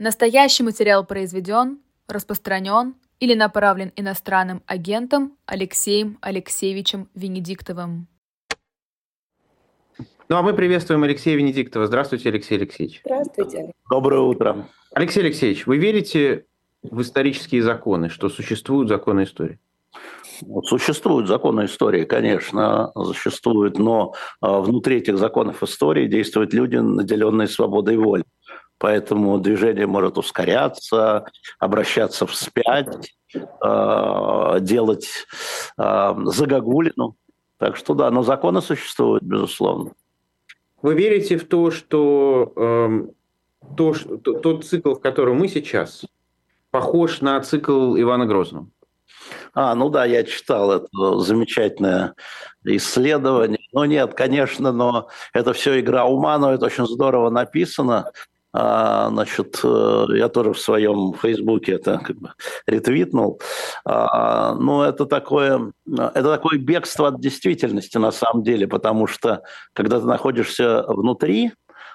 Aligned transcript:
Настоящий 0.00 0.62
материал 0.62 1.04
произведен, 1.04 1.80
распространен 2.06 2.94
или 3.18 3.34
направлен 3.34 3.92
иностранным 3.96 4.62
агентом 4.64 5.36
Алексеем 5.44 6.18
Алексеевичем 6.20 7.08
Венедиктовым. 7.16 8.06
Ну 10.28 10.36
а 10.36 10.42
мы 10.42 10.54
приветствуем 10.54 11.02
Алексея 11.02 11.34
Венедиктова. 11.34 11.88
Здравствуйте, 11.88 12.28
Алексей 12.28 12.58
Алексеевич. 12.58 13.00
Здравствуйте. 13.04 13.72
Доброе 13.90 14.20
утро. 14.20 14.68
Алексей 14.94 15.18
Алексеевич, 15.18 15.66
вы 15.66 15.78
верите 15.78 16.46
в 16.84 17.00
исторические 17.00 17.64
законы, 17.64 18.08
что 18.08 18.28
существуют 18.28 18.88
законы 18.88 19.24
истории? 19.24 19.58
Существуют 20.62 21.26
законы 21.26 21.64
истории, 21.64 22.04
конечно, 22.04 22.92
существуют, 22.94 23.78
но 23.78 24.14
а, 24.40 24.60
внутри 24.60 24.98
этих 24.98 25.18
законов 25.18 25.64
истории 25.64 26.06
действуют 26.06 26.52
люди, 26.52 26.76
наделенные 26.76 27.48
свободой 27.48 27.96
воли. 27.96 28.22
Поэтому 28.78 29.38
движение 29.38 29.86
может 29.86 30.18
ускоряться, 30.18 31.24
обращаться 31.58 32.26
вспять, 32.26 33.14
а, 33.60 34.60
делать 34.60 35.26
а, 35.76 36.16
загогулину. 36.26 37.16
Так 37.58 37.76
что 37.76 37.94
да, 37.94 38.10
но 38.10 38.22
законы 38.22 38.62
существуют, 38.62 39.24
безусловно. 39.24 39.90
Вы 40.80 40.94
верите 40.94 41.38
в 41.38 41.44
то, 41.48 41.72
что 41.72 42.52
э, 42.54 43.08
то, 43.76 43.94
что, 43.94 44.16
тот 44.16 44.64
цикл, 44.64 44.94
в 44.94 45.00
котором 45.00 45.38
мы 45.38 45.48
сейчас, 45.48 46.04
похож 46.70 47.20
на 47.20 47.40
цикл 47.40 47.98
Ивана 47.98 48.26
Грозного? 48.26 48.68
А, 49.54 49.74
ну 49.74 49.88
да, 49.88 50.04
я 50.04 50.22
читал 50.22 50.70
это 50.70 51.18
замечательное 51.18 52.14
исследование. 52.64 53.58
Ну 53.72 53.84
нет, 53.84 54.14
конечно, 54.14 54.70
но 54.70 55.08
это 55.32 55.52
все 55.52 55.80
игра 55.80 56.04
ума, 56.04 56.38
но 56.38 56.52
это 56.52 56.66
очень 56.66 56.86
здорово 56.86 57.30
написано. 57.30 58.12
А, 58.60 59.08
значит, 59.10 59.60
э, 59.62 60.06
я 60.16 60.28
тоже 60.28 60.52
в 60.52 60.58
своем 60.58 61.14
фейсбуке 61.14 61.74
это 61.74 61.98
как 61.98 62.16
бы 62.16 62.32
ретвитнул. 62.66 63.40
А, 63.84 64.54
но 64.56 64.84
это 64.84 65.06
такое, 65.06 65.72
это 65.86 66.24
такое 66.24 66.58
бегство 66.58 67.06
от 67.06 67.20
действительности 67.20 67.98
на 67.98 68.10
самом 68.10 68.42
деле, 68.42 68.66
потому 68.66 69.06
что 69.06 69.42
когда 69.74 70.00
ты 70.00 70.06
находишься 70.06 70.82
внутри 70.88 71.52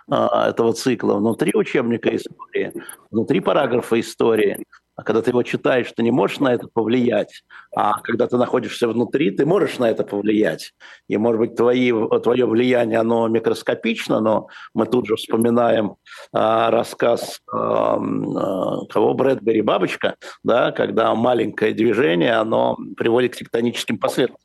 а, 0.09 0.51
этого 0.51 0.71
цикла, 0.71 1.15
внутри 1.15 1.51
учебника 1.53 2.15
истории, 2.15 2.71
внутри 3.11 3.41
параграфа 3.41 3.99
истории, 3.99 4.63
а 4.95 5.03
когда 5.03 5.21
ты 5.21 5.31
его 5.31 5.41
читаешь, 5.43 5.91
ты 5.95 6.03
не 6.03 6.11
можешь 6.11 6.39
на 6.39 6.53
это 6.53 6.67
повлиять. 6.67 7.43
А 7.75 7.99
когда 8.01 8.27
ты 8.27 8.37
находишься 8.37 8.87
внутри, 8.87 9.31
ты 9.31 9.45
можешь 9.45 9.79
на 9.79 9.89
это 9.89 10.03
повлиять. 10.03 10.73
И, 11.07 11.17
может 11.17 11.39
быть, 11.39 11.55
твои, 11.55 11.91
твое 12.21 12.45
влияние, 12.45 12.99
оно 12.99 13.27
микроскопично, 13.27 14.19
но 14.19 14.47
мы 14.73 14.85
тут 14.85 15.07
же 15.07 15.15
вспоминаем 15.15 15.95
а, 16.31 16.69
рассказ 16.69 17.41
а, 17.51 17.97
а, 17.97 18.85
кого 18.85 19.13
Брэдбери 19.15 19.61
«Бабочка», 19.61 20.15
да, 20.43 20.71
когда 20.71 21.15
маленькое 21.15 21.73
движение, 21.73 22.33
оно 22.33 22.77
приводит 22.95 23.33
к 23.33 23.37
тектоническим 23.37 23.97
последствиям. 23.97 24.39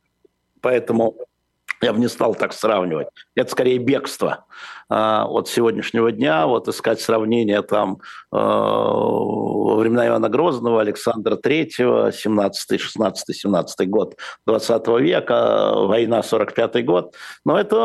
Поэтому 0.61 1.15
я 1.81 1.93
бы 1.93 1.99
не 1.99 2.09
стал 2.09 2.35
так 2.35 2.53
сравнивать. 2.53 3.07
Это 3.35 3.51
скорее 3.51 3.77
бегство 3.77 4.45
а, 4.89 5.25
от 5.25 5.47
сегодняшнего 5.47 6.11
дня, 6.11 6.45
вот 6.47 6.67
искать 6.67 6.99
сравнения 6.99 7.61
там 7.61 7.99
э, 8.31 8.37
времена 9.79 10.07
Ивана 10.07 10.29
Грозного, 10.29 10.81
Александра 10.81 11.35
Третьего, 11.35 12.11
17 12.11 12.79
16 12.79 13.35
17 13.35 13.89
год 13.89 14.17
20 14.45 14.87
века, 14.99 15.73
война 15.75 16.23
45 16.23 16.85
год. 16.85 17.15
Но 17.45 17.59
это 17.59 17.75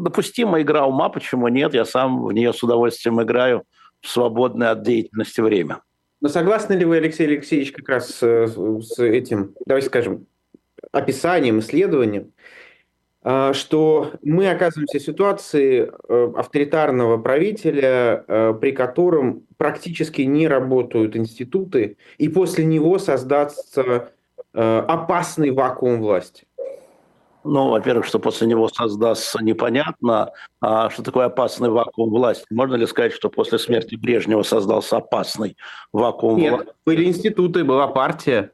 допустимая 0.00 0.62
игра 0.62 0.86
ума, 0.86 1.08
почему 1.08 1.48
нет? 1.48 1.74
Я 1.74 1.84
сам 1.84 2.24
в 2.24 2.32
нее 2.32 2.52
с 2.52 2.62
удовольствием 2.62 3.22
играю 3.22 3.64
в 4.00 4.08
свободное 4.08 4.70
от 4.70 4.82
деятельности 4.82 5.40
время. 5.40 5.80
Но 6.20 6.28
согласны 6.28 6.74
ли 6.74 6.84
вы, 6.84 6.96
Алексей 6.96 7.26
Алексеевич, 7.26 7.72
как 7.72 7.88
раз 7.88 8.22
э, 8.22 8.46
с 8.46 8.98
этим, 8.98 9.54
давайте 9.66 9.88
скажем, 9.88 10.26
описанием, 10.92 11.58
исследованием, 11.58 12.32
что 13.54 14.12
мы 14.22 14.48
оказываемся 14.48 15.00
в 15.00 15.02
ситуации 15.02 15.90
э, 16.08 16.32
авторитарного 16.36 17.18
правителя, 17.18 18.24
э, 18.28 18.54
при 18.60 18.70
котором 18.70 19.42
практически 19.56 20.22
не 20.22 20.46
работают 20.46 21.16
институты, 21.16 21.96
и 22.18 22.28
после 22.28 22.64
него 22.64 23.00
создастся 23.00 24.10
э, 24.54 24.78
опасный 24.86 25.50
вакуум 25.50 26.00
власти. 26.02 26.46
Ну, 27.42 27.70
во-первых, 27.70 28.06
что 28.06 28.20
после 28.20 28.46
него 28.46 28.68
создастся 28.68 29.42
непонятно, 29.42 30.32
а 30.60 30.90
что 30.90 31.02
такое 31.02 31.26
опасный 31.26 31.70
вакуум 31.70 32.10
власти. 32.10 32.46
Можно 32.50 32.76
ли 32.76 32.86
сказать, 32.86 33.12
что 33.12 33.28
после 33.28 33.58
смерти 33.58 33.96
Брежнева 33.96 34.42
создался 34.42 34.98
опасный 34.98 35.56
вакуум 35.92 36.38
Нет, 36.38 36.52
власти? 36.52 36.72
были 36.84 37.04
институты, 37.04 37.64
была 37.64 37.88
партия. 37.88 38.52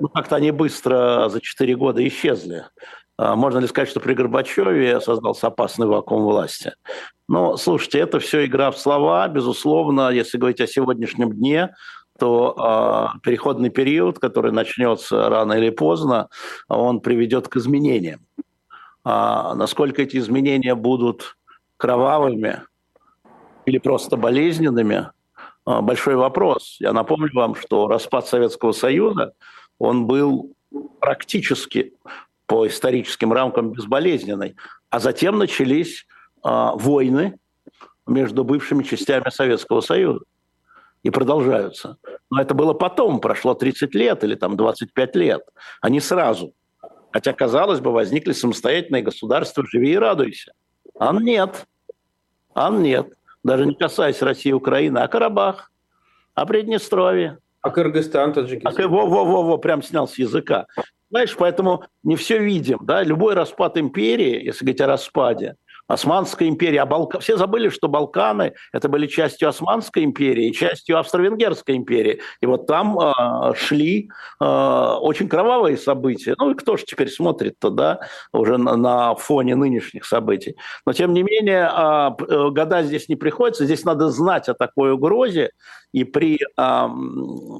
Ну, 0.00 0.08
как-то 0.08 0.36
они 0.36 0.50
быстро 0.50 1.28
за 1.28 1.40
четыре 1.40 1.76
года 1.76 2.06
исчезли. 2.06 2.64
А 3.18 3.34
можно 3.34 3.58
ли 3.58 3.66
сказать, 3.66 3.88
что 3.88 3.98
при 3.98 4.14
Горбачеве 4.14 5.00
создался 5.00 5.48
опасный 5.48 5.88
вакуум 5.88 6.22
власти? 6.22 6.72
Но, 7.28 7.56
слушайте, 7.56 7.98
это 7.98 8.20
все 8.20 8.46
игра 8.46 8.70
в 8.70 8.78
слова. 8.78 9.26
Безусловно, 9.26 10.10
если 10.10 10.38
говорить 10.38 10.60
о 10.60 10.68
сегодняшнем 10.68 11.32
дне, 11.32 11.74
то 12.16 13.12
э, 13.16 13.18
переходный 13.24 13.70
период, 13.70 14.20
который 14.20 14.52
начнется 14.52 15.28
рано 15.28 15.54
или 15.54 15.70
поздно, 15.70 16.28
он 16.68 17.00
приведет 17.00 17.48
к 17.48 17.56
изменениям. 17.56 18.20
А 19.04 19.54
насколько 19.56 20.02
эти 20.02 20.16
изменения 20.16 20.76
будут 20.76 21.36
кровавыми 21.76 22.62
или 23.66 23.78
просто 23.78 24.16
болезненными, 24.16 25.10
э, 25.66 25.80
большой 25.80 26.14
вопрос. 26.14 26.76
Я 26.78 26.92
напомню 26.92 27.30
вам, 27.34 27.56
что 27.56 27.88
распад 27.88 28.28
Советского 28.28 28.70
Союза, 28.70 29.32
он 29.80 30.06
был 30.06 30.52
практически 31.00 31.94
по 32.48 32.66
историческим 32.66 33.32
рамкам 33.32 33.72
безболезненной. 33.72 34.56
А 34.90 34.98
затем 34.98 35.38
начались 35.38 36.06
э, 36.44 36.48
войны 36.74 37.38
между 38.06 38.42
бывшими 38.42 38.82
частями 38.82 39.28
Советского 39.30 39.82
Союза 39.82 40.24
и 41.02 41.10
продолжаются. 41.10 41.98
Но 42.30 42.40
это 42.40 42.54
было 42.54 42.72
потом, 42.72 43.20
прошло 43.20 43.52
30 43.52 43.94
лет 43.94 44.24
или 44.24 44.34
там 44.34 44.56
25 44.56 45.16
лет, 45.16 45.42
а 45.82 45.90
не 45.90 46.00
сразу. 46.00 46.54
Хотя, 47.12 47.34
казалось 47.34 47.80
бы, 47.80 47.92
возникли 47.92 48.32
самостоятельные 48.32 49.02
государства, 49.02 49.64
живи 49.70 49.92
и 49.92 49.96
радуйся. 49.96 50.52
А 50.98 51.12
нет. 51.12 51.66
А 52.54 52.70
нет. 52.70 53.12
Даже 53.44 53.66
не 53.66 53.74
касаясь 53.74 54.22
России 54.22 54.50
и 54.50 54.54
Украины, 54.54 54.98
а 54.98 55.08
Карабах, 55.08 55.70
а 56.34 56.46
Приднестровье. 56.46 57.38
А 57.60 57.70
Кыргызстан, 57.70 58.32
Таджикистан. 58.32 58.84
А, 58.84 58.88
во-во-во, 58.88 59.58
прям 59.58 59.82
снял 59.82 60.08
с 60.08 60.16
языка. 60.18 60.66
Знаешь, 61.10 61.34
поэтому 61.36 61.84
не 62.02 62.16
все 62.16 62.38
видим. 62.38 62.78
Да? 62.82 63.02
Любой 63.02 63.34
распад 63.34 63.78
империи, 63.78 64.44
если 64.44 64.64
говорить 64.64 64.80
о 64.80 64.86
распаде, 64.86 65.56
Османская 65.88 66.48
империя, 66.48 66.82
а 66.82 66.86
Балка... 66.86 67.18
все 67.18 67.38
забыли, 67.38 67.70
что 67.70 67.88
Балканы 67.88 68.52
это 68.74 68.90
были 68.90 69.06
частью 69.06 69.48
Османской 69.48 70.04
империи 70.04 70.48
и 70.48 70.52
частью 70.52 70.98
Австро-Венгерской 70.98 71.76
империи. 71.76 72.20
И 72.42 72.46
вот 72.46 72.66
там 72.66 72.98
э, 73.00 73.54
шли 73.56 74.10
э, 74.38 74.44
очень 74.44 75.30
кровавые 75.30 75.78
события. 75.78 76.34
Ну 76.38 76.50
и 76.50 76.54
кто 76.54 76.76
же 76.76 76.84
теперь 76.84 77.08
смотрит-то, 77.08 77.70
да, 77.70 78.00
уже 78.32 78.58
на, 78.58 78.76
на 78.76 79.14
фоне 79.14 79.56
нынешних 79.56 80.04
событий. 80.04 80.56
Но 80.84 80.92
тем 80.92 81.14
не 81.14 81.22
менее, 81.22 81.70
э, 81.70 82.50
года 82.50 82.82
здесь 82.82 83.08
не 83.08 83.16
приходится, 83.16 83.64
здесь 83.64 83.84
надо 83.84 84.10
знать 84.10 84.50
о 84.50 84.54
такой 84.54 84.92
угрозе, 84.92 85.52
и 85.92 86.04
при, 86.04 86.36
э, 86.36 86.88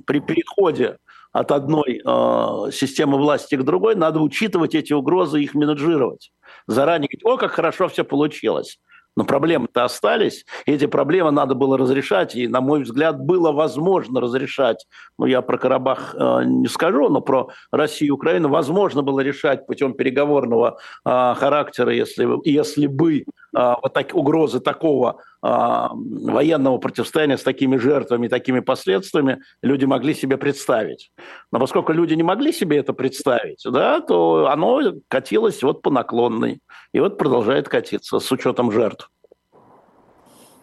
при 0.07 0.21
переходе 0.21 0.99
от 1.33 1.53
одной 1.53 2.01
э, 2.05 2.71
системы 2.73 3.19
власти 3.19 3.57
к 3.57 3.63
другой, 3.63 3.95
надо 3.95 4.21
учитывать 4.21 4.75
эти 4.75 4.93
угрозы 4.93 5.41
и 5.41 5.45
их 5.45 5.55
менеджировать. 5.55 6.33
Заранее 6.67 7.09
говорить, 7.09 7.25
о, 7.25 7.37
как 7.37 7.53
хорошо 7.53 7.89
все 7.89 8.05
получилось. 8.05 8.79
Но 9.19 9.25
проблемы-то 9.25 9.83
остались, 9.83 10.47
эти 10.65 10.87
проблемы 10.87 11.33
надо 11.33 11.57
было 11.57 11.77
разрешать, 11.77 12.37
и, 12.37 12.47
на 12.47 12.61
мой 12.61 12.85
взгляд, 12.85 13.19
было 13.19 13.51
возможно 13.51 14.21
разрешать. 14.21 14.87
Ну, 15.19 15.27
я 15.27 15.43
про 15.43 15.59
Карабах 15.59 16.15
э, 16.15 16.43
не 16.45 16.69
скажу, 16.69 17.09
но 17.09 17.21
про 17.21 17.49
Россию 17.73 18.09
и 18.09 18.13
Украину 18.13 18.49
возможно 18.49 19.03
было 19.03 19.19
решать 19.19 19.67
путем 19.67 19.95
переговорного 19.95 20.79
э, 21.05 21.35
характера, 21.37 21.93
если, 21.93 22.29
если 22.49 22.87
бы 22.87 23.19
э, 23.19 23.25
вот 23.53 23.93
так, 23.93 24.15
угрозы 24.15 24.61
такого 24.61 25.21
военного 25.41 26.79
противостояния 26.79 27.39
с 27.39 27.43
такими 27.43 27.77
жертвами, 27.77 28.29
такими 28.29 28.61
последствиями 28.61 29.39
люди 29.63 29.85
могли 29.85 30.15
себе 30.15 30.37
представить. 30.37 31.13
Но 31.53 31.61
поскольку 31.61 31.93
люди 31.93 32.15
не 32.15 32.25
могли 32.25 32.53
себе 32.53 32.79
это 32.79 32.93
представить, 32.93 33.63
да, 33.65 34.01
то 34.01 34.49
оно 34.51 34.95
катилось 35.07 35.63
вот 35.63 35.83
по 35.83 35.91
наклонной. 35.91 36.61
И 36.93 37.01
вот 37.01 37.19
продолжает 37.19 37.69
катиться 37.69 38.19
с 38.19 38.33
учетом 38.33 38.73
жертв. 38.73 39.11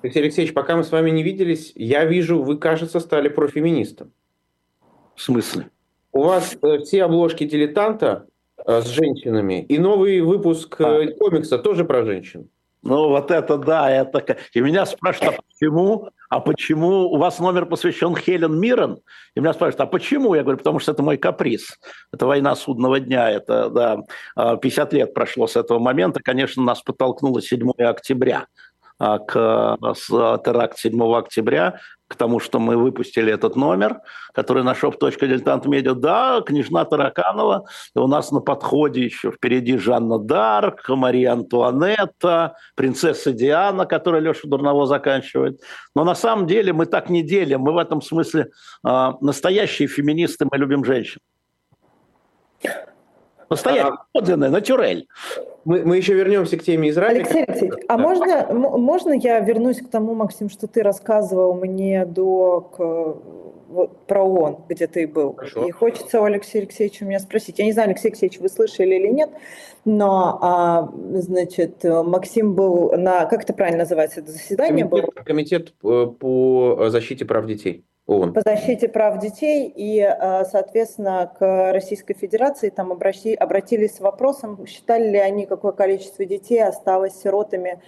Алексей 0.05 0.21
Алексеевич, 0.21 0.53
пока 0.53 0.75
мы 0.75 0.83
с 0.83 0.91
вами 0.91 1.09
не 1.09 1.23
виделись, 1.23 1.71
я 1.75 2.05
вижу, 2.05 2.43
вы, 2.43 2.57
кажется, 2.57 2.99
стали 2.99 3.27
профеминистом. 3.27 4.11
В 5.15 5.21
смысле? 5.21 5.71
У 6.11 6.21
вас 6.21 6.55
э, 6.61 6.79
все 6.79 7.05
обложки 7.05 7.43
дилетанта 7.45 8.27
э, 8.65 8.81
с 8.81 8.87
женщинами, 8.87 9.63
и 9.63 9.79
новый 9.79 10.21
выпуск 10.21 10.79
э, 10.79 10.83
а. 10.83 11.11
комикса 11.17 11.57
тоже 11.57 11.85
про 11.85 12.05
женщин. 12.05 12.49
Ну, 12.85 13.09
вот 13.09 13.31
это 13.31 13.57
да, 13.57 13.89
это... 13.89 14.37
И 14.53 14.61
меня 14.61 14.85
спрашивают, 14.85 15.39
а 15.39 15.41
почему, 15.41 16.09
а 16.29 16.39
почему 16.39 17.11
у 17.11 17.17
вас 17.17 17.39
номер 17.39 17.65
посвящен 17.65 18.15
Хелен 18.15 18.59
Миррен? 18.59 18.99
И 19.35 19.39
меня 19.39 19.53
спрашивают, 19.53 19.81
а 19.81 19.87
почему? 19.87 20.35
Я 20.35 20.43
говорю, 20.43 20.59
потому 20.59 20.77
что 20.77 20.91
это 20.91 21.01
мой 21.01 21.17
каприз. 21.17 21.79
Это 22.13 22.27
война 22.27 22.55
судного 22.55 22.99
дня, 22.99 23.31
это, 23.31 23.71
да, 24.35 24.57
50 24.57 24.93
а, 24.93 24.95
лет 24.95 25.13
прошло 25.15 25.47
с 25.47 25.55
этого 25.55 25.79
момента. 25.79 26.21
Конечно, 26.23 26.61
нас 26.61 26.83
подтолкнуло 26.83 27.41
7 27.41 27.71
октября 27.79 28.45
к 28.99 29.77
теракт 30.43 30.77
7 30.77 31.15
октября, 31.15 31.79
к 32.07 32.15
тому, 32.15 32.39
что 32.39 32.59
мы 32.59 32.77
выпустили 32.77 33.33
этот 33.33 33.55
номер, 33.55 33.99
который 34.33 34.63
на 34.63 34.73
shop.diletant.media. 34.73 35.93
Да, 35.95 36.41
княжна 36.45 36.85
Тараканова, 36.85 37.65
у 37.95 38.07
нас 38.07 38.31
на 38.31 38.41
подходе 38.41 39.03
еще 39.03 39.31
впереди 39.31 39.77
Жанна 39.77 40.19
Дарк, 40.19 40.87
Мария 40.87 41.33
Антуанетта, 41.33 42.55
принцесса 42.75 43.31
Диана, 43.31 43.85
которая 43.85 44.21
Леша 44.21 44.47
Дурново 44.47 44.85
заканчивает. 44.85 45.61
Но 45.95 46.03
на 46.03 46.15
самом 46.15 46.45
деле 46.45 46.73
мы 46.73 46.85
так 46.85 47.09
не 47.09 47.23
делим. 47.23 47.61
Мы 47.61 47.73
в 47.73 47.77
этом 47.77 48.01
смысле 48.01 48.49
э, 48.87 49.11
настоящие 49.21 49.87
феминисты, 49.87 50.47
мы 50.49 50.57
любим 50.57 50.85
женщин. 50.85 51.21
Настоящая, 53.49 53.93
а, 53.93 54.05
подлинная, 54.11 54.49
натюрель. 54.49 55.07
Мы, 55.65 55.83
мы 55.83 55.97
еще 55.97 56.13
вернемся 56.13 56.57
к 56.57 56.63
теме 56.63 56.89
Израиля. 56.89 57.19
Алексей 57.19 57.43
Алексеевич, 57.43 57.83
а 57.87 57.97
можно, 57.97 58.47
можно 58.51 59.13
я 59.13 59.39
вернусь 59.39 59.81
к 59.81 59.89
тому, 59.89 60.13
Максим, 60.13 60.49
что 60.49 60.67
ты 60.67 60.83
рассказывал 60.83 61.53
мне 61.55 62.05
до 62.05 62.61
к, 62.61 62.77
вот, 63.67 64.05
про 64.07 64.23
ООН, 64.23 64.65
где 64.69 64.87
ты 64.87 65.07
был? 65.07 65.33
Хорошо. 65.33 65.65
И 65.65 65.71
хочется 65.71 66.21
у 66.21 66.23
Алексея 66.23 66.63
Алексеевича 66.63 67.05
меня 67.05 67.19
спросить. 67.19 67.59
Я 67.59 67.65
не 67.65 67.71
знаю, 67.71 67.89
Алексей 67.89 68.09
Алексеевич, 68.09 68.39
вы 68.39 68.49
слышали 68.49 68.95
или 68.95 69.07
нет, 69.07 69.29
но, 69.85 70.39
а, 70.41 70.89
значит, 71.13 71.83
Максим 71.83 72.53
был 72.53 72.91
на, 72.91 73.25
как 73.25 73.43
это 73.43 73.53
правильно 73.53 73.79
называется, 73.79 74.21
это 74.21 74.31
заседание 74.31 74.85
комитет, 74.85 75.05
было? 75.13 75.23
Комитет 75.23 75.73
э, 75.83 76.05
по 76.19 76.89
защите 76.89 77.25
прав 77.25 77.45
детей. 77.45 77.85
ООН. 78.07 78.33
по 78.33 78.41
защите 78.41 78.87
прав 78.87 79.19
детей, 79.19 79.71
и, 79.75 79.99
э, 79.99 80.45
соответственно, 80.45 81.31
к 81.37 81.71
Российской 81.73 82.13
Федерации 82.13 82.69
там 82.69 82.91
обращи, 82.91 83.33
обратились 83.33 83.95
с 83.95 83.99
вопросом, 83.99 84.67
считали 84.67 85.09
ли 85.09 85.17
они, 85.17 85.47
какое 85.47 85.71
количество 85.71 86.23
детей 86.23 86.63
осталось 86.63 87.19
сиротами 87.19 87.81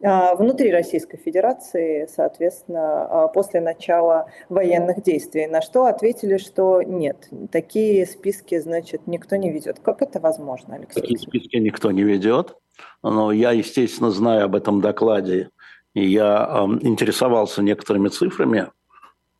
э, 0.00 0.34
внутри 0.36 0.70
Российской 0.70 1.16
Федерации, 1.16 2.06
соответственно, 2.08 3.08
э, 3.10 3.34
после 3.34 3.60
начала 3.60 4.26
военных 4.48 5.02
действий, 5.02 5.48
на 5.48 5.60
что 5.60 5.86
ответили, 5.86 6.36
что 6.36 6.82
нет, 6.82 7.28
такие 7.50 8.06
списки, 8.06 8.56
значит, 8.60 9.08
никто 9.08 9.34
не 9.34 9.50
ведет. 9.50 9.80
Как 9.80 10.02
это 10.02 10.20
возможно, 10.20 10.76
Алексей? 10.76 11.00
Такие 11.00 11.18
списки 11.18 11.56
никто 11.56 11.90
не 11.90 12.04
ведет, 12.04 12.56
но 13.02 13.32
я, 13.32 13.50
естественно, 13.50 14.12
знаю 14.12 14.44
об 14.44 14.54
этом 14.54 14.80
докладе, 14.80 15.50
и 15.94 16.04
я 16.06 16.48
э, 16.48 16.86
интересовался 16.86 17.60
некоторыми 17.60 18.06
цифрами, 18.06 18.68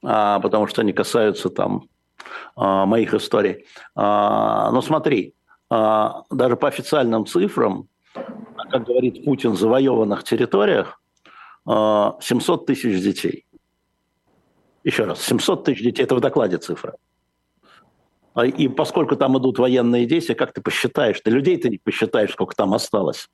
потому 0.04 0.66
что 0.66 0.82
они 0.82 0.92
касаются 0.92 1.48
там 1.50 1.88
а, 2.56 2.86
моих 2.86 3.14
историй. 3.14 3.64
А, 3.94 4.70
но 4.70 4.82
смотри, 4.82 5.34
даже 5.70 6.56
по 6.56 6.68
официальным 6.68 7.26
цифрам, 7.26 7.88
как 8.70 8.84
говорит 8.84 9.24
Путин, 9.24 9.52
в 9.52 9.58
завоеванных 9.58 10.22
территориях 10.22 11.00
700 11.66 12.66
тысяч 12.66 13.02
детей. 13.02 13.46
Еще 14.84 15.04
раз, 15.04 15.22
700 15.22 15.64
тысяч 15.64 15.82
детей, 15.82 16.02
это 16.04 16.14
в 16.14 16.20
докладе 16.20 16.58
цифра. 16.58 16.94
И 18.44 18.68
поскольку 18.68 19.16
там 19.16 19.36
идут 19.38 19.58
военные 19.58 20.06
действия, 20.06 20.36
как 20.36 20.52
ты 20.52 20.60
посчитаешь? 20.60 21.20
Ты 21.20 21.30
людей 21.30 21.56
ты 21.56 21.70
не 21.70 21.78
посчитаешь, 21.78 22.32
сколько 22.32 22.54
там 22.54 22.74
осталось 22.74 23.28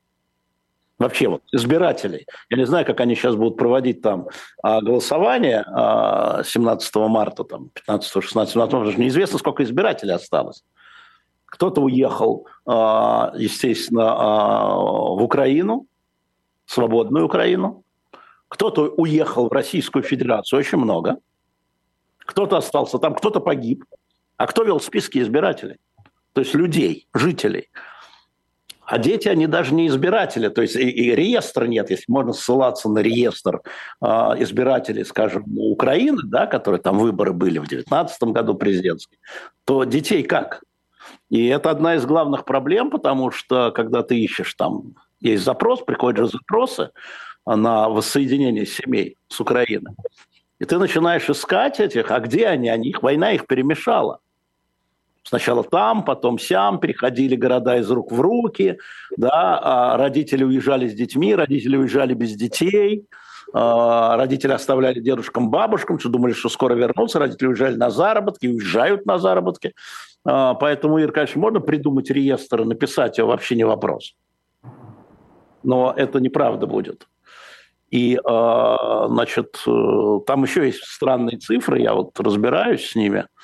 вообще 1.01 1.27
вот 1.27 1.41
избирателей. 1.51 2.25
Я 2.49 2.57
не 2.57 2.65
знаю, 2.65 2.85
как 2.85 2.99
они 2.99 3.15
сейчас 3.15 3.35
будут 3.35 3.57
проводить 3.57 4.01
там 4.01 4.27
а, 4.63 4.81
голосование 4.81 5.63
а, 5.67 6.43
17 6.43 6.95
марта, 6.95 7.43
там, 7.43 7.69
15, 7.73 8.23
16, 8.23 8.53
17, 8.53 8.71
потому 8.71 8.91
что 8.91 9.01
неизвестно, 9.01 9.39
сколько 9.39 9.63
избирателей 9.63 10.13
осталось. 10.13 10.63
Кто-то 11.45 11.81
уехал, 11.81 12.47
а, 12.65 13.33
естественно, 13.35 14.13
а, 14.13 14.75
в 14.75 15.23
Украину, 15.23 15.87
свободную 16.65 17.25
Украину. 17.25 17.83
Кто-то 18.47 18.93
уехал 18.97 19.47
в 19.47 19.51
Российскую 19.51 20.03
Федерацию, 20.03 20.59
очень 20.59 20.77
много. 20.77 21.17
Кто-то 22.19 22.57
остался 22.57 22.97
там, 22.99 23.15
кто-то 23.15 23.39
погиб. 23.39 23.83
А 24.37 24.47
кто 24.47 24.63
вел 24.63 24.79
списки 24.79 25.19
избирателей? 25.19 25.77
То 26.33 26.41
есть 26.41 26.53
людей, 26.53 27.07
жителей. 27.13 27.69
А 28.91 28.97
дети, 28.97 29.29
они 29.29 29.47
даже 29.47 29.73
не 29.73 29.87
избиратели, 29.87 30.49
то 30.49 30.61
есть 30.61 30.75
и, 30.75 30.89
и 30.89 31.15
реестра 31.15 31.63
нет, 31.63 31.89
если 31.89 32.03
можно 32.09 32.33
ссылаться 32.33 32.89
на 32.89 32.99
реестр 32.99 33.61
э, 34.01 34.05
избирателей, 34.39 35.05
скажем, 35.05 35.45
Украины, 35.57 36.23
да, 36.25 36.45
которые 36.45 36.81
там 36.81 36.97
выборы 36.97 37.31
были 37.31 37.59
в 37.59 37.69
2019 37.69 38.23
году 38.23 38.53
президентские, 38.53 39.17
то 39.63 39.85
детей 39.85 40.23
как? 40.23 40.63
И 41.29 41.47
это 41.47 41.69
одна 41.69 41.95
из 41.95 42.05
главных 42.05 42.43
проблем, 42.43 42.89
потому 42.89 43.31
что 43.31 43.71
когда 43.71 44.03
ты 44.03 44.19
ищешь 44.19 44.53
там, 44.55 44.95
есть 45.21 45.45
запрос, 45.45 45.79
приходят 45.83 46.25
же 46.25 46.27
запросы 46.27 46.89
на 47.45 47.87
воссоединение 47.87 48.65
семей 48.65 49.15
с 49.29 49.39
Украины, 49.39 49.95
и 50.59 50.65
ты 50.65 50.77
начинаешь 50.77 51.29
искать 51.29 51.79
этих, 51.79 52.11
а 52.11 52.19
где 52.19 52.47
они? 52.47 52.67
они 52.67 52.89
их, 52.89 53.01
война 53.01 53.31
их 53.31 53.47
перемешала. 53.47 54.19
Сначала 55.23 55.63
там, 55.63 56.03
потом 56.03 56.39
сям, 56.39 56.79
переходили 56.79 57.35
города 57.35 57.77
из 57.77 57.89
рук 57.91 58.11
в 58.11 58.19
руки, 58.19 58.79
да, 59.17 59.59
а 59.61 59.97
родители 59.97 60.43
уезжали 60.43 60.87
с 60.87 60.93
детьми, 60.93 61.35
родители 61.35 61.77
уезжали 61.77 62.13
без 62.13 62.33
детей, 62.33 63.05
а, 63.53 64.17
родители 64.17 64.51
оставляли 64.51 64.99
дедушкам, 64.99 65.51
бабушкам, 65.51 65.99
что 65.99 66.09
думали, 66.09 66.33
что 66.33 66.49
скоро 66.49 66.73
вернутся, 66.73 67.19
родители 67.19 67.47
уезжали 67.47 67.75
на 67.75 67.91
заработки, 67.91 68.47
уезжают 68.47 69.05
на 69.05 69.19
заработки. 69.19 69.73
А, 70.25 70.55
поэтому, 70.55 70.97
Ир, 70.97 71.11
конечно, 71.11 71.39
можно 71.39 71.59
придумать 71.59 72.09
реестр, 72.09 72.65
написать 72.65 73.19
его, 73.19 73.27
вообще 73.27 73.55
не 73.55 73.63
вопрос. 73.63 74.15
Но 75.63 75.93
это 75.95 76.19
неправда 76.19 76.65
будет. 76.65 77.07
И, 77.91 78.17
значит, 78.23 79.61
э, 79.67 80.19
там 80.25 80.43
еще 80.43 80.65
есть 80.65 80.81
странные 80.81 81.37
цифры, 81.37 81.81
я 81.81 81.93
вот 81.93 82.17
разбираюсь 82.19 82.89
с 82.89 82.95
ними– 82.95 83.25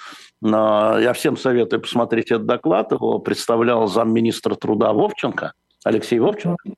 я 0.42 1.14
всем 1.14 1.36
советую 1.36 1.82
посмотреть 1.82 2.32
этот 2.32 2.46
доклад. 2.46 2.92
Его 2.92 3.20
представлял 3.20 3.88
замминистра 3.88 4.56
труда 4.56 4.94
Вовченко, 4.94 5.54
Алексей 5.84 6.20
Вовченко. 6.20 6.70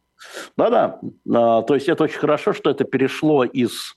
Да-да. 0.57 0.99
А, 1.33 1.61
то 1.61 1.75
есть 1.75 1.89
это 1.89 2.03
очень 2.03 2.19
хорошо, 2.19 2.53
что 2.53 2.69
это 2.69 2.83
перешло 2.83 3.43
из 3.43 3.95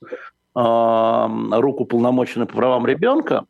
а, 0.55 1.29
рук 1.53 1.89
по 1.89 2.47
правам 2.47 2.87
ребенка 2.87 3.45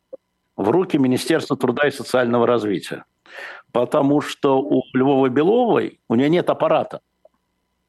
в 0.55 0.69
руки 0.69 0.97
Министерства 0.97 1.57
труда 1.57 1.87
и 1.87 1.91
социального 1.91 2.45
развития. 2.45 3.05
Потому 3.71 4.21
что 4.21 4.59
у 4.59 4.83
Львовой 4.93 5.29
Беловой 5.29 5.99
у 6.07 6.15
нее 6.15 6.29
нет 6.29 6.49
аппарата. 6.49 7.01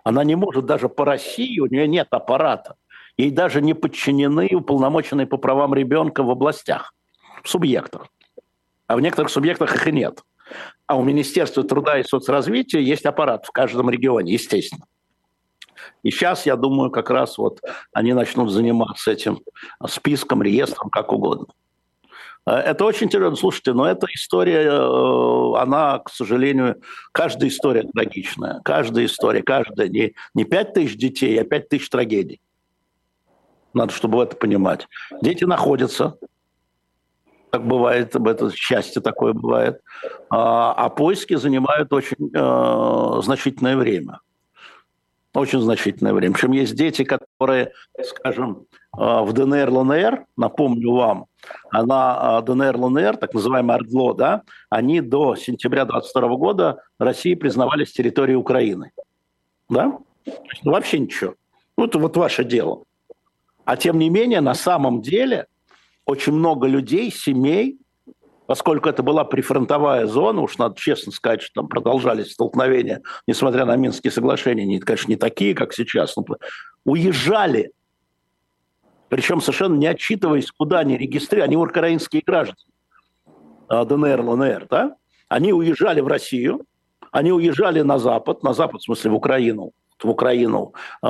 Она 0.02 0.25
не 0.25 0.34
может 0.34 0.66
даже 0.66 0.88
по 0.88 1.04
России, 1.04 1.60
у 1.60 1.66
нее 1.66 1.87
нет 1.87 2.08
аппарата. 2.10 2.76
Ей 3.16 3.30
даже 3.30 3.60
не 3.60 3.75
подчинены 3.75 4.48
уполномоченные 4.52 5.26
по 5.26 5.37
правам 5.37 5.75
ребенка 5.75 6.22
в 6.22 6.30
областях, 6.30 6.94
в 7.42 7.48
субъектах 7.48 8.08
а 8.86 8.96
в 8.96 9.00
некоторых 9.00 9.30
субъектах 9.30 9.74
их 9.74 9.86
и 9.86 9.92
нет. 9.92 10.20
А 10.86 10.96
у 10.96 11.02
Министерства 11.02 11.64
труда 11.64 11.98
и 11.98 12.02
соцразвития 12.02 12.80
есть 12.80 13.06
аппарат 13.06 13.46
в 13.46 13.50
каждом 13.50 13.88
регионе, 13.88 14.32
естественно. 14.32 14.84
И 16.02 16.10
сейчас, 16.10 16.46
я 16.46 16.56
думаю, 16.56 16.90
как 16.90 17.10
раз 17.10 17.38
вот 17.38 17.60
они 17.92 18.12
начнут 18.12 18.50
заниматься 18.50 19.12
этим 19.12 19.40
списком, 19.86 20.42
реестром, 20.42 20.90
как 20.90 21.12
угодно. 21.12 21.46
Э, 22.46 22.52
это 22.52 22.84
очень 22.84 23.06
интересно. 23.06 23.36
Слушайте, 23.36 23.72
но 23.72 23.86
эта 23.86 24.06
история, 24.14 24.64
э, 24.64 25.58
она, 25.58 25.98
к 25.98 26.10
сожалению, 26.10 26.80
каждая 27.12 27.48
история 27.48 27.82
трагичная. 27.82 28.60
Каждая 28.64 29.06
история, 29.06 29.42
каждая. 29.42 29.88
Не, 29.88 30.14
не 30.34 30.44
5 30.44 30.74
тысяч 30.74 30.96
детей, 30.96 31.40
а 31.40 31.44
5 31.44 31.68
тысяч 31.68 31.88
трагедий. 31.88 32.40
Надо, 33.72 33.92
чтобы 33.92 34.22
это 34.22 34.36
понимать. 34.36 34.86
Дети 35.20 35.44
находятся 35.44 36.16
как 37.54 37.68
бывает, 37.68 38.16
об 38.16 38.26
этом 38.26 38.50
счастье 38.50 39.00
такое 39.00 39.32
бывает. 39.32 39.80
А, 40.28 40.73
а 40.73 40.88
поиски 40.88 41.37
занимают 41.37 41.92
очень 41.92 42.30
э, 42.34 43.23
значительное 43.23 43.76
время. 43.76 44.18
Очень 45.34 45.61
значительное 45.61 46.12
время. 46.12 46.34
Причем 46.34 46.50
есть 46.50 46.75
дети, 46.75 47.04
которые, 47.04 47.70
скажем, 48.02 48.66
э, 48.99 49.20
в 49.23 49.32
ДНР, 49.32 49.70
ЛНР, 49.70 50.25
напомню 50.37 50.94
вам, 50.94 51.26
она 51.70 52.40
э, 52.40 52.44
ДНР, 52.44 52.76
ЛНР, 52.76 53.18
так 53.18 53.32
называемая 53.32 53.76
АРДЛО, 53.76 54.14
да, 54.14 54.42
они 54.68 55.00
до 55.00 55.37
сентября 55.37 55.84
22 55.84 56.28
года 56.30 56.82
России 56.99 57.37
признавались 57.37 57.92
территорией 57.92 58.37
Украины. 58.37 58.90
Да? 59.68 59.96
Вообще 60.64 60.99
ничего. 60.99 61.34
Ну, 61.78 61.84
это 61.84 62.00
вот 62.00 62.16
ваше 62.16 62.42
дело. 62.42 62.82
А 63.64 63.76
тем 63.76 64.00
не 64.00 64.11
менее, 64.11 64.40
на 64.40 64.54
самом 64.54 65.02
деле– 65.02 65.46
очень 66.06 66.32
много 66.32 66.66
людей, 66.66 67.11
семей 67.11 67.78
поскольку 68.46 68.88
это 68.88 69.02
была 69.02 69.25
прифронтовая 69.25 70.06
зона, 70.06 70.42
уж 70.42 70.58
надо 70.58 70.76
честно 70.76 71.12
сказать, 71.12 71.42
что 71.42 71.62
там 71.62 71.68
продолжались 71.68 72.32
столкновения, 72.32 73.02
несмотря 73.26 73.64
на 73.64 73.76
Минские 73.76 74.11
соглашения, 74.11 74.64
не, 74.64 74.78
конечно, 74.80 75.11
не 75.11 75.16
такие, 75.16 75.54
как 75.54 75.73
сейчас, 75.73 76.16
но 76.16 76.25
уезжали, 76.84 77.73
причем 79.08 79.40
совершенно 79.40 79.76
не 79.76 79.87
отчитываясь, 79.87 80.50
куда 80.50 80.80
они 80.80 80.96
регистрировали, 80.96 81.49
они 81.49 81.56
украинские 81.56 82.23
граждане 82.25 82.58
а, 83.68 83.84
ДНР, 83.84 84.20
ЛНР, 84.20 84.66
да? 84.70 84.96
Они 85.28 85.52
уезжали 85.52 86.00
в 86.00 86.06
Россию, 86.06 86.64
они 87.11 87.32
уезжали 87.32 87.80
на 87.80 87.99
Запад, 87.99 88.42
на 88.42 88.52
Запад, 88.52 88.82
в 88.82 88.84
смысле 88.84 89.11
в 89.12 89.14
Украину, 89.14 89.73
в 90.02 90.11
Украину, 90.11 90.75
э, 91.02 91.06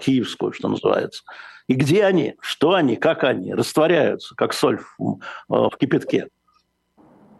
киевскую, 0.00 0.52
что 0.52 0.68
называется. 0.68 1.22
И 1.68 1.74
где 1.74 2.04
они, 2.04 2.34
что 2.40 2.72
они, 2.72 2.96
как 2.96 3.24
они 3.24 3.54
растворяются, 3.54 4.34
как 4.34 4.54
соль 4.54 4.80
в, 4.98 5.12
э, 5.12 5.18
в 5.48 5.76
кипятке. 5.78 6.28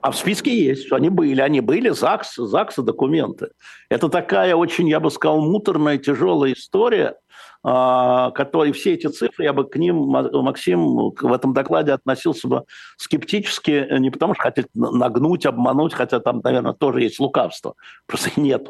А 0.00 0.12
в 0.12 0.16
списке 0.16 0.56
есть, 0.56 0.92
они 0.92 1.08
были, 1.08 1.40
они 1.40 1.60
были, 1.60 1.88
ЗАГС, 1.88 2.36
ЗАГСа 2.36 2.82
документы. 2.82 3.48
Это 3.88 4.08
такая 4.08 4.54
очень, 4.54 4.88
я 4.88 5.00
бы 5.00 5.10
сказал, 5.10 5.40
муторная, 5.40 5.98
тяжелая 5.98 6.52
история, 6.52 7.16
а, 7.64 8.30
которые 8.30 8.72
все 8.72 8.94
эти 8.94 9.08
цифры, 9.08 9.44
я 9.44 9.52
бы 9.52 9.64
к 9.64 9.74
ним, 9.76 9.96
Максим, 9.96 11.10
в 11.20 11.32
этом 11.32 11.52
докладе 11.52 11.92
относился 11.92 12.46
бы 12.46 12.64
скептически, 12.96 13.88
не 13.98 14.10
потому 14.10 14.34
что 14.34 14.44
хотел 14.44 14.66
нагнуть, 14.74 15.46
обмануть, 15.46 15.94
хотя 15.94 16.20
там, 16.20 16.40
наверное, 16.44 16.74
тоже 16.74 17.02
есть 17.02 17.18
лукавство. 17.18 17.74
Просто 18.06 18.30
нет. 18.40 18.68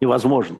Невозможно. 0.00 0.58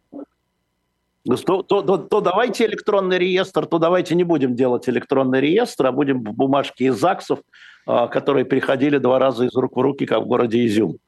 То, 1.26 1.62
то, 1.62 1.82
то, 1.82 1.98
то 1.98 2.20
давайте 2.20 2.66
электронный 2.66 3.18
реестр, 3.18 3.66
то 3.66 3.78
давайте 3.78 4.14
не 4.14 4.24
будем 4.24 4.54
делать 4.54 4.88
электронный 4.88 5.40
реестр, 5.40 5.86
а 5.86 5.92
будем 5.92 6.20
бумажки 6.20 6.84
из 6.84 6.94
ЗАГСов, 6.94 7.40
а, 7.86 8.06
которые 8.06 8.44
переходили 8.44 8.98
два 8.98 9.18
раза 9.18 9.44
из 9.44 9.54
рук 9.54 9.76
в 9.76 9.80
руки, 9.80 10.06
как 10.06 10.22
в 10.22 10.26
городе 10.26 10.64
Изюм, 10.66 10.98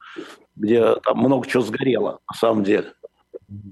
где 0.55 0.95
там 1.03 1.19
много 1.19 1.47
чего 1.47 1.63
сгорело, 1.63 2.19
на 2.29 2.37
самом 2.37 2.63
деле. 2.63 2.93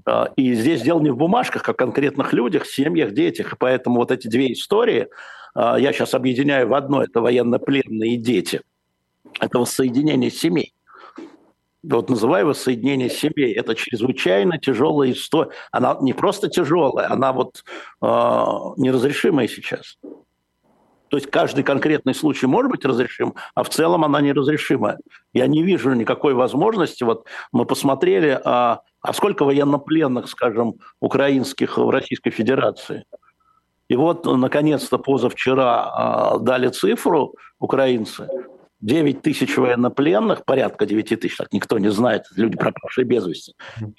А, 0.06 0.30
и 0.36 0.54
здесь 0.54 0.80
дело 0.80 1.00
не 1.00 1.10
в 1.10 1.16
бумажках, 1.16 1.68
а 1.68 1.72
в 1.74 1.76
конкретных 1.76 2.32
людях, 2.32 2.66
семьях, 2.66 3.12
детях. 3.12 3.52
И 3.52 3.56
поэтому 3.58 3.96
вот 3.96 4.10
эти 4.10 4.26
две 4.26 4.52
истории 4.52 5.08
а, 5.54 5.78
я 5.78 5.92
сейчас 5.92 6.14
объединяю 6.14 6.68
в 6.68 6.74
одно. 6.74 7.02
Это 7.02 7.20
военнопленные 7.20 8.16
дети. 8.16 8.62
Это 9.38 9.58
воссоединение 9.58 10.30
семей 10.30 10.72
вот 11.82 12.10
называю 12.10 12.46
воссоединение 12.46 13.10
семей, 13.10 13.52
это 13.54 13.74
чрезвычайно 13.74 14.58
тяжелая 14.58 15.12
история. 15.12 15.50
Она 15.70 15.96
не 16.00 16.12
просто 16.12 16.48
тяжелая, 16.48 17.10
она 17.10 17.32
вот 17.32 17.64
э, 18.02 18.06
неразрешимая 18.76 19.48
сейчас. 19.48 19.98
То 21.08 21.16
есть 21.16 21.30
каждый 21.30 21.64
конкретный 21.64 22.14
случай 22.14 22.46
может 22.46 22.70
быть 22.70 22.84
разрешим, 22.84 23.34
а 23.54 23.62
в 23.62 23.70
целом 23.70 24.04
она 24.04 24.20
неразрешимая. 24.20 24.98
Я 25.32 25.46
не 25.46 25.62
вижу 25.62 25.92
никакой 25.94 26.34
возможности. 26.34 27.02
Вот 27.04 27.26
мы 27.50 27.64
посмотрели, 27.64 28.38
а, 28.44 28.82
а 29.00 29.12
сколько 29.14 29.44
военнопленных, 29.44 30.28
скажем, 30.28 30.74
украинских 31.00 31.78
в 31.78 31.88
Российской 31.88 32.30
Федерации. 32.30 33.04
И 33.88 33.96
вот, 33.96 34.26
наконец-то, 34.26 34.98
позавчера 34.98 35.84
а, 35.86 36.38
дали 36.38 36.68
цифру 36.68 37.34
украинцы. 37.58 38.28
9 38.80 39.22
тысяч 39.22 39.56
военнопленных, 39.56 40.44
порядка 40.44 40.86
9 40.86 41.20
тысяч, 41.20 41.36
так 41.36 41.52
никто 41.52 41.78
не 41.78 41.90
знает, 41.90 42.26
люди 42.36 42.56
пропавшие 42.56 43.04
без 43.04 43.26
вести. 43.26 43.54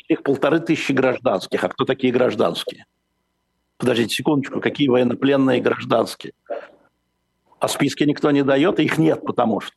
Их 0.08 0.24
полторы 0.24 0.60
тысячи 0.60 0.94
гражданских. 0.94 1.64
А 1.64 1.70
кто 1.70 1.84
такие 1.84 2.14
гражданские? 2.14 2.86
Подождите 3.78 4.16
секундочку, 4.16 4.62
какие 4.62 4.88
военнопленные 4.88 5.62
гражданские? 5.62 6.34
А 7.60 7.68
списки 7.68 8.04
никто 8.04 8.32
не 8.32 8.44
дает, 8.44 8.80
и 8.80 8.84
их 8.84 8.98
нет, 8.98 9.22
потому 9.26 9.60
что. 9.60 9.76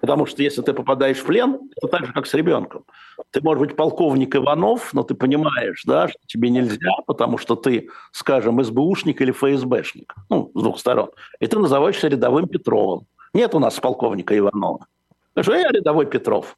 Потому 0.00 0.26
что 0.26 0.42
если 0.42 0.62
ты 0.62 0.72
попадаешь 0.72 1.18
в 1.18 1.24
плен, 1.24 1.58
это 1.76 1.88
так 1.88 2.06
же, 2.06 2.12
как 2.12 2.26
с 2.26 2.34
ребенком. 2.34 2.84
Ты 3.30 3.40
можешь 3.40 3.60
быть 3.60 3.76
полковник 3.76 4.36
Иванов, 4.36 4.94
но 4.94 5.02
ты 5.02 5.14
понимаешь, 5.14 5.82
да, 5.84 6.06
что 6.06 6.18
тебе 6.26 6.50
нельзя, 6.50 6.92
потому 7.06 7.38
что 7.38 7.56
ты, 7.56 7.88
скажем, 8.12 8.62
СБУшник 8.62 9.20
или 9.20 9.32
ФСБшник, 9.32 10.14
ну, 10.28 10.52
с 10.54 10.62
двух 10.62 10.78
сторон. 10.78 11.10
И 11.40 11.46
ты 11.46 11.58
называешься 11.58 12.06
рядовым 12.08 12.46
Петровым. 12.46 13.06
Нет 13.36 13.54
у 13.54 13.58
нас 13.58 13.78
полковника 13.78 14.34
Иванова. 14.34 14.86
Скажу, 15.32 15.52
я 15.52 15.68
рядовой 15.68 16.06
Петров. 16.06 16.56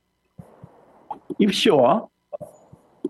И 1.36 1.48
все. 1.48 2.08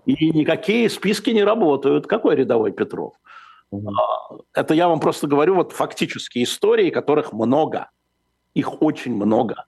И 0.07 0.31
никакие 0.31 0.89
списки 0.89 1.29
не 1.29 1.43
работают. 1.43 2.07
Какой 2.07 2.35
рядовой 2.35 2.71
Петров? 2.71 3.13
А, 3.71 3.77
это 4.55 4.73
я 4.73 4.87
вам 4.87 4.99
просто 4.99 5.27
говорю 5.27 5.53
вот 5.53 5.71
фактические 5.73 6.45
истории, 6.45 6.89
которых 6.89 7.31
много. 7.31 7.91
Их 8.55 8.81
очень 8.81 9.13
много. 9.13 9.65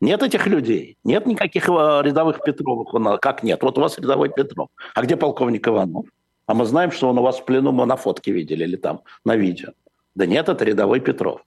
Нет 0.00 0.22
этих 0.22 0.46
людей, 0.46 0.96
нет 1.04 1.26
никаких 1.26 1.68
э, 1.68 1.72
рядовых 2.02 2.42
Петровых. 2.42 3.20
Как 3.20 3.42
нет? 3.42 3.62
Вот 3.62 3.76
у 3.76 3.82
вас 3.82 3.98
рядовой 3.98 4.30
Петров. 4.30 4.68
А 4.94 5.02
где 5.02 5.18
полковник 5.18 5.68
Иванов? 5.68 6.06
А 6.46 6.54
мы 6.54 6.64
знаем, 6.64 6.90
что 6.92 7.10
он 7.10 7.18
у 7.18 7.22
вас 7.22 7.40
в 7.40 7.44
плену, 7.44 7.72
мы 7.72 7.84
на 7.84 7.96
фотке 7.96 8.32
видели 8.32 8.64
или 8.64 8.76
там 8.76 9.02
на 9.22 9.36
видео. 9.36 9.72
Да 10.14 10.24
нет, 10.24 10.48
это 10.48 10.64
рядовой 10.64 11.00
Петров. 11.00 11.42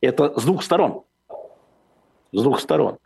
Это 0.00 0.38
с 0.38 0.44
двух 0.44 0.62
сторон 0.62 1.02
с 2.32 2.42
двух 2.42 2.60
сторон. 2.60 2.98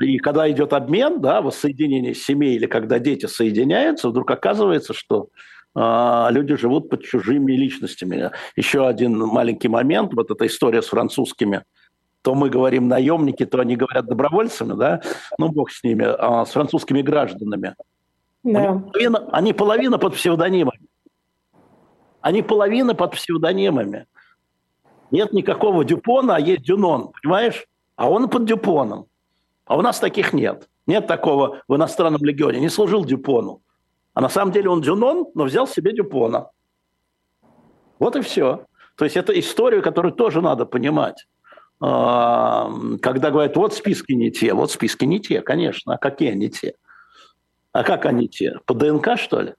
И 0.00 0.18
когда 0.18 0.50
идет 0.50 0.72
обмен, 0.72 1.20
да, 1.20 1.42
воссоединение 1.42 2.14
семей 2.14 2.56
или 2.56 2.66
когда 2.66 2.98
дети 2.98 3.26
соединяются, 3.26 4.08
вдруг 4.08 4.30
оказывается, 4.30 4.94
что 4.94 5.28
э, 5.74 6.26
люди 6.30 6.56
живут 6.56 6.88
под 6.88 7.02
чужими 7.02 7.52
личностями. 7.52 8.30
Еще 8.56 8.86
один 8.86 9.18
маленький 9.18 9.68
момент, 9.68 10.14
вот 10.14 10.30
эта 10.30 10.46
история 10.46 10.82
с 10.82 10.86
французскими, 10.86 11.64
то 12.22 12.34
мы 12.34 12.50
говорим 12.50 12.88
наемники, 12.88 13.44
то 13.46 13.60
они 13.60 13.76
говорят 13.76 14.06
добровольцами, 14.06 14.74
да, 14.74 15.00
ну 15.38 15.48
бог 15.50 15.70
с 15.70 15.82
ними, 15.82 16.04
а 16.06 16.44
с 16.44 16.50
французскими 16.50 17.02
гражданами. 17.02 17.74
Да. 18.42 18.70
Они, 18.70 18.80
половина, 18.80 19.28
они 19.32 19.52
половина 19.52 19.98
под 19.98 20.14
псевдонимами. 20.14 20.80
Они 22.20 22.42
половина 22.42 22.94
под 22.94 23.12
псевдонимами. 23.12 24.06
Нет 25.10 25.32
никакого 25.32 25.84
Дюпона, 25.84 26.36
а 26.36 26.40
есть 26.40 26.62
Дюнон, 26.62 27.10
понимаешь? 27.20 27.66
А 28.00 28.08
он 28.08 28.30
под 28.30 28.46
Дюпоном. 28.46 29.08
А 29.66 29.76
у 29.76 29.82
нас 29.82 30.00
таких 30.00 30.32
нет. 30.32 30.70
Нет 30.86 31.06
такого 31.06 31.60
в 31.68 31.76
иностранном 31.76 32.24
легионе. 32.24 32.58
Не 32.58 32.70
служил 32.70 33.04
Дюпону. 33.04 33.60
А 34.14 34.22
на 34.22 34.30
самом 34.30 34.52
деле 34.52 34.70
он 34.70 34.80
Дюнон, 34.80 35.26
но 35.34 35.44
взял 35.44 35.66
себе 35.66 35.92
Дюпона. 35.92 36.48
Вот 37.98 38.16
и 38.16 38.22
все. 38.22 38.64
То 38.96 39.04
есть 39.04 39.18
это 39.18 39.38
историю, 39.38 39.82
которую 39.82 40.14
тоже 40.14 40.40
надо 40.40 40.64
понимать. 40.64 41.26
А, 41.78 42.72
когда 43.02 43.30
говорят, 43.30 43.54
вот 43.56 43.74
списки 43.74 44.12
не 44.12 44.30
те, 44.30 44.54
вот 44.54 44.70
списки 44.70 45.04
не 45.04 45.20
те, 45.20 45.42
конечно. 45.42 45.92
А 45.92 45.98
какие 45.98 46.30
они 46.30 46.48
те? 46.48 46.76
А 47.72 47.82
как 47.82 48.06
они 48.06 48.30
те? 48.30 48.60
По 48.64 48.72
ДНК, 48.72 49.18
что 49.18 49.42
ли? 49.42 49.54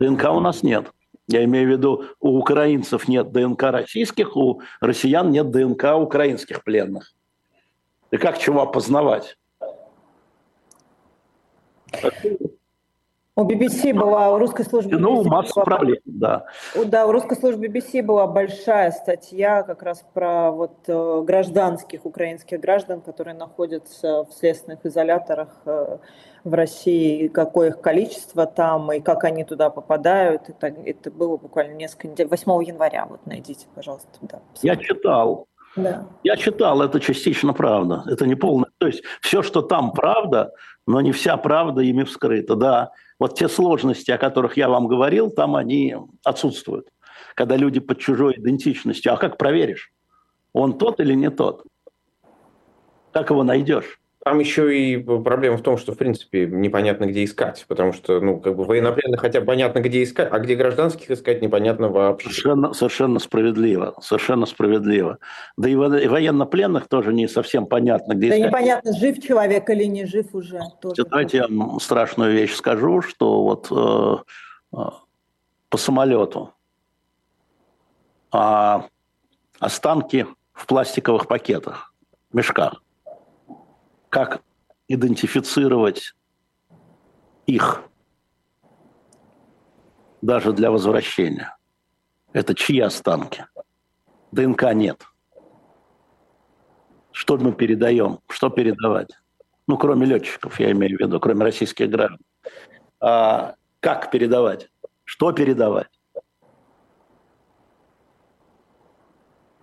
ДНК 0.00 0.32
у 0.32 0.40
нас 0.40 0.64
нет. 0.64 0.90
Я 1.26 1.44
имею 1.44 1.68
в 1.68 1.70
виду, 1.70 2.04
у 2.20 2.38
украинцев 2.38 3.08
нет 3.08 3.32
ДНК 3.32 3.62
российских, 3.64 4.36
у 4.36 4.60
россиян 4.80 5.30
нет 5.30 5.50
ДНК 5.50 5.96
украинских 5.96 6.62
пленных. 6.62 7.12
И 8.10 8.16
как 8.16 8.38
чего 8.38 8.62
опознавать? 8.62 9.38
У 13.36 13.42
BBC 13.42 13.92
была, 13.92 14.30
у 14.32 14.38
русской 14.38 14.64
службы 14.64 14.92
BBC 14.92 14.98
Ну, 15.00 15.24
масса 15.24 15.54
была, 15.54 15.64
проблем, 15.64 15.98
да. 16.04 16.46
Да, 16.86 17.06
у 17.06 17.10
русской 17.10 17.36
службы 17.36 17.66
BBC 17.66 18.00
была 18.00 18.28
большая 18.28 18.92
статья 18.92 19.64
как 19.64 19.82
раз 19.82 20.04
про 20.14 20.52
вот 20.52 20.76
э, 20.86 21.22
гражданских 21.24 22.06
украинских 22.06 22.60
граждан, 22.60 23.00
которые 23.00 23.34
находятся 23.34 24.24
в 24.24 24.32
следственных 24.32 24.86
изоляторах 24.86 25.48
э, 25.64 25.98
в 26.44 26.52
России, 26.52 27.28
какое 27.28 27.70
их 27.70 27.80
количество 27.80 28.46
там, 28.46 28.92
и 28.92 29.00
как 29.00 29.24
они 29.24 29.44
туда 29.44 29.70
попадают. 29.70 30.42
Это, 30.48 30.66
это 30.66 31.10
было 31.10 31.38
буквально 31.38 31.74
несколько 31.74 32.08
недель. 32.08 32.28
8 32.28 32.64
января, 32.64 33.06
вот 33.06 33.26
найдите, 33.26 33.66
пожалуйста. 33.74 34.08
Да, 34.20 34.40
Я 34.62 34.76
читал. 34.76 35.46
Да. 35.74 36.06
Я 36.22 36.36
читал, 36.36 36.82
это 36.82 37.00
частично 37.00 37.52
правда. 37.52 38.04
Это 38.06 38.26
не 38.26 38.34
полное. 38.36 38.70
То 38.78 38.86
есть 38.86 39.02
все, 39.22 39.42
что 39.42 39.62
там 39.62 39.92
правда, 39.92 40.52
но 40.86 41.00
не 41.00 41.12
вся 41.12 41.36
правда 41.36 41.80
ими 41.80 42.04
вскрыта. 42.04 42.54
Да, 42.54 42.92
вот 43.18 43.36
те 43.36 43.48
сложности, 43.48 44.10
о 44.10 44.18
которых 44.18 44.56
я 44.56 44.68
вам 44.68 44.86
говорил, 44.86 45.30
там 45.30 45.56
они 45.56 45.96
отсутствуют. 46.22 46.88
Когда 47.34 47.56
люди 47.56 47.80
под 47.80 47.98
чужой 47.98 48.34
идентичностью. 48.36 49.12
А 49.12 49.16
как 49.16 49.38
проверишь? 49.38 49.92
Он 50.52 50.78
тот 50.78 51.00
или 51.00 51.14
не 51.14 51.30
тот? 51.30 51.64
Как 53.12 53.30
его 53.30 53.42
найдешь? 53.42 53.98
Там 54.24 54.38
еще 54.38 54.74
и 54.74 54.96
проблема 54.96 55.58
в 55.58 55.62
том, 55.62 55.76
что, 55.76 55.92
в 55.92 55.98
принципе, 55.98 56.46
непонятно, 56.46 57.04
где 57.04 57.24
искать, 57.24 57.66
потому 57.68 57.92
что, 57.92 58.20
ну, 58.20 58.40
как 58.40 58.56
бы 58.56 58.64
военнопленных 58.64 59.20
хотя 59.20 59.40
бы 59.40 59.46
понятно, 59.46 59.80
где 59.80 60.02
искать, 60.02 60.28
а 60.32 60.38
где 60.38 60.54
гражданских 60.54 61.10
искать 61.10 61.42
непонятно 61.42 61.90
вообще. 61.90 62.30
Совершенно, 62.30 62.72
совершенно 62.72 63.18
справедливо, 63.18 63.94
совершенно 64.00 64.46
справедливо. 64.46 65.18
Да 65.58 65.68
и 65.68 65.74
военнопленных 65.74 66.88
тоже 66.88 67.12
не 67.12 67.28
совсем 67.28 67.66
понятно, 67.66 68.14
где 68.14 68.30
да 68.30 68.36
искать. 68.36 68.50
Да 68.50 68.58
непонятно, 68.58 68.92
жив 68.94 69.22
человек 69.22 69.68
или 69.68 69.84
не 69.84 70.06
жив 70.06 70.34
уже. 70.34 70.58
Тоже. 70.80 71.04
Давайте 71.04 71.36
я 71.36 71.46
вам 71.46 71.78
страшную 71.78 72.32
вещь 72.32 72.54
скажу, 72.54 73.02
что 73.02 73.42
вот 73.42 73.68
э, 73.70 74.76
э, 74.78 74.90
по 75.68 75.76
самолету 75.76 76.54
а 78.32 78.86
останки 79.60 80.26
в 80.54 80.66
пластиковых 80.66 81.28
пакетах, 81.28 81.92
мешках 82.32 82.83
как 84.14 84.42
идентифицировать 84.86 86.14
их 87.46 87.82
даже 90.22 90.52
для 90.52 90.70
возвращения. 90.70 91.56
Это 92.32 92.54
чьи 92.54 92.78
останки? 92.78 93.46
ДНК 94.30 94.72
нет. 94.72 95.02
Что 97.10 97.36
мы 97.38 97.52
передаем? 97.52 98.20
Что 98.28 98.50
передавать? 98.50 99.10
Ну, 99.66 99.76
кроме 99.76 100.06
летчиков, 100.06 100.60
я 100.60 100.70
имею 100.70 100.96
в 100.96 101.00
виду, 101.00 101.18
кроме 101.18 101.42
российских 101.42 101.90
граждан. 101.90 102.20
А 103.00 103.56
как 103.80 104.12
передавать? 104.12 104.70
Что 105.02 105.32
передавать? 105.32 105.93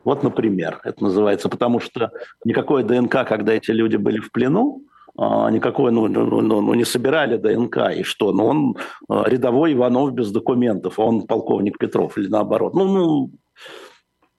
Вот, 0.04 0.24
например, 0.24 0.80
это 0.84 1.04
называется, 1.04 1.50
потому 1.50 1.80
что 1.80 2.12
никакое 2.44 2.84
ДНК, 2.84 3.28
когда 3.28 3.54
эти 3.54 3.72
люди 3.72 3.98
были 3.98 4.20
в 4.20 4.32
плену, 4.32 4.84
а, 5.18 5.52
никакой, 5.52 5.92
ну, 5.92 6.08
ну, 6.08 6.42
ну, 6.42 6.62
ну, 6.62 6.74
не 6.74 6.86
собирали 6.86 7.38
ДНК, 7.38 7.92
и 7.96 8.04
что? 8.04 8.32
Ну, 8.32 8.46
он 8.46 8.78
а, 9.10 9.24
рядовой 9.28 9.74
Иванов 9.74 10.14
без 10.14 10.32
документов, 10.32 10.98
а 10.98 11.04
он 11.04 11.28
полковник 11.28 11.78
Петров 11.78 12.18
или 12.18 12.28
наоборот. 12.28 12.74
Ну, 12.74 12.86
ну, 12.86 13.32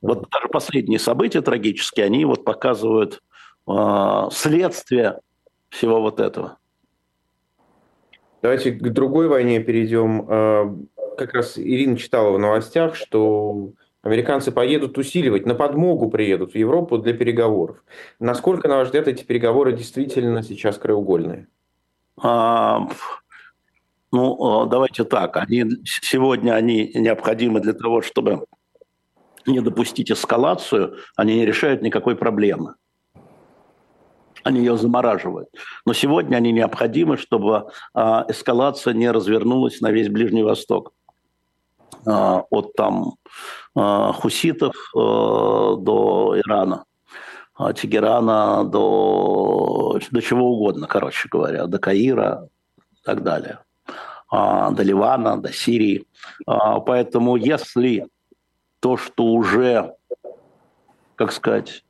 вот 0.00 0.28
даже 0.30 0.48
последние 0.48 0.98
события 0.98 1.42
трагические, 1.42 2.06
они 2.06 2.24
вот 2.24 2.44
показывают 2.44 3.22
э, 3.68 4.28
следствие 4.32 5.20
всего 5.68 6.00
вот 6.00 6.18
этого. 6.18 6.58
Давайте 8.42 8.72
к 8.72 8.92
другой 8.92 9.28
войне 9.28 9.60
перейдем. 9.60 10.88
Как 11.16 11.34
раз 11.34 11.56
Ирина 11.56 11.96
читала 11.96 12.32
в 12.32 12.40
новостях, 12.40 12.96
что 12.96 13.70
Американцы 14.02 14.50
поедут 14.50 14.98
усиливать, 14.98 15.46
на 15.46 15.54
подмогу 15.54 16.10
приедут 16.10 16.52
в 16.52 16.56
Европу 16.56 16.98
для 16.98 17.12
переговоров. 17.12 17.84
Насколько, 18.18 18.66
на 18.66 18.76
ваш 18.76 18.86
взгляд, 18.86 19.06
эти 19.06 19.22
переговоры 19.22 19.72
действительно 19.72 20.42
сейчас 20.42 20.76
краеугольные? 20.76 21.46
А, 22.20 22.88
ну, 24.10 24.66
давайте 24.66 25.04
так. 25.04 25.36
Они, 25.36 25.64
сегодня 25.84 26.52
они 26.52 26.90
необходимы 26.94 27.60
для 27.60 27.74
того, 27.74 28.02
чтобы 28.02 28.44
не 29.46 29.60
допустить 29.60 30.10
эскалацию. 30.10 30.96
Они 31.14 31.36
не 31.36 31.46
решают 31.46 31.80
никакой 31.80 32.16
проблемы. 32.16 32.74
Они 34.42 34.58
ее 34.58 34.76
замораживают. 34.76 35.48
Но 35.86 35.92
сегодня 35.92 36.36
они 36.36 36.50
необходимы, 36.50 37.16
чтобы 37.16 37.70
а, 37.94 38.26
эскалация 38.28 38.94
не 38.94 39.08
развернулась 39.08 39.80
на 39.80 39.92
весь 39.92 40.08
Ближний 40.08 40.42
Восток. 40.42 40.92
А, 42.04 42.42
от 42.50 42.74
там 42.74 43.14
а, 43.76 44.12
хуситов 44.12 44.74
э, 44.74 44.98
до 44.98 46.34
Ирана, 46.36 46.84
Тегерана 47.76 48.64
до, 48.64 49.98
до 50.10 50.20
чего 50.20 50.50
угодно, 50.50 50.86
короче 50.88 51.28
говоря, 51.30 51.66
до 51.66 51.78
Каира 51.78 52.48
и 52.76 53.04
так 53.04 53.22
далее, 53.22 53.60
до 54.30 54.76
Ливана, 54.78 55.40
до 55.40 55.52
Сирии. 55.52 56.06
Поэтому 56.46 57.36
если 57.36 58.08
то, 58.80 58.96
что 58.96 59.26
уже, 59.26 59.94
как 61.14 61.30
сказать, 61.30 61.84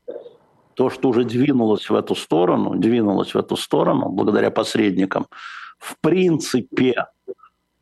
то, 0.75 0.91
что 0.91 1.09
уже 1.09 1.25
двинулось 1.25 1.89
в 1.89 1.95
эту 1.95 2.17
сторону, 2.17 2.75
двинулось 2.75 3.35
в 3.35 3.39
эту 3.39 3.57
сторону 3.57 4.11
благодаря 4.11 4.51
посредникам, 4.51 5.27
в 5.79 5.97
принципе 6.01 7.07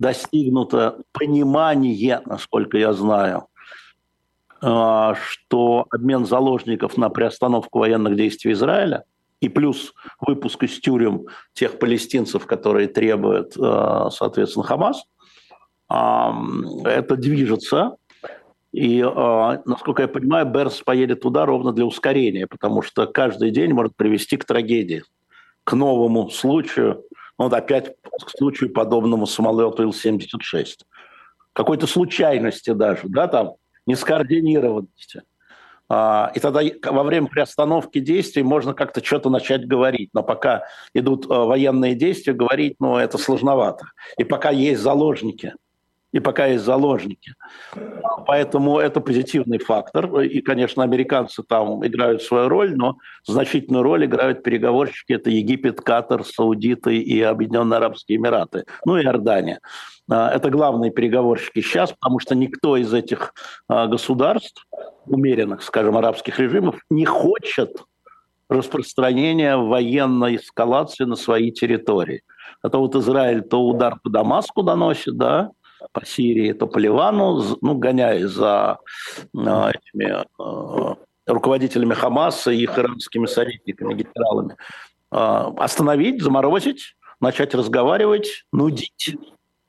достигнуто 0.00 0.96
понимание, 1.12 2.22
насколько 2.24 2.78
я 2.78 2.92
знаю, 2.92 3.46
а, 4.62 5.14
что 5.14 5.86
обмен 5.90 6.26
заложников 6.26 6.96
на 6.96 7.10
приостановку 7.10 7.78
военных 7.78 8.16
действий 8.16 8.52
Израиля 8.52 9.04
и 9.40 9.48
плюс 9.48 9.92
выпуск 10.20 10.64
из 10.64 10.80
тюрем 10.80 11.26
тех 11.52 11.78
палестинцев, 11.78 12.46
которые 12.46 12.88
требуют, 12.88 13.52
а, 13.60 14.10
соответственно, 14.10 14.64
Хамас, 14.64 15.04
а, 15.88 16.34
это 16.84 17.16
движется. 17.16 17.96
И, 18.72 19.02
насколько 19.02 20.02
я 20.02 20.08
понимаю, 20.08 20.46
Берс 20.46 20.80
поедет 20.80 21.22
туда 21.22 21.44
ровно 21.44 21.72
для 21.72 21.84
ускорения, 21.84 22.46
потому 22.46 22.82
что 22.82 23.04
каждый 23.08 23.50
день 23.50 23.72
может 23.72 23.96
привести 23.96 24.36
к 24.36 24.44
трагедии, 24.44 25.02
к 25.64 25.72
новому 25.72 26.30
случаю, 26.30 27.02
ну, 27.40 27.44
вот 27.44 27.54
опять 27.54 27.96
к 28.02 28.28
случаю 28.36 28.70
подобному 28.70 29.24
самолету 29.24 29.82
Ил-76. 29.82 30.82
Какой-то 31.54 31.86
случайности 31.86 32.74
даже, 32.74 33.04
да, 33.04 33.28
там, 33.28 33.54
нескоординированности. 33.86 35.22
А, 35.88 36.32
и 36.34 36.38
тогда 36.38 36.60
во 36.90 37.02
время 37.02 37.28
приостановки 37.28 37.98
действий 37.98 38.42
можно 38.42 38.74
как-то 38.74 39.02
что-то 39.02 39.30
начать 39.30 39.66
говорить. 39.66 40.10
Но 40.12 40.22
пока 40.22 40.64
идут 40.92 41.30
а, 41.30 41.46
военные 41.46 41.94
действия, 41.94 42.34
говорить, 42.34 42.76
ну, 42.78 42.98
это 42.98 43.16
сложновато. 43.16 43.86
И 44.18 44.24
пока 44.24 44.50
есть 44.50 44.82
заложники– 44.82 45.54
и 46.12 46.20
пока 46.20 46.46
есть 46.46 46.64
заложники. 46.64 47.34
Поэтому 48.26 48.78
это 48.78 49.00
позитивный 49.00 49.58
фактор. 49.58 50.20
И, 50.20 50.40
конечно, 50.40 50.82
американцы 50.82 51.42
там 51.42 51.86
играют 51.86 52.22
свою 52.22 52.48
роль, 52.48 52.74
но 52.76 52.96
значительную 53.26 53.82
роль 53.82 54.06
играют 54.06 54.42
переговорщики. 54.42 55.12
Это 55.12 55.30
Египет, 55.30 55.80
Катар, 55.80 56.24
Саудиты 56.24 56.98
и 56.98 57.20
Объединенные 57.22 57.78
Арабские 57.78 58.18
Эмираты, 58.18 58.64
ну 58.84 58.96
и 58.96 59.04
Иордания. 59.04 59.60
А, 60.10 60.30
это 60.30 60.50
главные 60.50 60.90
переговорщики 60.90 61.60
сейчас, 61.60 61.92
потому 61.92 62.18
что 62.18 62.34
никто 62.34 62.76
из 62.76 62.92
этих 62.92 63.32
а, 63.68 63.86
государств, 63.86 64.66
умеренных, 65.06 65.62
скажем, 65.62 65.96
арабских 65.96 66.38
режимов, 66.38 66.80
не 66.90 67.04
хочет 67.04 67.84
распространения 68.48 69.56
военной 69.56 70.36
эскалации 70.36 71.04
на 71.04 71.14
свои 71.14 71.52
территории. 71.52 72.22
Это 72.64 72.78
вот 72.78 72.96
Израиль 72.96 73.42
то 73.42 73.62
удар 73.62 73.98
по 74.02 74.10
Дамаску 74.10 74.62
доносит, 74.62 75.16
да, 75.16 75.50
по 75.92 76.04
Сирии, 76.04 76.52
то 76.52 76.66
по 76.66 76.78
Ливану, 76.78 77.42
ну, 77.60 77.74
гоняя 77.74 78.26
за 78.26 78.78
э, 79.34 79.38
этими 79.38 80.24
э, 80.38 80.94
руководителями 81.26 81.94
Хамаса 81.94 82.50
и 82.50 82.62
их 82.62 82.78
иранскими 82.78 83.26
советниками, 83.26 83.94
генералами. 83.94 84.56
Э, 85.12 85.52
остановить, 85.58 86.22
заморозить, 86.22 86.96
начать 87.20 87.54
разговаривать, 87.54 88.44
нудить. 88.52 89.16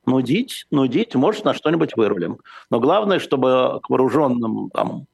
Нудить, 0.08 0.66
нудить, 0.72 1.14
может, 1.14 1.46
на 1.46 1.54
что-нибудь 1.54 1.96
вырулим. 1.96 2.40
Но 2.72 2.80
главное, 2.80 3.20
чтобы 3.20 3.80
к 3.84 3.90
вооруженным, 3.90 4.72
там, 4.72 5.06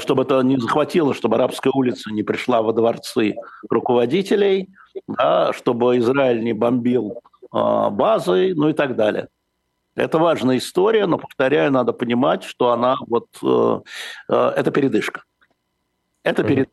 чтобы 0.00 0.24
это 0.24 0.40
не 0.40 0.58
захватило, 0.58 1.14
чтобы 1.14 1.36
арабская 1.36 1.70
улица 1.72 2.10
не 2.10 2.24
пришла 2.24 2.60
во 2.62 2.72
дворцы 2.72 3.36
руководителей, 3.70 4.70
да, 5.06 5.52
чтобы 5.52 5.98
Израиль 5.98 6.42
не 6.42 6.52
бомбил 6.52 7.22
базы, 7.52 8.54
ну 8.56 8.70
и 8.70 8.72
так 8.72 8.96
далее. 8.96 9.28
Это 9.98 10.18
важная 10.18 10.58
история, 10.58 11.06
но, 11.06 11.18
повторяю, 11.18 11.72
надо 11.72 11.92
понимать, 11.92 12.44
что 12.44 12.70
она 12.70 12.96
вот... 13.08 13.26
Э, 13.42 13.80
э, 14.28 14.52
это 14.56 14.70
передышка. 14.70 15.24
Это 16.22 16.44
передышка. 16.44 16.72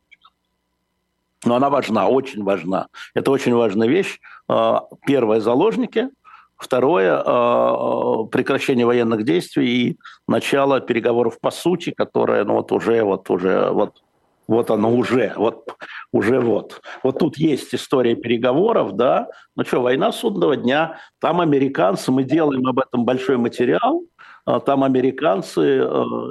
Но 1.44 1.56
она 1.56 1.68
важна, 1.68 2.06
очень 2.06 2.44
важна. 2.44 2.86
Это 3.14 3.32
очень 3.32 3.52
важная 3.54 3.88
вещь. 3.88 4.20
Э, 4.48 4.76
первое– 5.04 5.40
заложники. 5.40 6.08
Второе– 6.56 7.18
прекращение 8.28 8.86
военных 8.86 9.24
действий 9.24 9.66
и 9.66 9.98
начало 10.26 10.80
переговоров 10.80 11.38
по 11.40 11.50
сути, 11.50 11.90
которое 11.90 12.44
ну, 12.44 12.54
вот 12.54 12.72
уже, 12.72 13.02
вот 13.02 13.28
уже 13.28 13.70
вот 13.70 14.02
вот 14.48 14.70
оно 14.70 14.94
уже, 14.94 15.32
вот 15.36 15.76
уже 16.12 16.40
вот. 16.40 16.80
Вот 17.02 17.18
тут 17.18 17.36
есть 17.36 17.74
история 17.74 18.14
переговоров, 18.14 18.92
да. 18.92 19.28
Ну 19.56 19.64
что, 19.64 19.82
война 19.82 20.12
судного 20.12 20.56
дня, 20.56 20.98
там 21.20 21.40
американцы, 21.40 22.12
мы 22.12 22.24
делаем 22.24 22.66
об 22.66 22.78
этом 22.78 23.04
большой 23.04 23.38
материал, 23.38 24.04
а 24.44 24.60
там 24.60 24.84
американцы 24.84 25.60
э, 25.60 25.84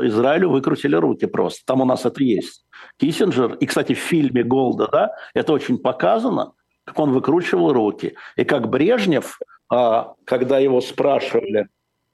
Израилю 0.07 0.49
выкрутили 0.49 0.95
руки 0.95 1.25
просто. 1.25 1.61
Там 1.65 1.81
у 1.81 1.85
нас 1.85 2.05
это 2.05 2.23
есть. 2.23 2.65
Киссинджер, 2.97 3.55
и, 3.55 3.65
кстати, 3.65 3.93
в 3.93 3.99
фильме 3.99 4.43
«Голда», 4.43 4.87
да, 4.91 5.11
это 5.33 5.51
очень 5.51 5.77
показано, 5.77 6.53
как 6.85 6.97
он 6.99 7.11
выкручивал 7.11 7.73
руки. 7.73 8.15
И 8.37 8.45
как 8.45 8.69
Брежнев, 8.69 9.39
а, 9.69 10.13
когда 10.23 10.59
его 10.59 10.79
спрашивали, 10.79 11.67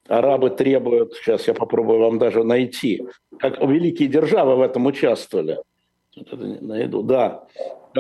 арабы 0.08 0.50
требуют, 0.50 1.14
сейчас 1.14 1.48
я 1.48 1.54
попробую 1.54 2.00
вам 2.00 2.18
даже 2.18 2.44
найти, 2.44 3.04
как 3.38 3.62
великие 3.62 4.08
державы 4.08 4.56
в 4.56 4.62
этом 4.62 4.88
участвовали– 4.88 5.60
найду, 6.16 7.04
да. 7.04 7.44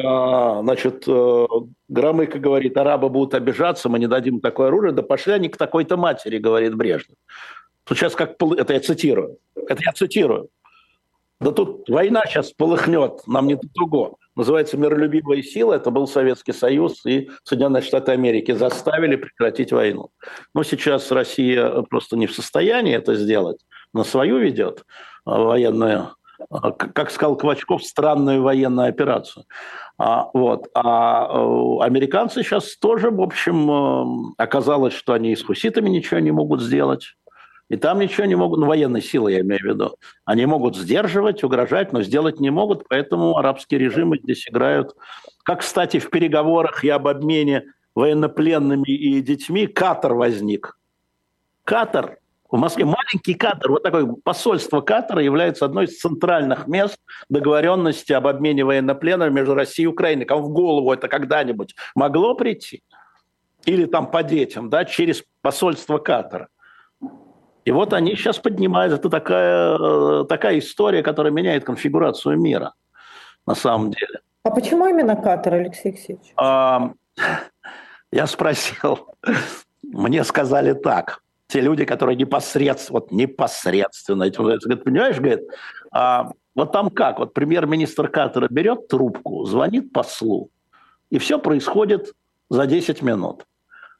А, 0.03 0.61
значит, 0.61 1.03
э, 1.07 1.47
Громыко 1.89 2.39
говорит, 2.39 2.77
арабы 2.77 3.09
будут 3.09 3.33
обижаться, 3.33 3.89
мы 3.89 3.99
не 3.99 4.07
дадим 4.07 4.39
такое 4.39 4.67
оружие. 4.67 4.93
Да 4.93 5.03
пошли 5.03 5.33
они 5.33 5.49
к 5.49 5.57
такой-то 5.57 5.97
матери, 5.97 6.37
говорит 6.37 6.75
Брежнев. 6.75 7.17
Сейчас 7.89 8.15
как... 8.15 8.35
Это 8.57 8.73
я 8.73 8.79
цитирую. 8.79 9.37
Это 9.55 9.81
я 9.85 9.91
цитирую. 9.91 10.49
Да 11.41 11.51
тут 11.51 11.89
война 11.89 12.23
сейчас 12.27 12.51
полыхнет, 12.51 13.25
нам 13.25 13.47
не 13.47 13.57
туго. 13.57 14.15
Называется 14.35 14.77
«Миролюбивая 14.77 15.41
сила». 15.41 15.73
Это 15.73 15.89
был 15.89 16.07
Советский 16.07 16.53
Союз 16.53 17.05
и 17.05 17.29
Соединенные 17.43 17.81
Штаты 17.81 18.11
Америки 18.11 18.53
заставили 18.53 19.15
прекратить 19.17 19.71
войну. 19.71 20.11
Но 20.53 20.63
сейчас 20.63 21.11
Россия 21.11 21.81
просто 21.89 22.15
не 22.15 22.27
в 22.27 22.33
состоянии 22.33 22.95
это 22.95 23.15
сделать. 23.15 23.57
На 23.93 24.03
свою 24.03 24.37
ведет 24.37 24.85
военную 25.25 26.15
как 26.49 27.11
сказал 27.11 27.35
Квачков, 27.35 27.83
странную 27.83 28.41
военную 28.41 28.89
операцию. 28.89 29.45
А, 29.97 30.29
вот. 30.33 30.67
а 30.73 31.27
э, 31.29 31.83
американцы 31.83 32.43
сейчас 32.43 32.75
тоже, 32.77 33.11
в 33.11 33.21
общем, 33.21 33.69
э, 33.69 34.33
оказалось, 34.37 34.93
что 34.93 35.13
они 35.13 35.35
с 35.35 35.43
хуситами 35.43 35.89
ничего 35.89 36.19
не 36.19 36.31
могут 36.31 36.61
сделать. 36.61 37.15
И 37.69 37.77
там 37.77 37.99
ничего 37.99 38.25
не 38.25 38.35
могут, 38.35 38.59
ну, 38.59 38.65
военные 38.65 39.01
силы, 39.01 39.31
я 39.31 39.41
имею 39.41 39.61
в 39.61 39.65
виду. 39.65 39.95
Они 40.25 40.45
могут 40.45 40.75
сдерживать, 40.75 41.43
угрожать, 41.43 41.93
но 41.93 42.01
сделать 42.01 42.39
не 42.39 42.49
могут, 42.49 42.87
поэтому 42.89 43.37
арабские 43.37 43.79
режимы 43.79 44.17
здесь 44.21 44.47
играют. 44.49 44.93
Как, 45.43 45.61
кстати, 45.61 45.99
в 45.99 46.09
переговорах 46.09 46.83
и 46.83 46.89
об 46.89 47.07
обмене 47.07 47.63
военнопленными 47.95 48.89
и 48.89 49.21
детьми 49.21 49.67
Катар 49.67 50.15
возник. 50.15 50.77
Катар 51.63 52.17
в 52.51 52.57
Москве 52.57 52.83
маленький 52.83 53.33
Катар, 53.33 53.71
вот 53.71 53.81
такое 53.81 54.05
посольство 54.23 54.81
Катара 54.81 55.21
является 55.21 55.63
одной 55.63 55.85
из 55.85 55.99
центральных 55.99 56.67
мест 56.67 56.97
договоренности 57.29 58.11
об 58.11 58.27
обмене 58.27 58.65
военнопленными 58.65 59.33
между 59.33 59.55
Россией 59.55 59.85
и 59.85 59.87
Украиной. 59.87 60.25
Кому 60.25 60.43
в 60.43 60.49
голову 60.49 60.91
это 60.91 61.07
когда-нибудь 61.07 61.75
могло 61.95 62.35
прийти? 62.35 62.83
Или 63.65 63.85
там 63.85 64.11
по 64.11 64.21
детям, 64.21 64.69
да, 64.69 64.83
через 64.83 65.23
посольство 65.41 65.97
Катара. 65.97 66.49
И 67.63 67.71
вот 67.71 67.93
они 67.93 68.15
сейчас 68.15 68.37
поднимают. 68.37 68.93
Это 68.93 69.09
такая, 69.09 70.23
такая 70.25 70.59
история, 70.59 71.03
которая 71.03 71.31
меняет 71.31 71.63
конфигурацию 71.63 72.37
мира 72.37 72.73
на 73.47 73.55
самом 73.55 73.91
деле. 73.91 74.19
А 74.43 74.49
почему 74.49 74.87
именно 74.87 75.15
Катар, 75.15 75.53
Алексей 75.53 75.89
Алексеевич? 75.89 76.33
А, 76.35 76.91
я 78.11 78.27
спросил. 78.27 79.15
Мне 79.83 80.23
сказали 80.23 80.73
так 80.73 81.21
те 81.51 81.61
люди, 81.61 81.85
которые 81.85 82.15
непосредственно, 82.15 82.99
вот 82.99 83.11
непосредственно 83.11 84.29
говорят, 84.29 84.83
понимаешь, 84.83 85.17
говорит, 85.17 85.41
а 85.91 86.31
вот 86.55 86.71
там 86.71 86.89
как, 86.89 87.19
вот 87.19 87.33
премьер-министр 87.33 88.07
Катара 88.07 88.47
берет 88.49 88.87
трубку, 88.87 89.45
звонит 89.45 89.91
послу, 89.91 90.49
и 91.09 91.17
все 91.17 91.39
происходит 91.39 92.13
за 92.49 92.65
10 92.65 93.01
минут. 93.01 93.45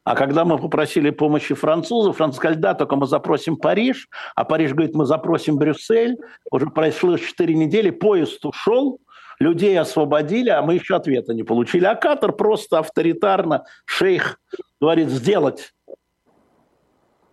А 0.04 0.16
когда 0.16 0.46
мы 0.46 0.58
попросили 0.58 1.12
помощи 1.12 1.54
французов, 1.54 2.18
француз 2.18 2.38
сказали, 2.38 2.58
да, 2.58 2.74
только 2.74 2.96
мы 2.96 3.06
запросим 3.06 3.56
Париж, 3.56 4.10
а 4.36 4.46
Париж 4.46 4.72
говорит, 4.72 4.96
мы 4.96 5.06
запросим 5.06 5.58
Брюссель. 5.58 6.18
Уже 6.50 6.68
прошло 6.68 7.18
4 7.18 7.54
недели, 7.54 7.92
поезд 7.92 8.44
ушел, 8.44 9.00
людей 9.40 9.80
освободили, 9.80 10.50
а 10.50 10.64
мы 10.64 10.76
еще 10.76 10.96
ответа 10.96 11.34
не 11.34 11.44
получили. 11.44 11.86
А 11.86 11.96
Катар 11.96 12.32
просто 12.32 12.80
авторитарно, 12.80 13.66
шейх 13.86 14.40
говорит, 14.80 15.10
сделать 15.10 15.74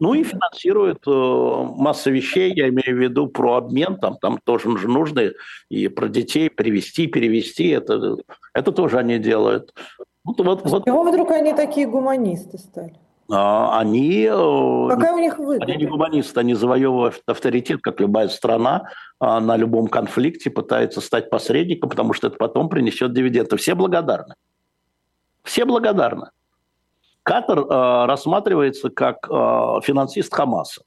ну 0.01 0.15
и 0.15 0.23
финансирует 0.23 1.07
э, 1.07 1.11
массу 1.11 2.11
вещей, 2.11 2.53
я 2.55 2.69
имею 2.69 2.97
в 2.97 3.01
виду 3.01 3.27
про 3.27 3.57
обмен, 3.57 3.97
там, 3.97 4.17
там 4.19 4.39
тоже 4.43 4.77
же 4.79 4.89
нужно 4.89 5.33
и 5.69 5.89
про 5.89 6.09
детей 6.09 6.51
привести, 6.51 7.07
перевести, 7.07 7.69
это, 7.69 8.17
это 8.55 8.73
тоже 8.73 8.99
они 8.99 9.19
делают. 9.19 9.75
Вот, 10.25 10.41
вот, 10.41 10.65
вот. 10.65 10.85
Чего 10.85 11.03
вдруг 11.05 11.31
они 11.31 11.55
такие 11.55 11.87
гуманисты 11.87 12.59
стали? 12.59 12.95
А, 13.31 13.79
они, 13.79 14.23
э, 14.25 14.89
Какая 14.89 15.13
у 15.13 15.19
них 15.19 15.39
выгода? 15.39 15.65
они 15.65 15.77
не 15.77 15.87
гуманисты, 15.87 16.41
они 16.41 16.55
завоевывают 16.55 17.23
авторитет, 17.27 17.81
как 17.83 18.01
любая 18.01 18.29
страна 18.29 18.89
а 19.21 19.41
на 19.41 19.57
любом 19.57 19.89
конфликте 19.89 20.49
пытается 20.49 21.01
стать 21.01 21.29
посредником, 21.29 21.91
потому 21.91 22.13
что 22.13 22.29
это 22.29 22.37
потом 22.37 22.69
принесет 22.69 23.13
дивиденды. 23.13 23.57
Все 23.57 23.75
благодарны. 23.75 24.35
Все 25.43 25.65
благодарны. 25.65 26.31
Катар 27.29 27.59
э, 27.59 28.07
рассматривается 28.07 28.89
как 28.89 29.29
э, 29.29 29.35
финансист 29.83 30.33
Хамаса. 30.33 30.81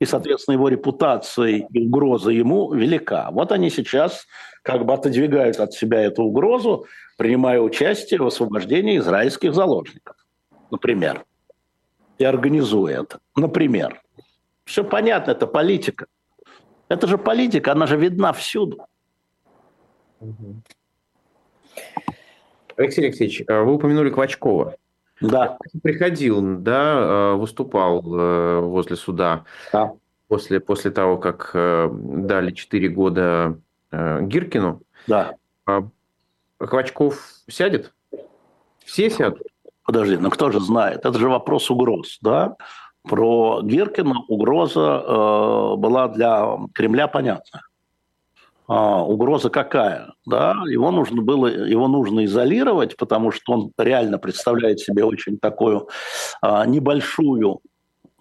И, 0.00 0.06
соответственно, 0.06 0.54
его 0.54 0.68
репутация 0.68 1.66
и 1.70 1.86
угроза 1.86 2.30
ему 2.30 2.72
велика. 2.72 3.28
Вот 3.32 3.52
они 3.52 3.68
сейчас 3.68 4.26
как 4.62 4.86
бы 4.86 4.94
отодвигают 4.94 5.60
от 5.60 5.74
себя 5.74 6.00
эту 6.00 6.22
угрозу, 6.22 6.86
принимая 7.18 7.60
участие 7.60 8.18
в 8.20 8.26
освобождении 8.26 8.96
израильских 8.96 9.52
заложников, 9.54 10.16
например, 10.70 11.26
и 12.16 12.24
организуя 12.24 13.02
это, 13.02 13.18
например. 13.36 14.00
Все 14.64 14.82
понятно, 14.84 15.32
это 15.32 15.46
политика. 15.46 16.06
Это 16.88 17.06
же 17.06 17.18
политика, 17.18 17.72
она 17.72 17.86
же 17.86 17.98
видна 17.98 18.32
всюду. 18.32 18.86
Алексей 22.78 23.04
Алексеевич, 23.04 23.42
а 23.48 23.64
вы 23.64 23.74
упомянули 23.74 24.08
Квачкова. 24.08 24.74
Да. 25.20 25.58
Приходил, 25.82 26.40
да, 26.58 26.98
э, 26.98 27.34
выступал 27.34 28.02
э, 28.02 28.60
возле 28.60 28.96
суда. 28.96 29.44
Да. 29.72 29.92
После, 30.28 30.60
после 30.60 30.90
того, 30.90 31.16
как 31.18 31.50
э, 31.54 31.88
дали 31.92 32.52
4 32.52 32.88
года 32.88 33.58
Гиркину. 33.90 34.82
Да. 35.06 35.34
А 35.66 35.88
Хвачков 36.60 37.18
сядет? 37.48 37.94
Все 38.84 39.08
сядут? 39.10 39.42
Подожди, 39.84 40.18
ну 40.18 40.30
кто 40.30 40.50
же 40.50 40.60
знает? 40.60 41.06
Это 41.06 41.18
же 41.18 41.28
вопрос 41.28 41.70
угроз, 41.70 42.18
да? 42.20 42.56
Про 43.02 43.62
Гиркина 43.62 44.20
угроза 44.28 45.02
э, 45.06 45.76
была 45.76 46.08
для 46.08 46.58
Кремля 46.74 47.08
понятна 47.08 47.62
а, 48.68 49.02
угроза 49.02 49.48
какая? 49.48 50.12
Да? 50.26 50.54
Его, 50.66 50.90
нужно 50.90 51.22
было, 51.22 51.46
его 51.46 51.88
нужно 51.88 52.26
изолировать, 52.26 52.98
потому 52.98 53.32
что 53.32 53.54
он 53.54 53.72
реально 53.78 54.18
представляет 54.18 54.80
себе 54.80 55.04
очень 55.04 55.38
такую 55.38 55.88
а, 56.42 56.66
небольшую, 56.66 57.60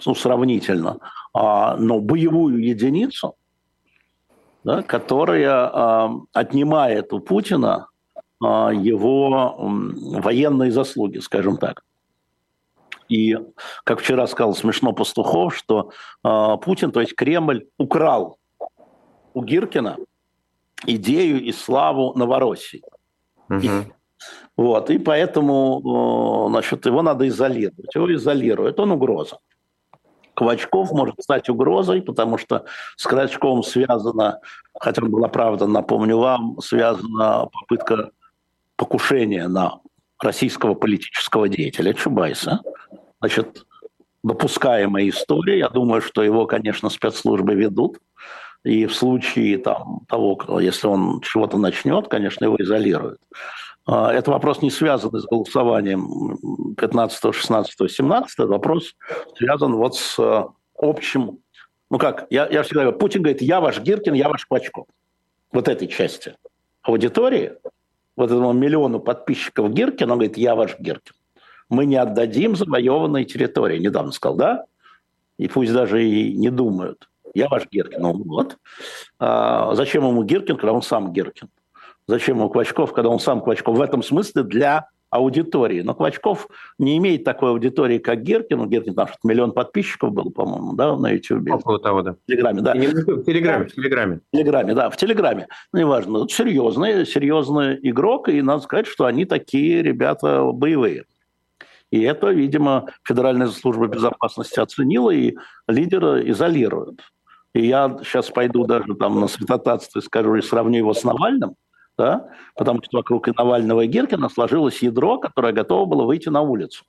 ну, 0.06 0.16
сравнительно, 0.16 1.00
а, 1.34 1.76
но 1.76 2.00
боевую 2.00 2.64
единицу, 2.64 3.36
да, 4.64 4.84
которая 4.84 5.52
а, 5.52 6.12
отнимает 6.32 7.12
у 7.12 7.20
Путина 7.20 7.90
а, 8.42 8.72
его 8.72 9.54
военные 9.60 10.72
заслуги, 10.72 11.18
скажем 11.18 11.58
так. 11.58 11.84
И, 13.10 13.38
как 13.84 14.00
вчера 14.00 14.28
сказал 14.28 14.54
смешно 14.54 14.92
Пастухов, 14.92 15.56
что 15.56 15.92
э, 16.26 16.58
Путин, 16.62 16.92
то 16.92 17.00
есть 17.00 17.16
Кремль, 17.16 17.66
украл 17.78 18.38
у 19.34 19.42
Гиркина 19.42 19.96
идею 20.86 21.42
и 21.42 21.52
славу 21.52 22.14
Новороссии. 22.16 22.84
Угу. 23.50 23.60
И, 23.62 23.70
вот, 24.56 24.90
и 24.90 24.98
поэтому 24.98 26.48
значит, 26.50 26.86
его 26.86 27.02
надо 27.02 27.28
изолировать. 27.28 27.94
Его 27.96 28.14
изолируют, 28.14 28.80
он 28.80 28.92
угроза. 28.92 29.38
Квачков 30.34 30.92
может 30.92 31.16
стать 31.20 31.50
угрозой, 31.50 32.02
потому 32.02 32.38
что 32.38 32.66
с 32.96 33.08
Квачковым 33.08 33.64
связана, 33.64 34.40
хотя 34.80 35.02
он 35.02 35.10
был 35.10 35.26
оправдан, 35.26 35.72
напомню 35.72 36.18
вам, 36.18 36.60
связана 36.62 37.48
попытка 37.52 38.12
покушения 38.76 39.48
на 39.48 39.80
российского 40.20 40.76
политического 40.76 41.50
деятеля 41.50 41.94
Чубайса. 41.94 42.62
Значит, 43.20 43.66
допускаемая 44.24 45.10
история. 45.10 45.58
Я 45.58 45.70
думаю, 45.70 46.02
что 46.02 46.22
его, 46.22 46.46
конечно, 46.46 46.90
спецслужбы 46.90 47.56
ведут. 47.56 47.98
И 48.68 48.86
в 48.86 48.94
случае 48.94 49.58
там, 49.60 50.02
того, 50.10 50.60
если 50.60 50.88
он 50.88 51.22
чего-то 51.22 51.58
начнет, 51.58 52.10
конечно, 52.10 52.44
его 52.44 52.58
изолируют. 52.60 53.22
А, 53.86 54.12
это 54.12 54.30
вопрос 54.30 54.62
не 54.62 54.70
связан 54.70 55.10
с 55.18 55.26
голосованием 55.26 56.76
15, 56.76 57.34
16, 57.34 57.90
17. 57.90 58.40
Вопрос 58.40 58.94
связан 59.38 59.74
вот 59.76 59.96
с 59.96 60.20
э, 60.20 60.44
общим... 60.78 61.40
Ну 61.90 61.98
как, 61.98 62.28
я, 62.30 62.46
я 62.50 62.64
всегда 62.64 62.82
говорю, 62.82 62.98
Путин 62.98 63.22
говорит, 63.22 63.42
я 63.42 63.62
ваш 63.62 63.80
Гиркин, 63.80 64.14
я 64.16 64.28
ваш 64.28 64.46
Клочков. 64.46 64.88
Вот 65.54 65.70
этой 65.70 65.88
части 65.88 66.36
аудитории, 66.82 67.54
вот 68.18 68.32
этому 68.32 68.52
миллиону 68.52 69.00
подписчиков 69.00 69.72
Гиркина, 69.72 70.12
он 70.12 70.20
говорит, 70.20 70.38
я 70.38 70.56
ваш 70.56 70.78
Гиркин. 70.78 71.14
Мы 71.70 71.86
не 71.86 71.96
отдадим 71.96 72.58
завоеванные 72.58 73.24
территории. 73.24 73.80
Недавно 73.80 74.12
сказал, 74.12 74.36
да? 74.36 74.66
И 75.38 75.48
пусть 75.48 75.72
даже 75.72 76.06
и 76.06 76.34
не 76.34 76.50
думают. 76.50 77.08
Я 77.38 77.48
ваш 77.50 77.68
Геркин. 77.72 78.02
Ну 78.02 78.24
вот. 78.24 78.58
А 79.20 79.76
зачем 79.76 80.08
ему 80.08 80.24
Геркин, 80.24 80.56
когда 80.56 80.74
он 80.74 80.82
сам 80.82 81.14
Геркин? 81.14 81.50
Зачем 82.08 82.38
ему 82.38 82.50
Квачков, 82.50 82.94
когда 82.94 83.10
он 83.10 83.20
сам 83.20 83.42
Квачков? 83.42 83.78
В 83.78 83.82
этом 83.82 84.02
смысле 84.02 84.44
для 84.44 84.88
аудитории. 85.10 85.82
Но 85.82 85.94
Квачков 85.94 86.48
не 86.80 86.98
имеет 86.98 87.24
такой 87.24 87.52
аудитории, 87.52 88.00
как 88.00 88.24
Геркин. 88.24 88.60
У 88.60 88.66
Геркин 88.66 88.96
там 88.96 89.08
что-то 89.08 89.28
миллион 89.28 89.52
подписчиков 89.52 90.12
было, 90.12 90.30
по-моему, 90.30 90.74
да, 90.74 90.96
на 90.98 91.12
YouTube. 91.12 91.50
Около 91.52 91.80
того, 91.80 92.02
да. 92.02 92.14
В 92.14 92.18
Телеграме, 92.28 92.62
да. 92.62 92.74
В 92.74 93.24
Телеграме, 93.24 93.66
в 93.66 93.72
Телеграме. 93.74 94.16
В 94.16 94.36
Телеграме, 94.36 94.74
да, 94.74 94.90
в 94.90 94.98
Телеграме. 94.98 95.48
Ну, 95.72 95.80
неважно. 95.80 96.28
Серьезный, 96.28 97.06
серьезный 97.06 97.78
игрок, 97.84 98.30
и 98.30 98.42
надо 98.42 98.64
сказать, 98.64 98.88
что 98.88 99.06
они 99.06 99.26
такие 99.26 99.84
ребята 99.84 100.44
боевые. 100.52 101.06
И 101.92 102.02
это, 102.02 102.32
видимо, 102.32 102.88
Федеральная 103.04 103.48
служба 103.48 103.88
безопасности 103.88 104.60
оценила, 104.60 105.12
и 105.12 105.36
лидера 105.68 106.20
изолируют. 106.30 107.02
И 107.54 107.66
я 107.66 107.98
сейчас 108.04 108.30
пойду 108.30 108.66
даже 108.66 108.94
там 108.96 109.20
на 109.20 109.28
святотатство 109.28 110.00
и 110.00 110.02
скажу, 110.02 110.36
и 110.36 110.42
сравню 110.42 110.78
его 110.80 110.94
с 110.94 111.04
Навальным, 111.04 111.56
да, 111.98 112.30
потому 112.56 112.82
что 112.84 112.98
вокруг 112.98 113.28
и 113.28 113.32
Навального 113.36 113.82
и 113.82 113.88
Геркина 113.88 114.30
сложилось 114.30 114.82
ядро, 114.84 115.18
которое 115.18 115.54
готово 115.54 115.86
было 115.86 116.04
выйти 116.04 116.30
на 116.30 116.42
улицу. 116.42 116.84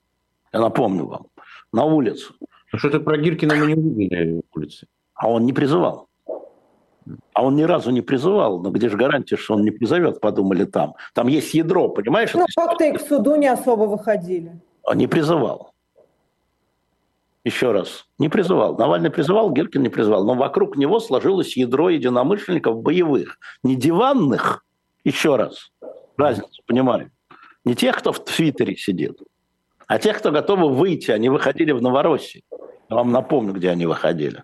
Я 0.53 0.59
напомню 0.59 1.05
вам, 1.05 1.27
на 1.71 1.85
улицу. 1.85 2.33
Ну 2.71 2.79
что-то 2.79 2.99
про 2.99 3.17
Гиркина 3.17 3.55
мы 3.55 3.67
не 3.67 3.75
увидели 3.75 4.33
на 4.35 4.41
улице. 4.55 4.87
А 5.15 5.29
он 5.29 5.45
не 5.45 5.53
призывал. 5.53 6.07
А 7.33 7.43
он 7.43 7.55
ни 7.55 7.63
разу 7.63 7.91
не 7.91 8.01
призывал. 8.01 8.61
Но 8.61 8.69
где 8.69 8.89
же 8.89 8.97
гарантия, 8.97 9.37
что 9.37 9.55
он 9.55 9.63
не 9.63 9.71
призовет, 9.71 10.21
подумали 10.21 10.65
там. 10.65 10.93
Там 11.13 11.27
есть 11.27 11.53
ядро, 11.53 11.89
понимаешь? 11.89 12.33
Ну, 12.33 12.45
как-то 12.55 12.83
и 12.85 12.93
к 12.93 13.01
суду 13.01 13.35
не 13.35 13.47
особо 13.47 13.83
выходили. 13.83 14.61
Он 14.83 14.97
не 14.97 15.07
призывал. 15.07 15.73
Еще 17.49 17.71
раз, 17.71 18.05
не 18.19 18.29
призывал. 18.29 18.77
Навальный 18.77 19.09
призывал, 19.09 19.49
Гиркин 19.49 19.81
не 19.81 19.89
призывал. 19.89 20.23
Но 20.23 20.35
вокруг 20.35 20.77
него 20.77 20.99
сложилось 20.99 21.57
ядро 21.57 21.89
единомышленников 21.89 22.79
боевых. 22.83 23.39
Не 23.63 23.75
диванных, 23.75 24.63
еще 25.03 25.35
раз, 25.35 25.71
разницу 26.15 26.61
понимаю. 26.67 27.09
Не 27.65 27.73
тех, 27.73 27.97
кто 27.97 28.11
в 28.11 28.23
Твиттере 28.23 28.75
сидит, 28.75 29.17
а 29.87 29.97
тех, 29.97 30.19
кто 30.19 30.31
готовы 30.31 30.71
выйти. 30.71 31.09
Они 31.09 31.27
выходили 31.29 31.71
в 31.71 31.81
Новороссии. 31.81 32.43
Я 32.87 32.97
вам 32.97 33.11
напомню, 33.11 33.53
где 33.53 33.71
они 33.71 33.87
выходили. 33.87 34.43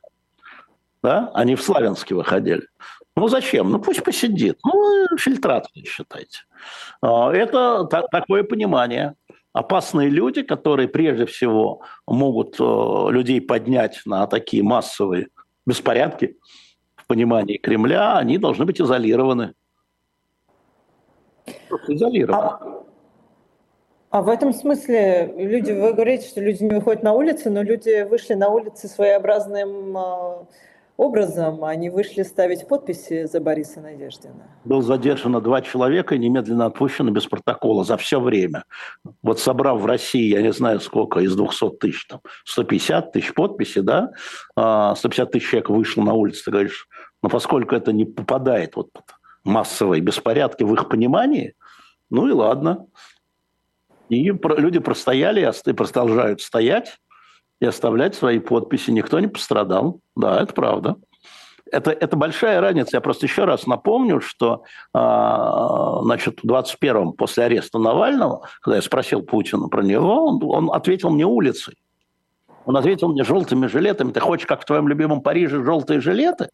Да? 1.03 1.29
Они 1.35 1.53
в 1.53 1.61
Славянске 1.61 2.15
выходили. 2.15 2.67
Ну 3.15 3.27
зачем? 3.27 3.69
Ну 3.69 3.77
пусть 3.77 4.03
посидит. 4.03 4.57
Ну, 4.63 5.15
фильтрация, 5.19 5.83
считайте. 5.83 6.39
А, 7.03 7.31
это 7.31 7.85
такое 7.85 8.41
понимание 8.41 9.13
опасные 9.55 10.09
люди, 10.09 10.43
которые 10.43 10.89
прежде 10.89 11.25
всего 11.25 11.81
могут 12.05 12.57
э, 12.59 12.63
людей 13.09 13.39
поднять 13.39 14.01
на 14.05 14.27
такие 14.27 14.61
массовые 14.63 15.27
беспорядки 15.65 16.37
в 16.97 17.07
понимании 17.07 17.57
Кремля, 17.57 18.17
они 18.17 18.37
должны 18.37 18.65
быть 18.65 18.81
изолированы. 18.81 19.53
Изолированы. 21.87 22.37
А, 22.37 22.83
а 24.09 24.21
в 24.21 24.27
этом 24.27 24.53
смысле 24.53 25.33
люди, 25.37 25.71
вы 25.71 25.93
говорите, 25.93 26.27
что 26.27 26.41
люди 26.41 26.61
не 26.61 26.71
выходят 26.71 27.01
на 27.01 27.13
улицы, 27.13 27.49
но 27.49 27.61
люди 27.63 28.03
вышли 28.03 28.33
на 28.33 28.49
улицы 28.49 28.89
своеобразным 28.89 29.97
э, 29.97 30.45
образом 30.97 31.63
они 31.63 31.89
вышли 31.89 32.23
ставить 32.23 32.67
подписи 32.67 33.25
за 33.25 33.39
Бориса 33.39 33.81
Надеждина? 33.81 34.47
Был 34.63 34.81
задержано 34.81 35.41
два 35.41 35.61
человека 35.61 36.15
и 36.15 36.19
немедленно 36.19 36.65
отпущено 36.65 37.11
без 37.11 37.25
протокола 37.25 37.83
за 37.83 37.97
все 37.97 38.19
время. 38.19 38.63
Вот 39.21 39.39
собрав 39.39 39.81
в 39.81 39.85
России, 39.85 40.29
я 40.29 40.41
не 40.41 40.53
знаю 40.53 40.79
сколько, 40.79 41.19
из 41.19 41.35
200 41.35 41.77
тысяч, 41.77 42.05
там, 42.07 42.21
150 42.45 43.11
тысяч 43.11 43.33
подписей, 43.33 43.81
да, 43.81 44.11
150 44.55 44.55
а, 44.55 45.25
тысяч 45.31 45.49
человек 45.49 45.69
вышло 45.69 46.03
на 46.03 46.13
улицу, 46.13 46.45
ты 46.45 46.51
говоришь, 46.51 46.87
но 47.21 47.29
поскольку 47.29 47.75
это 47.75 47.91
не 47.91 48.05
попадает 48.05 48.75
вот 48.75 48.91
под 48.91 49.03
массовые 49.43 50.01
беспорядки 50.01 50.63
в 50.63 50.73
их 50.73 50.89
понимании, 50.89 51.55
ну 52.09 52.27
и 52.27 52.31
ладно. 52.31 52.87
И 54.09 54.23
люди 54.23 54.79
простояли 54.79 55.51
и 55.65 55.73
продолжают 55.73 56.41
стоять, 56.41 56.99
и 57.59 57.65
оставлять 57.65 58.15
свои 58.15 58.39
подписи. 58.39 58.91
Никто 58.91 59.19
не 59.19 59.27
пострадал. 59.27 59.99
Да, 60.15 60.41
это 60.41 60.53
правда. 60.53 60.95
Это, 61.71 61.91
это 61.91 62.15
большая 62.15 62.61
разница. 62.61 62.97
Я 62.97 63.01
просто 63.01 63.25
еще 63.25 63.45
раз 63.45 63.65
напомню, 63.65 64.21
что 64.21 64.63
э, 64.93 66.03
значит, 66.03 66.41
в 66.43 66.47
21-м, 66.47 67.13
после 67.13 67.45
ареста 67.45 67.79
Навального, 67.79 68.47
когда 68.61 68.75
я 68.75 68.81
спросил 68.81 69.23
Путина 69.23 69.67
про 69.67 69.81
него, 69.81 70.27
он, 70.27 70.39
он 70.43 70.71
ответил 70.71 71.09
мне 71.09 71.25
улицей. 71.25 71.75
Он 72.65 72.77
ответил 72.77 73.09
мне 73.09 73.23
желтыми 73.23 73.67
жилетами. 73.67 74.11
Ты 74.11 74.19
хочешь, 74.19 74.47
как 74.47 74.61
в 74.61 74.65
твоем 74.65 74.87
любимом 74.87 75.21
Париже, 75.21 75.63
желтые 75.63 76.01
жилеты? 76.01 76.49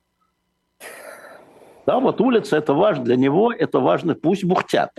Да, 1.85 1.99
вот 1.99 2.21
улица– 2.21 2.57
это 2.57 2.73
важно. 2.73 3.03
Для 3.03 3.15
него 3.15 3.51
это 3.51 3.79
важно. 3.79 4.15
Пусть 4.15 4.43
бухтят. 4.43 4.91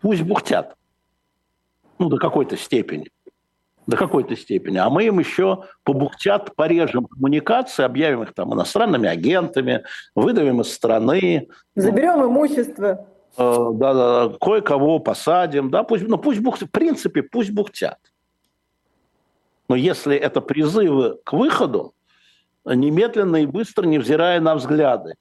Пусть 0.00 0.22
бухтят. 0.22 0.74
Ну, 1.98 2.08
до 2.08 2.18
какой-то 2.18 2.56
степени 2.56 3.08
до 3.90 3.96
какой-то 3.96 4.36
степени. 4.36 4.78
А 4.78 4.88
мы 4.88 5.04
им 5.04 5.18
еще 5.18 5.64
побухтят, 5.82 6.54
порежем 6.54 7.06
коммуникации, 7.06 7.82
объявим 7.82 8.22
их 8.22 8.32
там 8.32 8.54
иностранными 8.54 9.08
агентами, 9.08 9.82
выдавим 10.14 10.60
из 10.60 10.72
страны. 10.72 11.48
Заберем 11.74 12.24
имущество. 12.24 13.06
Э, 13.36 13.66
да, 13.74 13.94
да, 13.94 14.36
кое-кого 14.40 15.00
посадим, 15.00 15.70
да, 15.70 15.82
пусть, 15.82 16.06
ну 16.06 16.18
пусть 16.18 16.40
бухтят, 16.40 16.68
в 16.68 16.72
принципе, 16.72 17.22
пусть 17.22 17.50
бухтят. 17.50 17.98
Но 19.68 19.76
если 19.76 20.16
это 20.16 20.40
призывы 20.40 21.18
к 21.24 21.32
выходу, 21.32 21.92
немедленно 22.64 23.42
и 23.42 23.46
быстро, 23.46 23.86
невзирая 23.86 24.40
на 24.40 24.54
взгляды, 24.54 25.14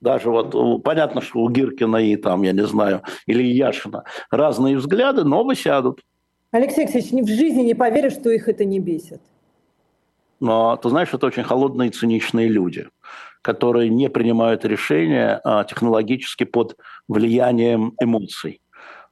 даже 0.00 0.30
вот 0.30 0.82
понятно, 0.82 1.20
что 1.20 1.40
у 1.40 1.48
Гиркина 1.48 1.96
и 1.96 2.16
там, 2.16 2.42
я 2.42 2.52
не 2.52 2.66
знаю, 2.66 3.02
или 3.26 3.42
Яшина 3.42 4.04
разные 4.30 4.76
взгляды, 4.76 5.24
но 5.24 5.44
вы 5.44 5.54
сядут. 5.54 6.00
Алексей 6.54 6.84
Алексеевич, 6.84 7.24
в 7.24 7.36
жизни 7.36 7.62
не 7.62 7.74
поверишь, 7.74 8.12
что 8.12 8.30
их 8.30 8.48
это 8.48 8.64
не 8.64 8.78
бесит. 8.78 9.20
Но 10.38 10.76
ты 10.76 10.88
знаешь, 10.88 11.08
это 11.12 11.26
очень 11.26 11.42
холодные 11.42 11.88
и 11.88 11.92
циничные 11.92 12.46
люди, 12.46 12.88
которые 13.42 13.88
не 13.88 14.08
принимают 14.08 14.64
решения 14.64 15.40
а, 15.42 15.64
технологически 15.64 16.44
под 16.44 16.76
влиянием 17.08 17.94
эмоций. 18.00 18.60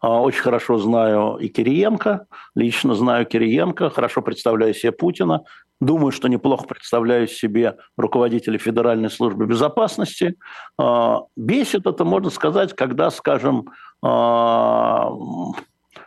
А, 0.00 0.22
очень 0.22 0.40
хорошо 0.40 0.78
знаю 0.78 1.36
и 1.38 1.48
Кириенко, 1.48 2.26
лично 2.54 2.94
знаю 2.94 3.26
Кириенко, 3.26 3.90
хорошо 3.90 4.22
представляю 4.22 4.72
себе 4.72 4.92
Путина, 4.92 5.42
думаю, 5.80 6.12
что 6.12 6.28
неплохо 6.28 6.68
представляю 6.68 7.26
себе 7.26 7.76
руководителя 7.96 8.56
Федеральной 8.56 9.10
службы 9.10 9.46
безопасности. 9.46 10.36
А, 10.78 11.22
бесит 11.34 11.88
это, 11.88 12.04
можно 12.04 12.30
сказать, 12.30 12.72
когда, 12.72 13.10
скажем, 13.10 13.68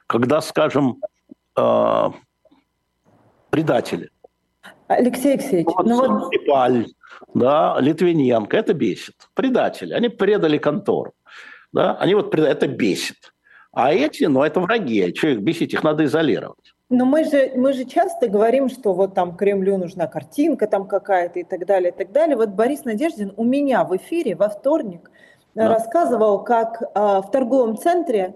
когда, 0.08 0.41
скажем, 0.41 1.02
э, 1.58 2.10
предатели. 3.50 4.10
Алексей 4.88 5.34
Алексеевич, 5.34 5.68
вот, 5.68 5.86
ну 5.86 5.98
вот... 5.98 6.26
Скрипаль, 6.28 6.88
да, 7.34 7.78
Литвиненко, 7.80 8.56
это 8.58 8.74
бесит. 8.74 9.15
Предатели, 9.34 9.94
они 9.94 10.10
предали 10.10 10.58
контору. 10.58 11.13
Да, 11.74 11.96
они 11.98 12.15
вот 12.15 12.32
предали, 12.32 12.52
это 12.52 12.68
бесит. 12.68 13.34
А 13.72 13.94
эти, 13.94 14.24
ну, 14.24 14.41
это 14.41 14.62
враги. 14.62 15.13
Что 15.13 15.28
их 15.28 15.39
бесить? 15.41 15.74
Их 15.74 15.84
надо 15.84 16.06
изолировать. 16.06 16.74
Но 16.89 17.04
мы 17.04 17.26
же, 17.26 17.52
мы 17.56 17.74
же 17.74 17.84
часто 17.84 18.30
говорим, 18.30 18.70
что 18.70 18.94
вот 18.94 19.15
там 19.15 19.36
Кремлю 19.36 19.78
нужна 19.78 20.08
картинка 20.08 20.68
там 20.68 20.88
какая-то 20.88 21.39
и 21.39 21.44
так 21.44 21.65
далее, 21.65 21.91
и 21.91 21.94
так 21.94 22.12
далее. 22.12 22.38
Вот 22.38 22.50
Борис 22.50 22.86
Надеждин 22.86 23.34
у 23.36 23.44
меня 23.44 23.84
в 23.84 23.98
эфире 23.98 24.36
во 24.36 24.50
вторник 24.50 25.10
да. 25.56 25.68
рассказывал, 25.68 26.44
как 26.44 26.82
э, 26.82 26.86
в 26.96 27.30
торговом 27.32 27.78
центре 27.78 28.36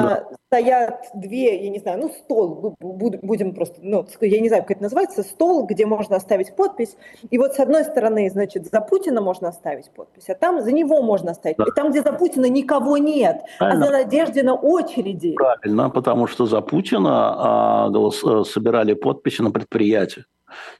да. 0.00 0.14
А, 0.14 0.36
стоят 0.48 1.06
две, 1.14 1.64
я 1.64 1.70
не 1.70 1.78
знаю, 1.78 2.00
ну 2.00 2.08
стол, 2.10 2.76
будем 2.80 3.54
просто, 3.54 3.76
ну, 3.82 4.06
я 4.20 4.40
не 4.40 4.48
знаю, 4.48 4.62
как 4.62 4.72
это 4.72 4.82
называется, 4.82 5.22
стол, 5.22 5.66
где 5.66 5.86
можно 5.86 6.16
оставить 6.16 6.54
подпись. 6.54 6.96
И 7.30 7.38
вот 7.38 7.54
с 7.54 7.60
одной 7.60 7.84
стороны, 7.84 8.28
значит, 8.30 8.66
за 8.66 8.80
Путина 8.80 9.20
можно 9.20 9.48
оставить 9.48 9.90
подпись, 9.90 10.28
а 10.28 10.34
там 10.34 10.60
за 10.62 10.72
него 10.72 11.02
можно 11.02 11.32
оставить. 11.32 11.56
Да. 11.56 11.64
И 11.66 11.70
там, 11.74 11.90
где 11.90 12.02
за 12.02 12.12
Путина 12.12 12.46
никого 12.46 12.96
нет, 12.98 13.42
Правильно. 13.58 13.84
а 13.84 13.86
за 13.86 13.92
Надеждина 13.92 14.54
очереди. 14.54 15.34
Правильно, 15.34 15.90
потому 15.90 16.26
что 16.26 16.46
за 16.46 16.60
Путина 16.60 17.86
а, 17.86 17.88
голос, 17.90 18.22
а, 18.24 18.44
собирали 18.44 18.94
подписи 18.94 19.42
на 19.42 19.50
предприятии. 19.50 20.24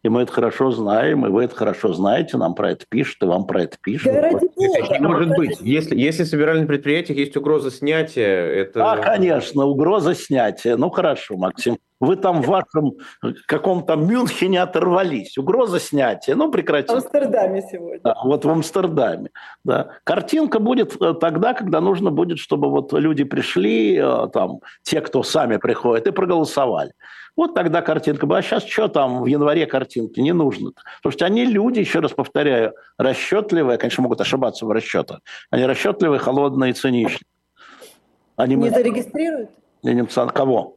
И 0.03 0.09
мы 0.09 0.23
это 0.23 0.33
хорошо 0.33 0.71
знаем, 0.71 1.27
и 1.27 1.31
вы 1.31 1.45
это 1.45 1.55
хорошо 1.55 1.93
знаете, 1.93 2.37
нам 2.37 2.55
про 2.55 2.73
это 2.73 2.85
пишут, 2.89 3.23
и 3.23 3.27
вам 3.27 3.47
про 3.47 3.63
это 3.63 3.77
пишут. 3.83 4.13
Да 4.13 4.21
ради 4.21 4.47
Бога. 4.55 4.99
Не 4.99 5.07
может 5.07 5.29
быть. 5.31 5.61
Если, 5.61 5.99
если 5.99 6.25
собирали 6.25 6.61
на 6.61 6.67
предприятиях, 6.67 7.19
есть 7.19 7.37
угроза 7.37 7.71
снятия, 7.71 8.47
это... 8.47 8.93
А, 8.93 8.97
конечно, 8.97 9.65
угроза 9.65 10.15
снятия. 10.15 10.77
Ну, 10.77 10.91
хорошо, 10.91 11.37
Максим. 11.37 11.79
Вы 12.03 12.17
там 12.17 12.43
в 12.43 12.49
вашем 12.49 12.97
каком-то 13.47 13.95
Мюнхене 13.95 14.61
оторвались. 14.61 15.39
Угроза 15.39 15.79
снятия. 15.79 16.35
Ну, 16.35 16.51
прекратите. 16.51 16.95
В 16.95 16.97
Амстердаме 16.97 17.63
сегодня. 17.71 18.01
Да, 18.03 18.17
вот 18.25 18.45
в 18.45 18.51
Амстердаме. 18.51 19.31
Да. 19.65 19.91
Картинка 20.03 20.59
будет 20.59 21.01
э, 21.01 21.15
тогда, 21.15 21.55
когда 21.55 21.81
нужно 21.81 22.11
будет, 22.11 22.41
чтобы 22.41 22.71
вот 22.71 22.93
люди 22.93 23.23
пришли, 23.23 24.01
э, 24.03 24.29
там, 24.33 24.59
те, 24.83 25.01
кто 25.01 25.23
сами 25.23 25.59
приходят, 25.59 26.09
и 26.09 26.11
проголосовали. 26.11 26.91
Вот 27.37 27.55
тогда 27.55 27.81
картинка 27.81 28.27
была. 28.27 28.39
А 28.39 28.43
сейчас 28.43 28.65
что 28.65 28.89
там 28.89 29.23
в 29.23 29.27
январе 29.27 29.67
картинки? 29.67 30.21
Не 30.21 30.33
нужно. 30.33 30.73
Потому 30.99 31.13
что 31.13 31.25
они 31.25 31.47
люди, 31.47 31.81
еще 31.81 32.01
раз 32.01 32.13
повторяю, 32.13 32.75
расчетливые, 32.99 33.79
конечно, 33.79 34.03
могут 34.03 34.21
ошибаться 34.21 34.67
в 34.67 34.71
расчетах. 34.71 35.21
Они 35.51 35.65
расчетливые, 35.65 36.19
холодные 36.19 36.73
и 36.73 36.75
циничные. 36.75 37.27
Они 38.37 38.55
не 38.55 38.63
мы... 38.63 38.71
зарегистрируют? 38.71 39.51
Кого? 40.35 40.77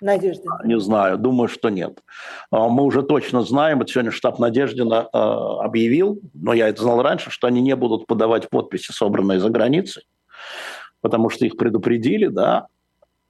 Надежды. 0.00 0.48
Не 0.64 0.80
знаю, 0.80 1.16
думаю, 1.16 1.46
что 1.46 1.68
нет. 1.68 2.02
А, 2.50 2.68
мы 2.68 2.82
уже 2.82 3.02
точно 3.02 3.42
знаем, 3.42 3.78
вот 3.78 3.88
сегодня 3.88 4.10
штаб 4.10 4.40
Надеждина 4.40 5.08
а, 5.12 5.64
объявил, 5.64 6.20
но 6.34 6.52
я 6.52 6.68
это 6.68 6.82
знал 6.82 7.02
раньше, 7.02 7.30
что 7.30 7.46
они 7.46 7.62
не 7.62 7.76
будут 7.76 8.08
подавать 8.08 8.50
подписи, 8.50 8.90
собранные 8.90 9.38
за 9.38 9.48
границей, 9.48 10.02
потому 11.00 11.30
что 11.30 11.46
их 11.46 11.56
предупредили, 11.56 12.26
да, 12.26 12.66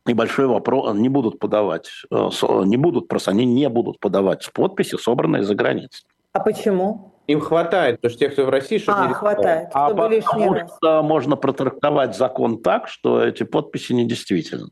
и 0.07 0.15
большой 0.15 0.47
вопрос, 0.47 0.95
не 0.95 1.09
будут 1.09 1.39
подавать, 1.39 1.89
э, 2.11 2.29
не 2.65 2.77
будут 2.77 3.09
просто, 3.09 3.31
они 3.31 3.45
не 3.45 3.69
будут 3.69 4.01
подавать 4.01 4.51
подписи, 4.53 4.97
собранные 4.97 5.43
за 5.43 5.55
границей. 5.55 6.05
А 6.33 6.41
почему? 6.41 7.13
Им 7.29 7.41
хватает, 7.41 7.97
потому 7.97 8.11
что 8.11 8.19
те, 8.19 8.29
кто 8.31 8.45
в 8.45 8.49
России, 8.49 8.79
чтобы 8.79 8.99
а, 8.99 9.07
не 9.07 9.15
хватает, 9.15 9.69
а 9.73 9.87
чтобы 9.89 10.09
лишний 10.09 10.49
раз. 10.49 11.05
можно 11.05 11.37
протрактовать 11.37 12.17
закон 12.17 12.61
так, 12.61 12.89
что 12.89 13.23
эти 13.23 13.45
подписи 13.45 13.93
недействительны. 13.93 14.71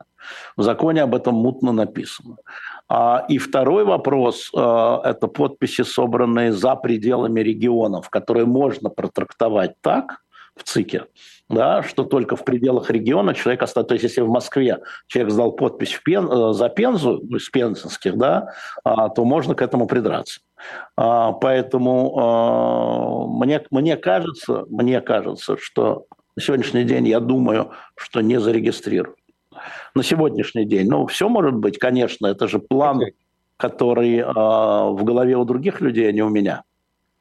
В 0.57 0.62
законе 0.62 1.03
об 1.03 1.14
этом 1.14 1.35
мутно 1.35 1.71
написано. 1.71 2.37
А, 2.88 3.25
и 3.29 3.38
второй 3.38 3.85
вопрос 3.85 4.51
а,– 4.55 5.01
это 5.05 5.29
подписи, 5.29 5.83
собранные 5.83 6.53
за 6.53 6.75
пределами 6.75 7.40
регионов, 7.40 8.11
которые 8.11 8.47
можно 8.47 8.90
протрактовать 8.90 9.75
так 9.81 10.19
в 10.57 10.64
ЦИКе, 10.64 11.05
да, 11.51 11.83
что 11.83 12.05
только 12.05 12.37
в 12.37 12.45
пределах 12.45 12.91
региона 12.91 13.35
человек 13.35 13.63
остается. 13.63 13.89
То 13.89 13.95
есть, 13.95 14.05
если 14.05 14.21
в 14.21 14.29
Москве 14.29 14.79
человек 15.09 15.33
сдал 15.33 15.53
подпись 15.53 15.93
в 15.93 16.03
Пен, 16.05 16.31
э, 16.31 16.53
за 16.53 16.69
Пензу, 16.69 17.21
ну, 17.29 17.37
из 17.37 17.49
пензенских, 17.51 18.17
да, 18.17 18.55
а, 18.85 19.09
то 19.09 19.25
можно 19.25 19.55
к 19.55 19.63
этому 19.63 19.87
придраться. 19.87 20.41
Поэтому 20.95 22.11
мне, 23.31 23.63
мне, 23.71 23.97
кажется, 23.97 24.67
мне 24.69 25.01
кажется, 25.01 25.57
что 25.59 26.05
на 26.37 26.43
сегодняшний 26.43 26.85
день 26.85 27.09
я 27.09 27.19
думаю, 27.19 27.71
что 27.97 28.21
не 28.21 28.39
зарегистрируют 28.39 29.17
на 29.95 30.03
сегодняшний 30.03 30.67
день. 30.67 30.87
Ну, 30.91 31.07
все 31.07 31.31
может 31.31 31.55
быть, 31.55 31.79
конечно, 31.79 32.27
это 32.27 32.47
же 32.47 32.59
план, 32.59 33.01
который 33.57 34.23
в 34.23 34.99
голове 35.03 35.39
у 35.39 35.47
других 35.47 35.81
людей, 35.81 36.11
а 36.11 36.13
не 36.13 36.21
у 36.21 36.29
меня. 36.29 36.63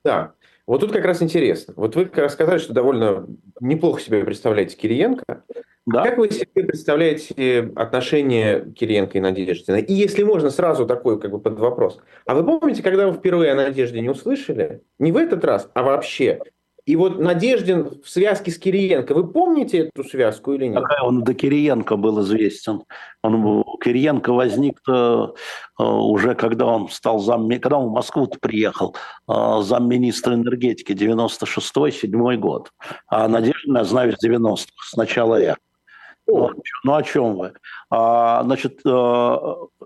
Да, 0.03 0.33
вот 0.69 0.81
тут 0.81 0.91
как 0.91 1.03
раз 1.03 1.23
интересно. 1.23 1.73
Вот 1.75 1.95
вы 1.95 2.05
как 2.05 2.19
раз 2.19 2.33
сказали, 2.33 2.59
что 2.59 2.73
довольно 2.73 3.25
неплохо 3.59 3.99
себе 3.99 4.23
представляете 4.23 4.77
Кириенко. 4.77 5.43
Да. 5.87 6.03
Как 6.03 6.19
вы 6.19 6.29
себе 6.29 6.63
представляете 6.63 7.71
отношения 7.75 8.71
Кириенко 8.75 9.17
и 9.17 9.21
Надеждина? 9.21 9.77
И 9.77 9.93
если 9.93 10.21
можно, 10.21 10.51
сразу 10.51 10.85
такой 10.85 11.19
как 11.19 11.31
бы 11.31 11.39
под 11.39 11.57
вопрос. 11.57 11.99
А 12.27 12.35
вы 12.35 12.45
помните, 12.45 12.83
когда 12.83 13.07
вы 13.07 13.17
впервые 13.17 13.53
о 13.53 13.55
Надежде 13.55 13.99
не 13.99 14.09
услышали? 14.09 14.83
Не 14.99 15.11
в 15.11 15.17
этот 15.17 15.43
раз, 15.43 15.71
а 15.73 15.81
вообще. 15.81 16.39
И 16.89 16.95
вот 16.95 17.19
Надеждин 17.19 18.01
в 18.03 18.09
связке 18.09 18.49
с 18.49 18.57
Кириенко, 18.57 19.13
вы 19.13 19.27
помните 19.27 19.91
эту 19.93 20.03
связку 20.03 20.53
или 20.53 20.65
нет? 20.65 20.81
Какая 20.81 21.03
он 21.03 21.23
до 21.23 21.35
Кириенко 21.35 21.97
был 21.97 22.19
известен. 22.21 22.81
Он, 23.21 23.63
Кириенко 23.79 24.33
возник 24.33 24.79
э, 24.89 25.27
уже 25.77 26.33
когда 26.33 26.65
он 26.65 26.89
стал 26.89 27.19
зам, 27.19 27.47
когда 27.47 27.77
он 27.77 27.89
в 27.89 27.91
Москву 27.91 28.25
приехал, 28.41 28.95
э, 29.27 29.33
замминистра 29.61 30.33
энергетики 30.33 30.93
96-7 30.93 32.37
год. 32.37 32.71
А 33.07 33.27
Надеждин 33.27 33.77
я 33.77 33.83
знаю 33.83 34.13
с 34.17 34.27
90-х, 34.27 34.73
сначала 34.89 35.39
я. 35.39 35.57
Ну, 36.25 36.49
ну 36.83 36.95
о 36.95 37.03
чем 37.03 37.35
вы? 37.35 37.53
А, 37.91 38.41
значит, 38.43 38.79
э, 38.83 39.37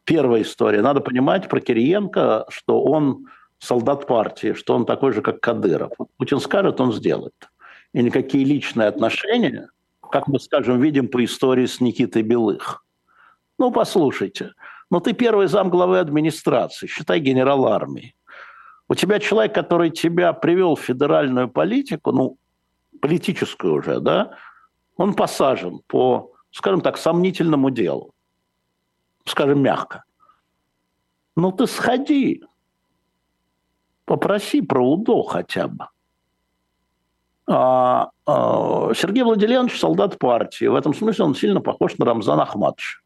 первая 0.05 0.41
история. 0.41 0.81
Надо 0.81 1.01
понимать 1.01 1.49
про 1.49 1.59
Кириенко, 1.59 2.45
что 2.47 2.81
он 2.81 3.25
солдат 3.63 4.07
партии, 4.07 4.53
что 4.53 4.75
он 4.75 4.85
такой 4.85 5.13
же, 5.13 5.21
как 5.21 5.39
Кадыров. 5.39 5.91
Путин 6.17 6.39
скажет, 6.39 6.81
он 6.81 6.91
сделает. 6.91 7.49
И 7.93 8.03
никакие 8.03 8.43
личные 8.43 8.87
отношения, 8.87 9.69
как 10.11 10.27
мы, 10.27 10.39
скажем, 10.39 10.81
видим 10.81 11.07
по 11.07 11.23
истории 11.23 11.65
с 11.65 11.79
Никитой 11.79 12.23
Белых. 12.23 12.83
Ну, 13.57 13.71
послушайте, 13.71 14.53
ну 14.89 14.99
ты 14.99 15.13
первый 15.13 15.47
зам 15.47 15.69
главы 15.69 15.99
администрации, 15.99 16.87
считай 16.87 17.19
генерал 17.19 17.67
армии. 17.67 18.15
У 18.89 18.95
тебя 18.95 19.19
человек, 19.19 19.55
который 19.55 19.91
тебя 19.91 20.33
привел 20.33 20.75
в 20.75 20.81
федеральную 20.81 21.47
политику, 21.49 22.11
ну, 22.11 22.37
политическую 23.01 23.75
уже, 23.75 23.99
да, 23.99 24.37
он 24.97 25.13
посажен 25.13 25.79
по, 25.87 26.31
скажем 26.51 26.81
так, 26.81 26.97
сомнительному 26.97 27.69
делу. 27.69 28.13
Скажем 29.25 29.61
мягко. 29.61 30.03
Ну 31.35 31.51
ты 31.51 31.65
сходи, 31.65 32.43
Попроси 34.05 34.61
про 34.61 34.85
УДО 34.85 35.23
хотя 35.23 35.67
бы. 35.67 35.87
А, 37.47 38.09
а, 38.25 38.93
Сергей 38.93 39.23
Владимирович 39.23 39.79
солдат 39.79 40.17
партии. 40.17 40.65
В 40.65 40.75
этом 40.75 40.93
смысле 40.93 41.25
он 41.25 41.35
сильно 41.35 41.61
похож 41.61 41.97
на 41.97 42.05
Рамзана 42.05 42.43
Ахматовича. 42.43 42.99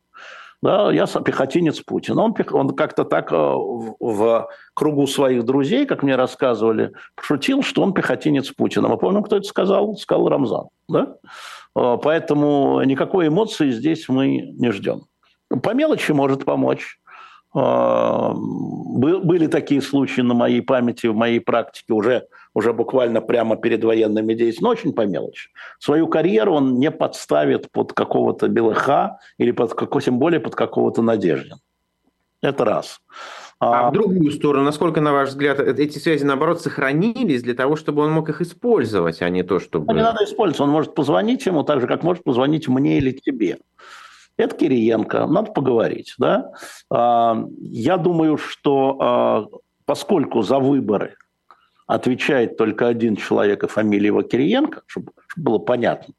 Да, 0.61 0.91
я 0.91 1.05
пехотинец 1.05 1.81
Путина. 1.81 2.23
Он, 2.23 2.35
он 2.51 2.75
как-то 2.75 3.03
так 3.03 3.31
э, 3.31 3.35
в, 3.35 3.95
в 3.99 4.49
кругу 4.73 5.05
своих 5.05 5.45
друзей, 5.45 5.85
как 5.85 6.01
мне 6.01 6.15
рассказывали, 6.15 6.93
пошутил, 7.15 7.61
что 7.61 7.83
он 7.83 7.93
пехотинец 7.93 8.49
Путина. 8.51 8.87
Мы 8.87 8.97
помним, 8.97 9.21
кто 9.21 9.37
это 9.37 9.47
сказал? 9.47 9.95
Сказал 9.97 10.27
Рамзан. 10.29 10.65
Да? 10.89 11.15
А, 11.75 11.97
поэтому 11.97 12.81
никакой 12.83 13.27
эмоции 13.27 13.69
здесь 13.69 14.09
мы 14.09 14.37
не 14.57 14.71
ждем. 14.71 15.03
По 15.61 15.75
мелочи 15.75 16.11
может 16.11 16.43
помочь. 16.43 16.99
А, 17.59 18.33
были 18.35 19.47
такие 19.47 19.81
случаи 19.81 20.21
на 20.21 20.35
моей 20.35 20.61
памяти, 20.61 21.07
в 21.07 21.15
моей 21.15 21.39
практике 21.39 21.93
уже, 21.93 22.27
уже 22.53 22.71
буквально 22.71 23.19
прямо 23.19 23.55
перед 23.55 23.83
военными 23.83 24.35
действиями, 24.35 24.63
но 24.63 24.69
очень 24.69 24.93
по 24.93 25.07
мелочи. 25.07 25.49
Свою 25.79 26.07
карьеру 26.07 26.53
он 26.53 26.77
не 26.77 26.91
подставит 26.91 27.71
под 27.71 27.93
какого-то 27.93 28.47
Белыха 28.47 29.17
или 29.39 29.51
под, 29.51 29.73
тем 30.03 30.19
более 30.19 30.39
под 30.39 30.53
какого-то 30.53 31.01
Надеждина. 31.01 31.57
Это 32.43 32.63
раз. 32.63 32.99
А, 33.59 33.87
а 33.87 33.89
в 33.89 33.93
другую 33.93 34.31
сторону, 34.31 34.63
насколько, 34.63 35.01
на 35.01 35.11
ваш 35.11 35.29
взгляд, 35.29 35.59
э, 35.59 35.73
эти 35.79 35.97
связи, 35.97 36.23
наоборот, 36.23 36.61
сохранились 36.61 37.41
для 37.41 37.55
того, 37.55 37.75
чтобы 37.75 38.03
он 38.03 38.11
мог 38.11 38.29
их 38.29 38.41
использовать, 38.41 39.23
а 39.23 39.29
не 39.29 39.41
то, 39.41 39.59
чтобы... 39.59 39.95
Не 39.95 40.01
надо 40.03 40.25
использовать. 40.25 40.61
Он 40.61 40.69
может 40.69 40.93
позвонить 40.93 41.43
ему 41.47 41.63
так 41.63 41.81
же, 41.81 41.87
как 41.87 42.03
может 42.03 42.23
позвонить 42.23 42.67
мне 42.67 42.99
или 42.99 43.11
тебе. 43.11 43.57
Это 44.37 44.55
Кириенко, 44.55 45.25
надо 45.25 45.51
поговорить. 45.51 46.13
Да? 46.17 46.51
А, 46.89 47.43
я 47.59 47.97
думаю, 47.97 48.37
что 48.37 48.97
а, 48.99 49.45
поскольку 49.85 50.41
за 50.43 50.59
выборы 50.59 51.15
отвечает 51.87 52.57
только 52.57 52.87
один 52.87 53.15
человек, 53.15 53.63
и 53.63 53.67
фамилия 53.67 54.07
его 54.07 54.21
Кириенко, 54.21 54.83
чтобы, 54.87 55.11
было 55.35 55.57
понятно, 55.57 56.13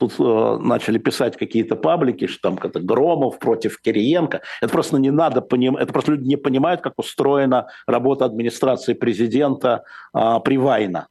Тут 0.00 0.14
э, 0.18 0.58
начали 0.62 0.96
писать 0.96 1.36
какие-то 1.36 1.76
паблики, 1.76 2.26
что 2.26 2.48
там 2.48 2.56
как-то 2.56 2.80
Громов 2.80 3.38
против 3.38 3.78
Кириенко. 3.82 4.40
Это 4.62 4.72
просто 4.72 4.96
не 4.96 5.10
надо 5.10 5.42
понимать, 5.42 5.82
это 5.82 5.92
просто 5.92 6.12
люди 6.12 6.26
не 6.26 6.36
понимают, 6.36 6.80
как 6.80 6.94
устроена 6.96 7.66
работа 7.86 8.24
администрации 8.24 8.94
президента 8.94 9.84
э, 10.14 10.40
Привайна. 10.42 11.08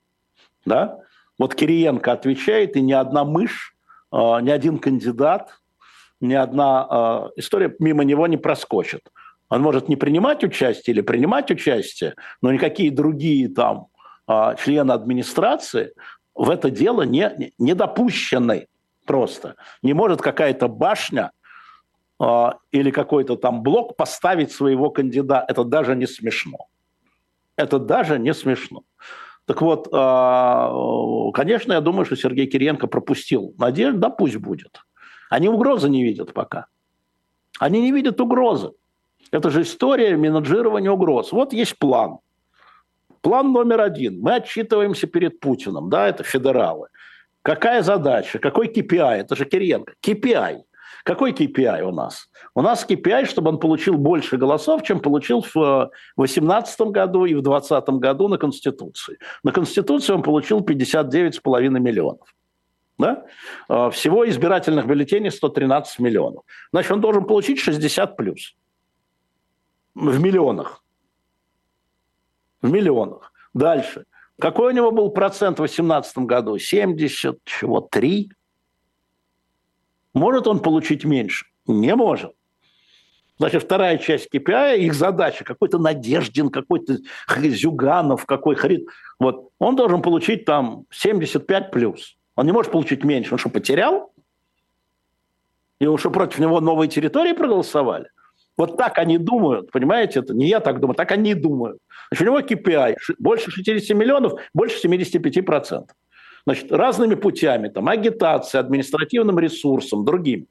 Да? 0.66 0.98
Вот 1.38 1.54
Кириенко 1.54 2.12
отвечает, 2.12 2.76
и 2.76 2.82
ни 2.82 2.92
одна 2.92 3.26
мышь, 3.26 3.76
э, 4.12 4.18
ни 4.42 4.50
один 4.50 4.80
кандидат 4.80 5.52
ни 6.22 6.34
одна 6.34 6.88
э, 7.36 7.40
история 7.40 7.76
мимо 7.80 8.04
него 8.04 8.28
не 8.28 8.38
проскочит. 8.38 9.02
Он 9.50 9.62
может 9.62 9.90
не 9.90 9.96
принимать 9.96 10.44
участие 10.44 10.94
или 10.94 11.02
принимать 11.02 11.50
участие, 11.50 12.16
но 12.42 12.52
никакие 12.52 12.92
другие 12.92 13.50
там 13.50 13.88
э, 14.28 14.56
члены 14.60 14.92
администрации 14.92 15.94
в 16.36 16.50
это 16.50 16.70
дело 16.70 17.04
не, 17.04 17.54
не 17.58 17.74
допущены 17.74 18.68
просто. 19.06 19.56
Не 19.82 19.94
может 19.94 20.22
какая-то 20.22 20.68
башня 20.68 21.32
э, 22.22 22.50
или 22.72 22.92
какой-то 22.92 23.38
там 23.38 23.64
блок 23.64 23.96
поставить 23.96 24.52
своего 24.52 24.90
кандидата. 24.90 25.46
Это 25.48 25.64
даже 25.64 25.96
не 25.96 26.06
смешно. 26.06 26.68
Это 27.56 27.80
даже 27.80 28.20
не 28.20 28.34
смешно. 28.34 28.84
Так 29.46 29.64
вот, 29.64 29.86
конечно, 31.34 31.74
я 31.74 31.82
думаю, 31.82 32.06
что 32.06 32.16
Сергей 32.16 32.46
Кириенко 32.46 32.86
пропустил 32.86 33.56
надежду, 33.58 34.00
да 34.00 34.10
пусть 34.12 34.36
будет. 34.36 34.84
Они 35.30 35.48
угрозы 35.48 35.90
не 35.90 36.04
видят 36.04 36.34
пока. 36.34 36.66
Они 37.60 37.82
не 37.82 37.92
видят 37.92 38.20
угрозы. 38.20 38.72
Это 39.32 39.50
же 39.50 39.62
история 39.62 40.18
менеджирования 40.18 40.92
угроз. 40.92 41.32
Вот 41.32 41.54
есть 41.54 41.78
план. 41.78 42.20
План 43.22 43.52
номер 43.52 43.82
один. 43.82 44.22
Мы 44.22 44.36
отчитываемся 44.36 45.08
перед 45.08 45.40
Путиным. 45.40 45.90
Да, 45.90 46.08
это 46.08 46.24
федералы. 46.24 46.88
Какая 47.42 47.84
задача? 47.84 48.40
Какой 48.40 48.68
KPI? 48.68 49.22
Это 49.22 49.36
же 49.36 49.46
Кириенко. 49.46 49.94
KPI. 50.02 50.62
Какой 51.04 51.32
KPI 51.32 51.82
у 51.82 51.92
нас? 51.92 52.28
У 52.56 52.62
нас 52.62 52.86
KPI, 52.88 53.26
чтобы 53.26 53.50
он 53.50 53.60
получил 53.60 53.96
больше 53.96 54.38
голосов, 54.38 54.84
чем 54.84 55.00
получил 55.00 55.42
в 55.42 55.92
2018 56.18 56.82
году 56.82 57.26
и 57.26 57.34
в 57.34 57.42
2020 57.42 57.90
году 58.02 58.28
на 58.28 58.38
Конституции. 58.38 59.18
На 59.44 59.52
Конституции 59.52 60.14
он 60.14 60.24
получил 60.24 60.60
59,5 60.60 61.70
миллионов. 61.80 62.28
Да? 63.00 63.26
А, 63.70 63.90
всего 63.90 64.30
избирательных 64.30 64.86
бюллетеней 64.86 65.32
113 65.32 66.00
миллионов. 66.00 66.44
Значит, 66.72 66.92
он 66.92 67.02
должен 67.02 67.26
получить 67.26 67.60
60 67.60 68.18
плюс. 68.18 68.56
В 69.96 70.20
миллионах. 70.20 70.84
В 72.62 72.70
миллионах. 72.70 73.32
Дальше. 73.54 74.06
Какой 74.38 74.74
у 74.74 74.76
него 74.76 74.92
был 74.92 75.10
процент 75.12 75.58
в 75.58 75.64
2018 75.64 76.18
году? 76.20 76.58
70, 76.58 77.40
чего, 77.46 77.82
3? 77.82 78.32
Может 80.14 80.48
он 80.48 80.60
получить 80.60 81.06
меньше? 81.06 81.46
Не 81.68 81.96
может. 81.96 82.34
Значит, 83.38 83.64
вторая 83.64 83.98
часть 83.98 84.28
KPI, 84.34 84.80
их 84.80 84.94
задача, 84.94 85.46
какой-то 85.46 85.78
Надеждин, 85.78 86.50
какой-то 86.50 86.98
Зюганов, 87.38 88.26
какой 88.26 88.56
Харит, 88.56 88.88
вот, 89.18 89.52
он 89.60 89.78
должен 89.78 90.02
получить 90.02 90.44
там 90.44 90.86
75 90.92 91.72
плюс. 91.72 92.19
Он 92.40 92.46
не 92.46 92.54
может 92.54 92.72
получить 92.72 93.04
меньше. 93.04 93.34
Он 93.34 93.38
что, 93.38 93.50
потерял? 93.50 94.14
И 95.82 95.98
что, 95.98 96.10
против 96.10 96.40
него 96.40 96.62
новые 96.62 96.88
территории 96.88 97.34
проголосовали? 97.34 98.08
Вот 98.56 98.78
так 98.78 98.98
они 98.98 99.18
думают, 99.18 99.72
понимаете? 99.72 100.22
Это 100.22 100.34
не 100.34 100.48
я 100.48 100.62
так 100.62 100.80
думаю, 100.80 100.96
так 100.96 101.12
они 101.12 101.34
думают. 101.34 101.80
Значит, 102.10 102.22
у 102.22 102.26
него 102.32 102.40
KPI 102.40 102.96
больше 103.18 103.52
60 103.52 103.98
миллионов, 103.98 104.40
больше 104.54 104.88
75%. 104.88 105.88
Значит, 106.46 106.72
разными 106.72 107.16
путями, 107.16 107.68
там, 107.68 107.90
агитация, 107.90 108.60
административным 108.60 109.38
ресурсом, 109.38 110.06
другим. 110.06 110.48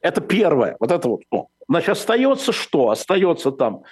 Это 0.00 0.20
первое. 0.20 0.76
Вот 0.78 0.92
это 0.92 1.08
вот. 1.08 1.22
Значит, 1.68 1.88
остается 1.88 2.52
что? 2.52 2.90
Остается 2.90 3.50
там 3.50 3.82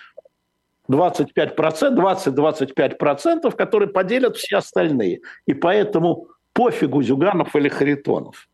25%, 0.88 1.56
20-25%, 1.56 3.56
которые 3.56 3.88
поделят 3.88 4.36
все 4.36 4.58
остальные. 4.58 5.22
И 5.46 5.54
поэтому 5.54 6.28
пофигу 6.56 7.02
Зюганов 7.02 7.54
или 7.54 7.68
Харитонов. 7.68 8.48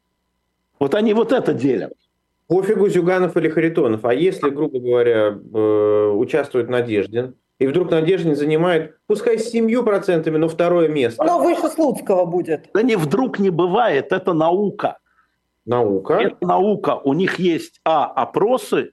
Вот 0.78 0.94
они 0.94 1.14
вот 1.14 1.32
это 1.32 1.54
делят. 1.54 1.94
Пофигу 2.48 2.88
Зюганов 2.88 3.36
или 3.36 3.48
Харитонов. 3.48 4.04
А 4.04 4.12
если, 4.12 4.50
грубо 4.50 4.80
говоря, 4.80 5.38
э, 5.54 6.12
участвует 6.16 6.68
Надеждин, 6.68 7.34
и 7.60 7.66
вдруг 7.66 7.90
Надеждин 7.90 8.34
занимает, 8.34 8.96
пускай 9.06 9.38
с 9.38 9.54
7%, 9.54 10.36
но 10.36 10.48
второе 10.48 10.88
место. 10.88 11.22
Но 11.22 11.38
выше 11.38 11.68
Слуцкого 11.68 12.26
будет. 12.26 12.68
Да 12.74 12.82
не 12.82 12.96
вдруг 12.96 13.38
не 13.38 13.50
бывает, 13.50 14.12
это 14.12 14.32
наука. 14.32 14.98
Наука? 15.64 16.14
Это 16.14 16.36
наука. 16.40 17.00
У 17.04 17.12
них 17.14 17.38
есть, 17.38 17.80
а, 17.84 18.06
опросы, 18.06 18.90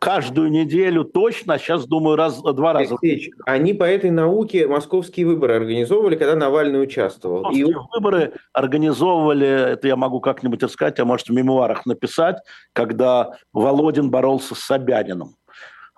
каждую 0.00 0.50
неделю 0.50 1.04
точно, 1.04 1.58
сейчас 1.58 1.86
думаю, 1.86 2.16
раз, 2.16 2.40
два 2.42 2.72
раза. 2.72 2.94
Алексеевич, 2.94 3.30
они 3.46 3.74
по 3.74 3.84
этой 3.84 4.10
науке 4.10 4.66
московские 4.66 5.26
выборы 5.26 5.54
организовывали, 5.54 6.16
когда 6.16 6.34
Навальный 6.34 6.82
участвовал. 6.82 7.42
Московские 7.42 7.70
и... 7.70 7.94
выборы 7.94 8.32
организовывали, 8.52 9.46
это 9.46 9.86
я 9.86 9.96
могу 9.96 10.20
как-нибудь 10.20 10.64
искать, 10.64 10.98
а 10.98 11.04
может 11.04 11.28
в 11.28 11.32
мемуарах 11.32 11.86
написать, 11.86 12.38
когда 12.72 13.36
Володин 13.52 14.10
боролся 14.10 14.54
с 14.54 14.60
Собянином. 14.60 15.36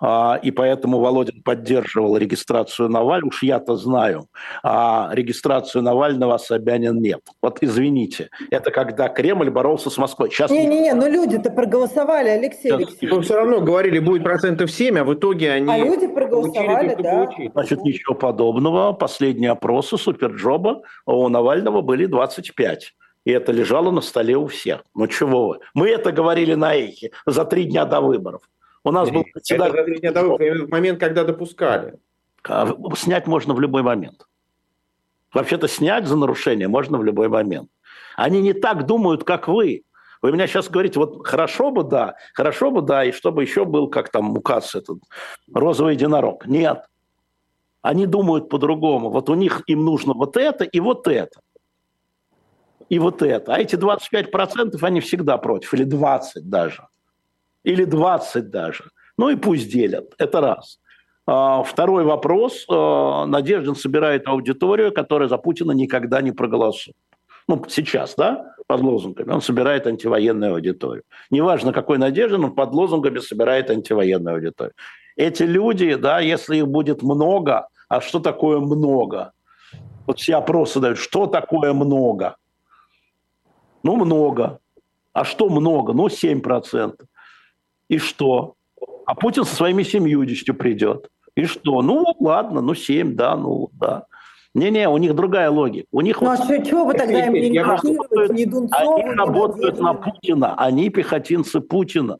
А, 0.05 0.37
и 0.43 0.51
поэтому 0.51 0.99
Володин 0.99 1.41
поддерживал 1.43 2.17
регистрацию 2.17 2.89
Навального, 2.89 3.29
уж 3.29 3.41
я-то 3.41 3.77
знаю, 3.77 4.27
а 4.61 5.09
регистрацию 5.13 5.81
Навального 5.81 6.37
Собянин 6.37 6.99
нет. 7.01 7.21
Вот 7.41 7.59
извините, 7.61 8.29
это 8.51 8.69
когда 8.71 9.07
Кремль 9.07 9.49
боролся 9.49 9.89
с 9.89 9.97
Москвой. 9.97 10.29
Сейчас... 10.29 10.51
Не-не-не, 10.51 10.93
но 10.93 11.07
люди-то 11.07 11.51
проголосовали, 11.51 12.27
Алексей 12.27 12.63
Сейчас... 12.63 12.79
Алексеевич. 12.79 13.15
Но 13.15 13.21
все 13.21 13.35
равно 13.35 13.61
говорили, 13.61 13.99
будет 13.99 14.23
процентов 14.23 14.69
7, 14.71 14.99
а 14.99 15.03
в 15.05 15.13
итоге 15.13 15.51
они... 15.53 15.71
А 15.71 15.77
люди 15.77 16.07
проголосовали, 16.07 16.97
да. 17.01 17.29
Значит, 17.53 17.81
ничего 17.85 18.13
подобного. 18.13 18.91
Последние 18.91 19.51
опросы 19.51 19.97
Суперджоба 19.97 20.81
у 21.05 21.29
Навального 21.29 21.81
были 21.81 22.07
25 22.07 22.93
и 23.25 23.31
это 23.31 23.51
лежало 23.51 23.91
на 23.91 24.01
столе 24.01 24.35
у 24.35 24.47
всех. 24.47 24.83
Ну 24.93 25.07
чего 25.07 25.47
вы? 25.47 25.59
Мы 25.73 25.89
это 25.89 26.11
говорили 26.11 26.55
на 26.55 26.75
эхе 26.75 27.11
за 27.25 27.45
три 27.45 27.63
дня 27.65 27.85
до 27.85 28.01
выборов. 28.01 28.41
У 28.83 28.91
нас 28.91 29.09
был 29.09 29.23
председатель... 29.23 29.99
Это 30.01 30.23
в 30.23 30.69
момент, 30.69 30.99
когда 30.99 31.23
допускали. 31.23 31.99
А, 32.47 32.67
снять 32.95 33.27
можно 33.27 33.53
в 33.53 33.61
любой 33.61 33.81
момент. 33.81 34.25
Вообще-то 35.33 35.67
снять 35.67 36.05
за 36.05 36.17
нарушение 36.17 36.67
можно 36.67 36.97
в 36.97 37.03
любой 37.03 37.29
момент. 37.29 37.69
Они 38.15 38.41
не 38.41 38.53
так 38.53 38.85
думают, 38.85 39.23
как 39.23 39.47
вы. 39.47 39.83
Вы 40.21 40.31
меня 40.31 40.47
сейчас 40.47 40.69
говорите, 40.69 40.99
вот 40.99 41.25
хорошо 41.25 41.71
бы, 41.71 41.83
да, 41.83 42.15
хорошо 42.33 42.71
бы, 42.71 42.81
да, 42.81 43.03
и 43.03 43.11
чтобы 43.11 43.41
еще 43.41 43.65
был, 43.65 43.89
как 43.89 44.09
там 44.09 44.37
указ 44.37 44.75
этот, 44.75 44.99
розовый 45.53 45.95
единорог. 45.95 46.45
Нет. 46.45 46.85
Они 47.81 48.05
думают 48.05 48.49
по-другому. 48.49 49.09
Вот 49.09 49.29
у 49.29 49.33
них 49.33 49.63
им 49.67 49.83
нужно 49.83 50.13
вот 50.13 50.37
это 50.37 50.63
и 50.63 50.79
вот 50.79 51.07
это. 51.07 51.41
И 52.89 52.99
вот 52.99 53.21
это. 53.21 53.55
А 53.55 53.59
эти 53.59 53.75
25% 53.75 54.77
они 54.81 54.99
всегда 54.99 55.37
против, 55.37 55.73
или 55.73 55.83
20 55.83 56.49
даже 56.49 56.87
или 57.63 57.85
20 57.85 58.49
даже. 58.49 58.85
Ну 59.17 59.29
и 59.29 59.35
пусть 59.35 59.71
делят, 59.71 60.13
это 60.17 60.41
раз. 60.41 60.79
А, 61.25 61.63
второй 61.63 62.03
вопрос. 62.03 62.65
А, 62.69 63.25
Надеждин 63.25 63.75
собирает 63.75 64.27
аудиторию, 64.27 64.91
которая 64.91 65.29
за 65.29 65.37
Путина 65.37 65.71
никогда 65.71 66.21
не 66.21 66.31
проголосует. 66.31 66.95
Ну, 67.47 67.63
сейчас, 67.67 68.15
да, 68.15 68.55
под 68.67 68.81
лозунгами. 68.81 69.31
Он 69.31 69.41
собирает 69.41 69.85
антивоенную 69.85 70.53
аудиторию. 70.53 71.03
Неважно, 71.29 71.73
какой 71.73 71.97
Надеждин, 71.97 72.45
он 72.45 72.55
под 72.55 72.73
лозунгами 72.73 73.19
собирает 73.19 73.69
антивоенную 73.69 74.35
аудиторию. 74.35 74.73
Эти 75.15 75.43
люди, 75.43 75.95
да, 75.95 76.19
если 76.19 76.57
их 76.57 76.67
будет 76.67 77.03
много, 77.03 77.67
а 77.89 78.01
что 78.01 78.19
такое 78.19 78.59
много? 78.59 79.33
Вот 80.07 80.19
все 80.19 80.35
опросы 80.35 80.79
дают, 80.79 80.97
что 80.97 81.27
такое 81.27 81.73
много? 81.73 82.37
Ну, 83.83 83.95
много. 83.97 84.59
А 85.11 85.25
что 85.25 85.49
много? 85.49 85.93
Ну, 85.93 86.07
7%. 86.07 86.95
И 87.89 87.97
что? 87.97 88.55
А 89.05 89.15
Путин 89.15 89.43
со 89.43 89.55
своими 89.55 89.83
семьюдесятью 89.83 90.55
придет. 90.55 91.09
И 91.35 91.45
что? 91.45 91.81
Ну, 91.81 92.05
ладно, 92.19 92.61
ну, 92.61 92.75
семь, 92.75 93.15
да, 93.15 93.35
ну, 93.35 93.69
да. 93.73 94.05
Не-не, 94.53 94.87
у 94.87 94.97
них 94.97 95.15
другая 95.15 95.49
логика. 95.49 95.87
У 95.91 96.01
них 96.01 96.21
ну, 96.21 96.29
вот... 96.29 96.39
а 96.39 96.43
что, 96.43 96.63
что 96.63 96.85
вы 96.85 96.93
тогда 96.93 97.25
им 97.25 97.33
не 97.33 97.59
работают, 97.59 98.33
не 98.33 98.45
Дунцова, 98.45 98.95
Они 98.95 99.15
работают 99.15 99.79
на 99.79 99.93
Путина, 99.95 100.55
они 100.55 100.89
пехотинцы 100.89 101.59
Путина. 101.59 102.19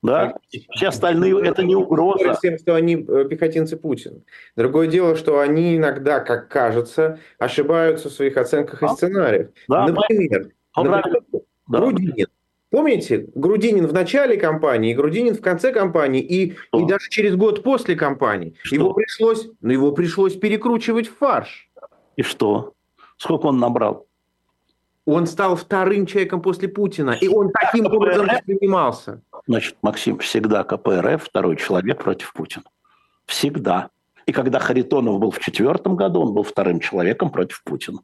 Да? 0.00 0.36
Все 0.70 0.88
остальные 0.88 1.44
это 1.44 1.64
не 1.64 1.74
угроза. 1.74 2.38
Тем, 2.40 2.56
что 2.58 2.76
они 2.76 2.94
э, 2.94 3.24
пехотинцы 3.28 3.76
Путина. 3.76 4.20
Другое 4.56 4.86
дело, 4.86 5.16
что 5.16 5.40
они 5.40 5.76
иногда, 5.76 6.20
как 6.20 6.48
кажется, 6.48 7.18
ошибаются 7.40 8.08
в 8.08 8.12
своих 8.12 8.36
оценках 8.36 8.80
и 8.84 8.88
сценариях. 8.88 9.48
Да, 9.66 9.88
например, 9.88 10.50
например 10.76 11.22
да. 11.32 11.38
Грудинин 11.66 12.28
Помните, 12.70 13.28
Грудинин 13.34 13.86
в 13.86 13.92
начале 13.94 14.36
кампании, 14.36 14.92
Грудинин 14.92 15.34
в 15.34 15.40
конце 15.40 15.72
кампании 15.72 16.20
и, 16.20 16.56
и 16.74 16.84
даже 16.86 17.08
через 17.08 17.34
год 17.34 17.62
после 17.62 17.96
кампании. 17.96 18.54
Что? 18.62 18.74
Его 18.74 18.92
пришлось, 18.92 19.48
ну, 19.60 19.72
его 19.72 19.92
пришлось 19.92 20.36
перекручивать 20.36 21.08
в 21.08 21.16
фарш. 21.16 21.70
И 22.16 22.22
что? 22.22 22.74
Сколько 23.16 23.46
он 23.46 23.58
набрал? 23.58 24.06
Он 25.06 25.26
стал 25.26 25.56
вторым 25.56 26.04
человеком 26.04 26.42
после 26.42 26.68
Путина, 26.68 27.12
и 27.12 27.28
он 27.28 27.50
таким 27.50 27.86
КПРФ? 27.86 27.96
образом 27.96 28.26
воспринимался. 28.26 29.22
Значит, 29.46 29.76
Максим, 29.80 30.18
всегда 30.18 30.62
КПРФ 30.64 31.24
второй 31.24 31.56
человек 31.56 32.02
против 32.02 32.34
Путина. 32.34 32.64
Всегда. 33.24 33.88
И 34.26 34.32
когда 34.32 34.58
Харитонов 34.58 35.18
был 35.18 35.30
в 35.30 35.38
четвертом 35.38 35.96
году, 35.96 36.20
он 36.20 36.34
был 36.34 36.42
вторым 36.42 36.80
человеком 36.80 37.30
против 37.30 37.62
Путина. 37.64 38.00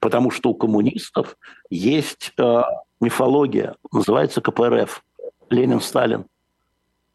Потому 0.00 0.32
что 0.32 0.50
у 0.50 0.54
коммунистов 0.54 1.36
есть 1.70 2.32
э, 2.36 2.62
мифология, 3.00 3.76
называется 3.92 4.40
КПРФ, 4.40 5.02
Ленин-Сталин. 5.50 6.26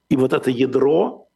И 0.10 0.16
вот 0.16 0.34
это 0.34 0.50
ядро... 0.50 1.28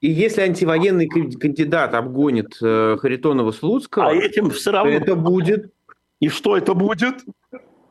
И 0.00 0.10
если 0.10 0.40
антивоенный 0.40 1.08
кандидат 1.08 1.94
обгонит 1.94 2.56
э, 2.62 2.96
Харитонова 2.98 3.52
Слуцкого, 3.52 4.08
а 4.08 4.14
этим 4.14 4.48
все 4.50 4.70
равно... 4.72 4.92
это 4.92 5.14
будет... 5.14 5.72
И 6.20 6.28
что 6.28 6.56
это 6.56 6.72
будет? 6.72 7.22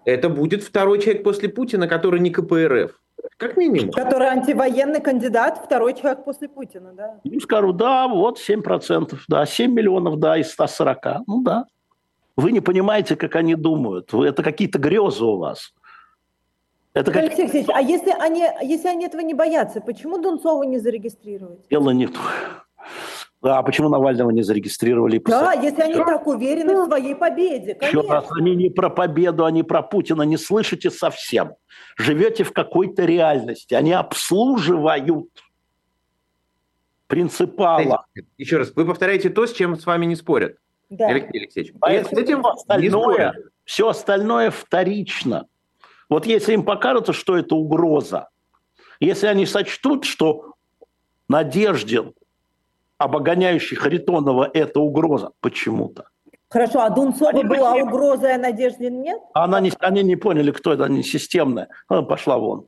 Это 0.05 0.29
будет 0.29 0.63
второй 0.63 0.99
человек 0.99 1.23
после 1.23 1.49
Путина, 1.49 1.87
который 1.87 2.19
не 2.19 2.31
КПРФ. 2.31 2.99
Как 3.37 3.57
минимум. 3.57 3.91
Который 3.91 4.27
антивоенный 4.27 5.01
кандидат, 5.01 5.61
второй 5.63 5.93
человек 5.93 6.23
после 6.23 6.47
Путина, 6.49 6.93
да? 6.93 7.19
Ну, 7.23 7.39
скажу, 7.39 7.73
да, 7.73 8.07
вот 8.07 8.39
7%, 8.39 9.17
да, 9.27 9.45
7 9.45 9.71
миллионов, 9.71 10.19
да, 10.19 10.37
из 10.37 10.51
140. 10.51 11.27
Ну 11.27 11.43
да. 11.43 11.65
Вы 12.35 12.51
не 12.51 12.61
понимаете, 12.61 13.15
как 13.15 13.35
они 13.35 13.55
думают. 13.55 14.13
Это 14.13 14.43
какие-то 14.43 14.79
грезы 14.79 15.25
у 15.25 15.37
вас. 15.37 15.73
Это 16.99 17.11
как... 17.11 17.23
Алексей 17.23 17.43
Алексеевич, 17.43 17.69
а 17.73 17.81
если 17.81 18.11
они, 18.11 18.43
если 18.61 18.89
они 18.89 19.05
этого 19.05 19.21
не 19.21 19.33
боятся, 19.33 19.79
почему 19.79 20.17
Дунцова 20.17 20.63
не 20.63 20.79
зарегистрировать? 20.79 21.67
Дело 21.69 21.91
не 21.91 22.07
в 22.07 22.13
а 23.41 23.63
почему 23.63 23.87
Навального 23.87 24.31
не 24.31 24.41
зарегистрировали? 24.41 25.17
Да, 25.19 25.53
если 25.53 25.81
они 25.81 25.93
так 25.93 26.27
уверены 26.27 26.75
в 26.75 26.87
своей 26.87 27.15
победе, 27.15 27.73
конечно. 27.73 27.99
Еще 28.01 28.11
раз, 28.11 28.25
они 28.37 28.53
не 28.53 28.69
про 28.69 28.89
победу, 28.89 29.45
они 29.45 29.63
про 29.63 29.81
Путина 29.81 30.23
не 30.23 30.35
слышите 30.35 30.91
совсем. 30.91 31.53
Живете 31.97 32.43
в 32.43 32.51
какой-то 32.51 33.05
реальности. 33.05 33.75
Они 33.75 33.93
обслуживают 33.93 35.29
принципала. 37.07 38.05
Еще 38.37 38.57
раз, 38.57 38.73
вы 38.75 38.85
повторяете 38.85 39.29
то, 39.29 39.47
с 39.47 39.53
чем 39.53 39.77
с 39.79 39.85
вами 39.85 40.05
не 40.05 40.17
спорят. 40.17 40.57
Да. 40.89 41.07
Алексей 41.07 41.39
Алексеевич. 41.39 41.73
Поэтому 41.79 42.15
с 42.15 42.21
этим 42.21 42.45
остальное, 42.45 43.35
все 43.63 43.87
остальное 43.87 44.51
вторично. 44.51 45.47
Вот 46.09 46.25
если 46.25 46.53
им 46.53 46.63
покажется, 46.63 47.13
что 47.13 47.37
это 47.37 47.55
угроза, 47.55 48.29
если 48.99 49.27
они 49.27 49.45
сочтут, 49.45 50.05
что 50.05 50.55
Надеждин, 51.29 52.13
обогоняющий 52.97 53.77
Харитонова, 53.77 54.49
это 54.53 54.79
угроза 54.79 55.31
почему-то. 55.39 56.05
Хорошо, 56.49 56.81
а 56.81 56.89
Дунцова 56.89 57.29
они 57.29 57.43
была 57.43 57.75
не... 57.75 57.83
угрозой, 57.83 58.33
а 58.33 58.37
Надеждин 58.39 59.01
нет? 59.01 59.21
Она 59.33 59.59
не, 59.59 59.71
они 59.79 60.01
не 60.01 60.15
поняли, 60.15 60.49
кто 60.49 60.73
это, 60.73 60.85
они 60.85 61.03
системная. 61.03 61.69
Она 61.87 62.01
пошла 62.01 62.39
вон. 62.39 62.65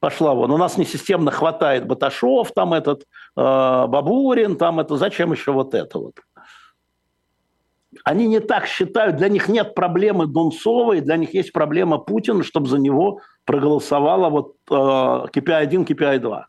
Пошла 0.00 0.32
вон. 0.32 0.50
У 0.50 0.56
нас 0.56 0.78
не 0.78 0.86
системно 0.86 1.30
хватает 1.30 1.86
Баташов, 1.86 2.52
там 2.52 2.72
этот 2.72 3.02
э, 3.02 3.06
Бабурин, 3.36 4.56
там 4.56 4.80
это, 4.80 4.96
зачем 4.96 5.32
еще 5.32 5.52
вот 5.52 5.74
это 5.74 5.98
вот? 5.98 6.14
Они 8.04 8.26
не 8.26 8.40
так 8.40 8.66
считают, 8.66 9.16
для 9.16 9.28
них 9.28 9.48
нет 9.48 9.74
проблемы 9.74 10.26
Дунцовой, 10.26 11.00
для 11.00 11.16
них 11.16 11.34
есть 11.34 11.52
проблема 11.52 11.98
Путина, 11.98 12.42
чтобы 12.42 12.68
за 12.68 12.78
него 12.78 13.20
проголосовала 13.44 14.28
вот 14.30 14.56
э, 14.70 14.74
KPI-1, 14.74 15.86
KPI-2. 15.86 16.42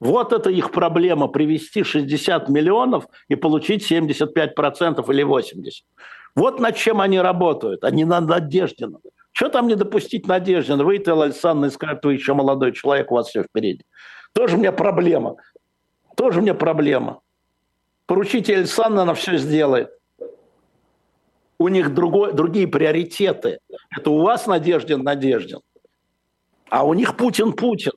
Вот 0.00 0.32
это 0.32 0.50
их 0.50 0.70
проблема, 0.70 1.26
привести 1.28 1.82
60 1.82 2.48
миллионов 2.48 3.06
и 3.28 3.34
получить 3.34 3.90
75% 3.90 5.12
или 5.12 5.24
80%. 5.24 5.70
Вот 6.36 6.60
над 6.60 6.76
чем 6.76 7.00
они 7.00 7.20
работают, 7.20 7.82
а 7.82 7.90
не 7.90 8.04
над 8.04 8.28
Надеждиным. 8.28 9.00
Что 9.32 9.48
там 9.48 9.66
не 9.66 9.74
допустить 9.74 10.26
Надеждина? 10.28 10.84
Вы, 10.84 11.02
Элла 11.04 11.24
Александровна, 11.24 11.70
скажет, 11.70 12.04
вы 12.04 12.14
еще 12.14 12.34
молодой 12.34 12.72
человек, 12.72 13.10
у 13.10 13.14
вас 13.14 13.28
все 13.28 13.42
впереди. 13.42 13.84
Тоже 14.34 14.56
у 14.56 14.58
меня 14.58 14.72
проблема. 14.72 15.36
Тоже 16.16 16.38
у 16.38 16.42
меня 16.42 16.54
проблема. 16.54 17.20
Поручите 18.06 18.56
Александра, 18.56 19.02
она 19.02 19.14
все 19.14 19.36
сделает. 19.36 19.90
У 21.58 21.68
них 21.68 21.92
другой, 21.92 22.32
другие 22.32 22.68
приоритеты. 22.68 23.58
Это 23.90 24.10
у 24.10 24.22
вас 24.22 24.46
Надеждин 24.46 25.02
Надеждин, 25.02 25.60
а 26.70 26.86
у 26.86 26.94
них 26.94 27.16
Путин 27.16 27.52
Путин. 27.52 27.92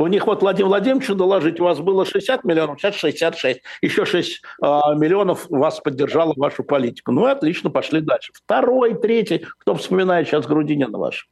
У 0.00 0.06
них 0.06 0.26
вот 0.26 0.42
Владимир 0.42 0.68
Владимировичу 0.68 1.16
доложить, 1.16 1.58
у 1.58 1.64
вас 1.64 1.80
было 1.80 2.06
60 2.06 2.44
миллионов, 2.44 2.80
сейчас 2.80 2.94
66. 2.94 3.60
Еще 3.82 4.04
6 4.04 4.30
э, 4.30 4.36
а, 4.62 4.94
миллионов 4.94 5.50
вас 5.50 5.80
поддержало 5.80 6.34
вашу 6.36 6.62
политику. 6.62 7.10
Ну, 7.10 7.26
отлично, 7.26 7.68
пошли 7.68 8.00
дальше. 8.00 8.32
Второй, 8.32 8.94
третий, 8.94 9.44
кто 9.58 9.74
вспоминает 9.74 10.28
сейчас 10.28 10.46
Грудинина 10.46 10.96
ваш? 10.96 11.28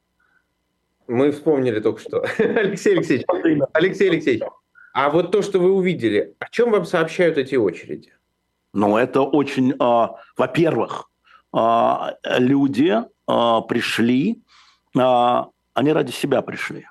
Мы 1.06 1.30
вспомнили 1.30 1.78
только 1.78 2.00
что. 2.00 2.24
Алексей 2.38 2.94
Алексеевич, 2.94 3.24
Алексей 3.72 4.10
Алексеевич, 4.10 4.42
а 4.92 5.10
вот 5.10 5.30
то, 5.30 5.42
что 5.42 5.60
вы 5.60 5.72
увидели, 5.72 6.34
о 6.40 6.50
чем 6.50 6.72
вам 6.72 6.86
сообщают 6.86 7.38
эти 7.38 7.54
очереди? 7.54 8.15
Ну, 8.76 8.98
это 8.98 9.22
очень, 9.22 9.72
э, 9.72 10.08
во-первых, 10.36 11.08
э, 11.56 11.96
люди 12.38 13.02
э, 13.26 13.60
пришли, 13.68 14.42
они 14.94 15.92
ради 15.92 16.10
себя 16.10 16.42
пришли 16.42 16.86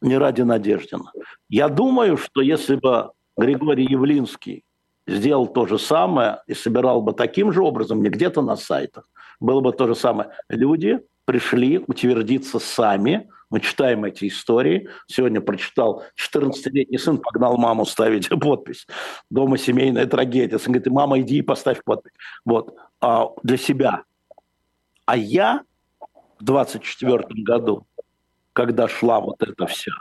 не 0.00 0.16
ради 0.16 0.42
Надеждина. 0.42 1.12
Я 1.48 1.68
думаю, 1.68 2.16
что 2.16 2.40
если 2.40 2.76
бы 2.76 3.10
Григорий 3.36 3.86
Явлинский 3.86 4.64
сделал 5.06 5.48
то 5.48 5.66
же 5.66 5.78
самое 5.78 6.42
и 6.46 6.54
собирал 6.54 7.02
бы 7.02 7.12
таким 7.12 7.52
же 7.52 7.62
образом, 7.62 8.02
не 8.02 8.08
где-то 8.08 8.42
на 8.42 8.56
сайтах, 8.56 9.08
было 9.40 9.60
бы 9.60 9.72
то 9.72 9.86
же 9.88 9.94
самое. 9.96 10.30
Люди 10.48 11.00
пришли 11.24 11.78
утвердиться 11.78 12.58
сами. 12.60 13.28
Мы 13.50 13.60
читаем 13.60 14.04
эти 14.04 14.28
истории. 14.28 14.88
Сегодня 15.06 15.40
прочитал, 15.40 16.04
14-летний 16.16 16.98
сын 16.98 17.18
погнал 17.18 17.56
маму 17.56 17.86
ставить 17.86 18.28
подпись. 18.40 18.86
Дома 19.30 19.58
семейная 19.58 20.06
трагедия. 20.06 20.58
Сын 20.58 20.72
говорит, 20.72 20.92
мама, 20.92 21.20
иди 21.20 21.38
и 21.38 21.42
поставь 21.42 21.82
подпись. 21.84 22.12
Вот. 22.44 22.76
А 23.00 23.28
для 23.42 23.56
себя. 23.56 24.02
А 25.06 25.16
я 25.16 25.62
в 26.38 26.44
24 26.44 27.24
году 27.42 27.86
когда 28.58 28.88
шла 28.88 29.20
вот 29.20 29.40
эта 29.40 29.68
вся 29.68 29.92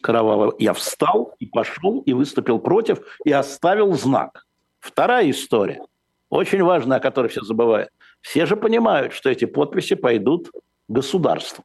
кровавая, 0.00 0.52
я 0.58 0.72
встал 0.72 1.34
и 1.38 1.44
пошел 1.44 2.00
и 2.06 2.14
выступил 2.14 2.58
против 2.58 3.00
и 3.26 3.32
оставил 3.32 3.92
знак. 3.92 4.46
Вторая 4.80 5.30
история, 5.30 5.82
очень 6.30 6.62
важная, 6.62 6.96
о 6.96 7.00
которой 7.00 7.26
все 7.26 7.42
забывают. 7.42 7.90
Все 8.22 8.46
же 8.46 8.56
понимают, 8.56 9.12
что 9.12 9.28
эти 9.28 9.44
подписи 9.44 9.94
пойдут 9.94 10.50
государству. 10.88 11.64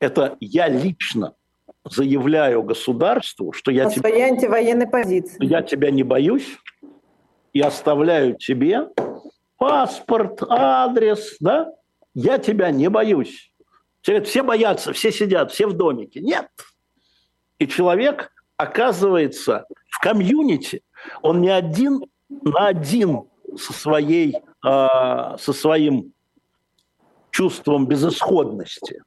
Это 0.00 0.36
я 0.40 0.68
лично 0.68 1.34
заявляю 1.84 2.62
государству, 2.62 3.52
что 3.52 3.70
я, 3.70 3.88
тебя, 3.88 4.10
антивоенной 4.26 4.86
позиции. 4.86 5.44
я 5.44 5.62
тебя 5.62 5.90
не 5.90 6.02
боюсь 6.02 6.58
и 7.52 7.60
оставляю 7.60 8.36
тебе 8.36 8.88
паспорт, 9.56 10.42
адрес, 10.48 11.36
да? 11.40 11.72
Я 12.14 12.38
тебя 12.38 12.70
не 12.70 12.88
боюсь. 12.88 13.52
Все, 14.00 14.12
говорят, 14.12 14.28
все 14.28 14.42
боятся, 14.42 14.92
все 14.92 15.12
сидят, 15.12 15.52
все 15.52 15.66
в 15.66 15.74
домике. 15.74 16.20
Нет. 16.20 16.48
И 17.58 17.68
человек 17.68 18.32
оказывается 18.56 19.66
в 19.90 20.00
комьюнити. 20.00 20.82
Он 21.22 21.40
не 21.40 21.50
один 21.50 22.04
на 22.30 22.68
один 22.68 23.24
со, 23.56 23.72
своей, 23.72 24.36
э, 24.36 24.38
со 25.38 25.52
своим 25.52 26.12
чувством 27.30 27.86
безысходности. 27.86 29.02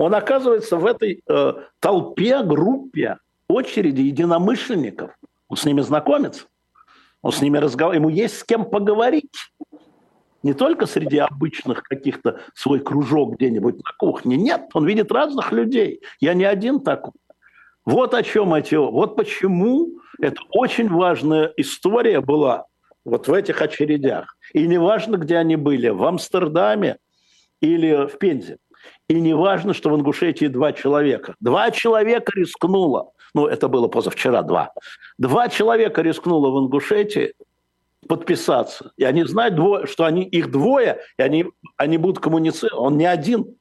Он 0.00 0.14
оказывается 0.14 0.78
в 0.78 0.86
этой 0.86 1.22
э, 1.28 1.52
толпе, 1.78 2.42
группе, 2.42 3.18
очереди 3.48 4.00
единомышленников. 4.00 5.10
Он 5.48 5.58
с 5.58 5.66
ними 5.66 5.82
знакомится, 5.82 6.46
он 7.20 7.32
с 7.32 7.42
ними 7.42 7.58
разговаривает, 7.58 8.00
ему 8.00 8.08
есть 8.08 8.38
с 8.38 8.44
кем 8.44 8.64
поговорить 8.64 9.52
не 10.42 10.54
только 10.54 10.86
среди 10.86 11.18
обычных 11.18 11.82
каких-то 11.82 12.40
свой 12.54 12.80
кружок 12.80 13.36
где-нибудь 13.36 13.76
на 13.76 13.92
кухне. 13.98 14.38
Нет, 14.38 14.70
он 14.72 14.86
видит 14.86 15.12
разных 15.12 15.52
людей. 15.52 16.00
Я 16.18 16.32
не 16.32 16.44
один 16.44 16.80
такой. 16.80 17.12
Вот 17.84 18.14
о 18.14 18.22
чем 18.22 18.54
эти... 18.54 18.76
Вот 18.76 19.16
почему 19.16 20.00
это 20.18 20.40
очень 20.48 20.88
важная 20.88 21.52
история 21.58 22.22
была 22.22 22.64
вот 23.04 23.28
в 23.28 23.34
этих 23.34 23.60
очередях. 23.60 24.34
И 24.54 24.66
неважно, 24.66 25.16
где 25.18 25.36
они 25.36 25.56
были, 25.56 25.90
в 25.90 26.02
Амстердаме 26.04 26.96
или 27.60 28.06
в 28.06 28.16
Пензе. 28.16 28.56
И 29.10 29.20
не 29.20 29.34
важно, 29.34 29.74
что 29.74 29.90
в 29.90 29.96
Ингушетии 29.96 30.46
два 30.46 30.72
человека. 30.72 31.34
Два 31.40 31.72
человека 31.72 32.30
рискнуло. 32.36 33.10
Ну, 33.34 33.48
это 33.48 33.66
было 33.66 33.88
позавчера, 33.88 34.42
два. 34.42 34.72
Два 35.18 35.48
человека 35.48 36.00
рискнуло 36.02 36.50
в 36.52 36.64
Ингушетии 36.64 37.34
подписаться. 38.06 38.92
И 38.96 39.02
они 39.02 39.24
знают, 39.24 39.56
двое, 39.56 39.86
что 39.86 40.04
они, 40.04 40.22
их 40.22 40.52
двое, 40.52 41.00
и 41.18 41.22
они, 41.22 41.46
они 41.76 41.98
будут 41.98 42.22
коммуницировать. 42.22 42.78
Он 42.78 42.98
не 42.98 43.04
один. 43.04 43.56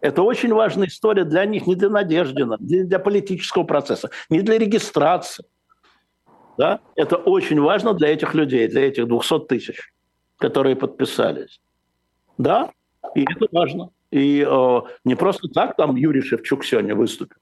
Это 0.00 0.24
очень 0.24 0.52
важная 0.52 0.88
история 0.88 1.22
для 1.22 1.44
них, 1.44 1.68
не 1.68 1.76
для 1.76 1.88
Надеждина, 1.88 2.56
не 2.58 2.82
для 2.82 2.98
политического 2.98 3.62
процесса, 3.62 4.10
не 4.28 4.40
для 4.40 4.58
регистрации. 4.58 5.44
Да? 6.56 6.80
Это 6.96 7.14
очень 7.14 7.60
важно 7.60 7.94
для 7.94 8.08
этих 8.08 8.34
людей, 8.34 8.66
для 8.66 8.88
этих 8.88 9.06
200 9.06 9.38
тысяч, 9.46 9.92
которые 10.36 10.74
подписались. 10.74 11.60
Да, 12.38 12.72
и 13.14 13.22
это 13.22 13.46
важно. 13.52 13.90
И 14.10 14.46
э, 14.48 14.80
не 15.04 15.14
просто 15.14 15.48
так 15.48 15.76
там 15.76 15.96
Юрий 15.96 16.22
Шевчук 16.22 16.64
сегодня 16.64 16.94
выступил, 16.94 17.36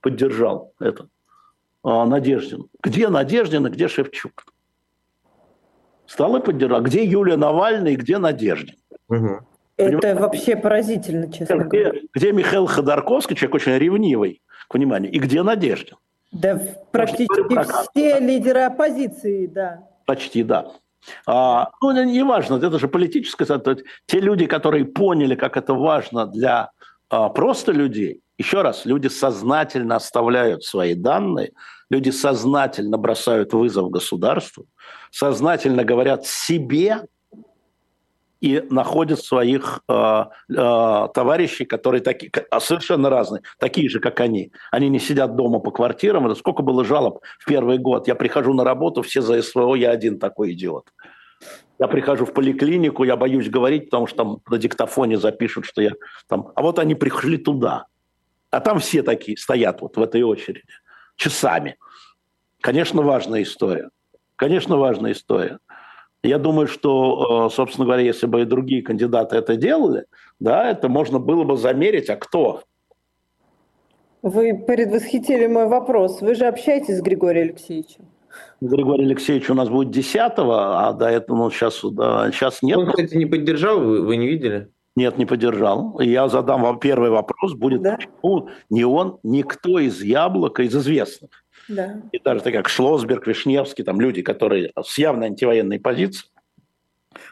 поддержал 0.00 0.72
это. 0.80 1.08
Э, 1.84 2.04
Надеждин. 2.04 2.68
Где 2.82 3.08
Надеждин 3.08 3.66
и 3.66 3.70
где 3.70 3.88
Шевчук? 3.88 4.44
стала 6.08 6.40
поддерживать. 6.40 6.84
А 6.84 6.88
где 6.88 7.04
Юлия 7.04 7.36
Навальная 7.36 7.92
и 7.92 7.96
где 7.96 8.18
Надежда? 8.18 8.72
Угу. 9.08 9.40
Это 9.76 10.16
вообще 10.16 10.56
поразительно, 10.56 11.30
честно 11.30 11.58
где, 11.58 11.84
говоря. 11.84 12.00
Где 12.12 12.32
Михаил 12.32 12.66
Ходорковский, 12.66 13.36
человек 13.36 13.54
очень 13.54 13.78
ревнивый, 13.78 14.42
к 14.68 14.74
вниманию, 14.74 15.12
и 15.12 15.18
где 15.20 15.42
Надежда? 15.42 15.96
Да 16.32 16.60
практически 16.90 17.56
все 17.92 18.18
лидеры 18.18 18.62
оппозиции, 18.62 19.46
да. 19.46 19.86
Почти, 20.04 20.42
да. 20.42 20.72
А, 21.26 21.70
ну, 21.80 22.04
не 22.04 22.22
важно, 22.22 22.56
это 22.56 22.78
же 22.78 22.88
политическое. 22.88 23.46
Те 24.06 24.20
люди, 24.20 24.46
которые 24.46 24.84
поняли, 24.84 25.34
как 25.34 25.56
это 25.56 25.74
важно 25.74 26.26
для 26.26 26.70
а, 27.10 27.28
просто 27.28 27.72
людей, 27.72 28.20
еще 28.38 28.62
раз, 28.62 28.84
люди 28.84 29.08
сознательно 29.08 29.96
оставляют 29.96 30.64
свои 30.64 30.94
данные, 30.94 31.52
люди 31.90 32.10
сознательно 32.10 32.98
бросают 32.98 33.52
вызов 33.52 33.90
государству, 33.90 34.66
сознательно 35.10 35.84
говорят 35.84 36.26
себе 36.26 37.02
и 38.40 38.64
находят 38.70 39.20
своих 39.20 39.80
э, 39.88 40.24
э, 40.48 41.08
товарищей, 41.14 41.64
которые 41.64 42.00
такие, 42.00 42.30
совершенно 42.60 43.10
разные, 43.10 43.42
такие 43.58 43.88
же, 43.88 44.00
как 44.00 44.20
они. 44.20 44.52
Они 44.70 44.88
не 44.88 45.00
сидят 45.00 45.34
дома 45.34 45.58
по 45.58 45.70
квартирам. 45.70 46.26
Это 46.26 46.34
сколько 46.36 46.62
было 46.62 46.84
жалоб 46.84 47.20
в 47.38 47.46
первый 47.46 47.78
год. 47.78 48.06
Я 48.06 48.14
прихожу 48.14 48.54
на 48.54 48.64
работу, 48.64 49.02
все 49.02 49.22
за 49.22 49.42
СВО, 49.42 49.74
я 49.74 49.90
один 49.90 50.18
такой 50.18 50.52
идиот. 50.52 50.92
Я 51.78 51.86
прихожу 51.86 52.24
в 52.24 52.32
поликлинику, 52.32 53.04
я 53.04 53.16
боюсь 53.16 53.48
говорить, 53.48 53.86
потому 53.86 54.06
что 54.06 54.16
там 54.16 54.38
на 54.48 54.58
диктофоне 54.58 55.18
запишут, 55.18 55.64
что 55.64 55.80
я 55.80 55.92
там... 56.28 56.52
А 56.54 56.62
вот 56.62 56.78
они 56.78 56.94
пришли 56.94 57.38
туда. 57.38 57.86
А 58.50 58.60
там 58.60 58.78
все 58.78 59.02
такие 59.02 59.36
стоят 59.36 59.80
вот 59.80 59.96
в 59.96 60.02
этой 60.02 60.22
очереди 60.22 60.62
часами. 61.16 61.76
Конечно, 62.60 63.02
важная 63.02 63.42
история. 63.42 63.90
Конечно, 64.36 64.76
важная 64.76 65.12
история. 65.12 65.58
Я 66.24 66.38
думаю, 66.38 66.66
что, 66.66 67.46
э, 67.46 67.54
собственно 67.54 67.86
говоря, 67.86 68.02
если 68.02 68.26
бы 68.26 68.42
и 68.42 68.44
другие 68.44 68.82
кандидаты 68.82 69.36
это 69.36 69.56
делали, 69.56 70.06
да, 70.40 70.68
это 70.68 70.88
можно 70.88 71.18
было 71.20 71.44
бы 71.44 71.56
замерить, 71.56 72.10
а 72.10 72.16
кто? 72.16 72.62
Вы 74.22 74.54
предвосхитили 74.66 75.46
мой 75.46 75.68
вопрос. 75.68 76.20
Вы 76.20 76.34
же 76.34 76.46
общаетесь 76.46 76.98
с 76.98 77.02
Григорием 77.02 77.50
Алексеевичем? 77.50 78.04
Григорий 78.60 79.04
Алексеевич 79.04 79.48
у 79.48 79.54
нас 79.54 79.68
будет 79.68 79.90
10 79.90 80.16
а 80.36 80.92
до 80.92 81.06
этого 81.06 81.36
ну, 81.36 81.50
сейчас, 81.50 81.80
да, 81.82 82.30
сейчас 82.32 82.62
нет. 82.62 82.78
Он, 82.78 82.88
кстати, 82.88 83.14
не 83.14 83.26
поддержал, 83.26 83.78
вы, 83.78 84.02
вы 84.02 84.16
не 84.16 84.26
видели? 84.26 84.70
Нет, 84.98 85.16
не 85.16 85.26
поддержал. 85.26 86.00
Я 86.00 86.28
задам 86.28 86.62
вам 86.62 86.80
первый 86.80 87.10
вопрос. 87.10 87.54
Будет 87.54 87.82
да? 87.82 87.96
почему 87.96 88.50
не 88.68 88.84
он, 88.84 89.20
никто 89.22 89.78
из 89.78 90.02
яблока, 90.02 90.64
из 90.64 90.74
известных 90.74 91.30
да. 91.68 92.00
И 92.12 92.18
даже 92.18 92.40
такие, 92.40 92.62
как 92.62 92.68
Шлосберг, 92.68 93.26
Вишневский, 93.26 93.84
там 93.84 94.00
люди, 94.00 94.22
которые 94.22 94.72
с 94.82 94.96
явно 94.98 95.26
антивоенной 95.26 95.78
позицией, 95.78 96.30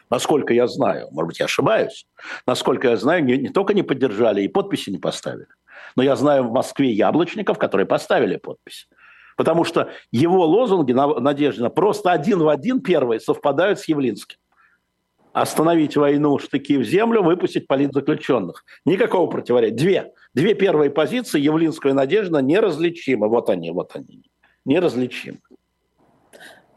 насколько 0.09 0.53
я 0.53 0.67
знаю, 0.67 1.07
может 1.11 1.27
быть, 1.29 1.39
я 1.39 1.45
ошибаюсь, 1.45 2.07
насколько 2.45 2.87
я 2.87 2.97
знаю, 2.97 3.25
не, 3.25 3.37
не 3.37 3.49
только 3.49 3.73
не 3.73 3.83
поддержали, 3.83 4.43
и 4.43 4.47
подписи 4.47 4.91
не 4.91 4.99
поставили. 4.99 5.47
Но 5.95 6.03
я 6.03 6.15
знаю 6.15 6.43
в 6.43 6.51
Москве 6.51 6.91
яблочников, 6.91 7.57
которые 7.57 7.87
поставили 7.87 8.37
подпись. 8.37 8.87
Потому 9.35 9.63
что 9.63 9.89
его 10.11 10.45
лозунги 10.45 10.93
Надеждина 10.93 11.69
просто 11.69 12.11
один 12.11 12.39
в 12.39 12.49
один 12.49 12.81
первые 12.81 13.19
совпадают 13.19 13.79
с 13.79 13.87
Явлинским. 13.87 14.37
Остановить 15.41 15.95
войну, 15.95 16.39
штыки 16.39 16.77
в 16.77 16.83
землю, 16.83 17.23
выпустить 17.23 17.67
политзаключенных. 17.67 18.65
Никакого 18.85 19.29
противоречия. 19.29 19.75
Две. 19.75 20.13
Две 20.33 20.53
первые 20.53 20.89
позиции, 20.89 21.39
Явлинская 21.39 21.91
и 21.91 21.95
Надежда, 21.95 22.41
неразличимы. 22.41 23.27
Вот 23.27 23.49
они, 23.49 23.71
вот 23.71 23.95
они. 23.95 24.23
Неразличимы. 24.65 25.39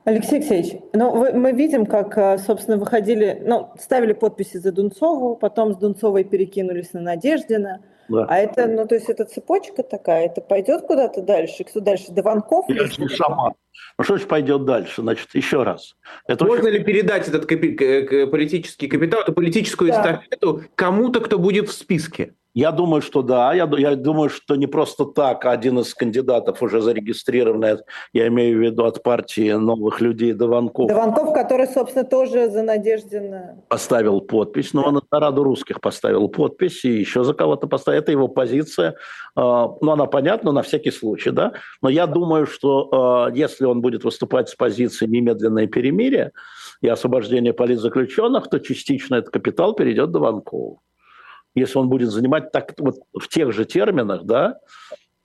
Алексей 0.05 0.39
Алексеевич, 0.39 0.81
ну, 0.95 1.11
вы, 1.15 1.33
мы 1.33 1.53
видим, 1.53 1.85
как, 1.85 2.17
э, 2.17 2.39
собственно, 2.39 2.79
выходили, 2.79 3.43
ну, 3.45 3.69
ставили 3.79 4.15
подписи 4.15 4.57
за 4.57 4.73
Дунцову, 4.73 5.37
потом 5.37 5.75
с 5.75 5.77
Дунцовой 5.77 6.25
перекинулись 6.25 6.93
на 6.95 7.01
Надеждина. 7.01 7.83
Да. 8.11 8.27
А 8.29 8.39
это, 8.39 8.67
ну, 8.67 8.89
то 8.89 8.97
есть 8.97 9.09
это 9.09 9.25
цепочка 9.25 9.85
такая, 9.85 10.27
это 10.27 10.41
пойдет 10.41 10.83
куда-то 10.83 11.23
дальше? 11.23 11.63
Кто 11.63 11.79
дальше? 11.79 12.11
Дованков? 12.11 12.65
Я 12.69 12.89
не 12.99 13.09
сама. 13.09 13.55
Ну, 13.97 14.05
что 14.05 14.17
же 14.17 14.27
пойдет 14.27 14.65
дальше? 14.65 15.03
Значит, 15.03 15.29
еще 15.35 15.63
раз. 15.63 15.95
Это 16.27 16.45
Можно 16.45 16.69
очень... 16.69 16.79
ли 16.79 16.85
передать 16.85 17.29
этот 17.29 17.51
капи- 17.51 18.27
политический 18.27 18.89
капитал, 18.89 19.21
эту 19.21 19.33
политическую 19.33 19.93
да. 19.93 20.01
эстафету 20.01 20.65
кому-то, 20.75 21.21
кто 21.21 21.39
будет 21.39 21.69
в 21.69 21.73
списке? 21.73 22.35
Я 22.55 22.73
думаю, 22.73 23.01
что 23.01 23.23
да. 23.23 23.55
Я, 23.55 23.71
я 23.79 23.95
думаю, 23.95 24.29
что 24.29 24.57
не 24.57 24.67
просто 24.67 25.05
так 25.05 25.45
один 25.47 25.79
из 25.79 25.95
кандидатов 25.95 26.63
уже 26.63 26.81
зарегистрированный, 26.81 27.79
я 28.13 28.27
имею 28.27 28.59
в 28.59 28.63
виду 28.63 28.85
от 28.85 29.03
партии 29.03 29.53
новых 29.53 30.01
людей, 30.01 30.33
Дованков. 30.33 30.89
Дованков, 30.89 31.33
который, 31.33 31.69
собственно, 31.69 32.05
тоже 32.05 32.51
за 32.51 32.63
Надеждина. 32.63 33.63
Поставил 33.69 34.21
подпись, 34.21 34.73
но 34.73 34.83
он 34.83 35.01
на 35.11 35.21
Раду 35.21 35.45
русских 35.45 35.81
поставил 35.81 36.29
подпись, 36.29 36.85
и 36.85 36.91
еще 36.91 37.23
за 37.23 37.35
кого-то 37.35 37.69
поставил. 37.69 38.01
Это 38.01 38.11
его 38.11 38.27
позиция. 38.27 38.97
А, 39.37 39.69
ну, 39.81 39.93
она 39.93 40.07
понятна 40.07 40.51
на 40.51 40.63
всякий 40.63 40.91
случай, 40.91 41.31
да. 41.31 41.53
Но 41.83 41.89
я 41.89 42.07
думаю, 42.07 42.47
что 42.47 42.89
а, 42.93 43.31
если 43.33 43.65
он 43.65 43.81
будет 43.81 44.03
выступать 44.03 44.49
с 44.49 44.57
позиции 44.57 45.07
немедленное 45.07 45.69
перемирие 45.69 46.33
и 46.83 46.89
освобождение 46.89 47.53
политзаключенных, 47.53 48.49
то 48.51 48.59
частично 48.59 49.17
этот 49.17 49.31
капитал 49.31 49.75
перейдет 49.75 50.11
Дованкову 50.11 50.83
если 51.55 51.79
он 51.79 51.89
будет 51.89 52.11
занимать 52.11 52.53
так 52.53 52.75
вот 52.79 52.97
в 53.13 53.29
тех 53.29 53.53
же 53.53 53.65
терминах, 53.65 54.25
да, 54.25 54.59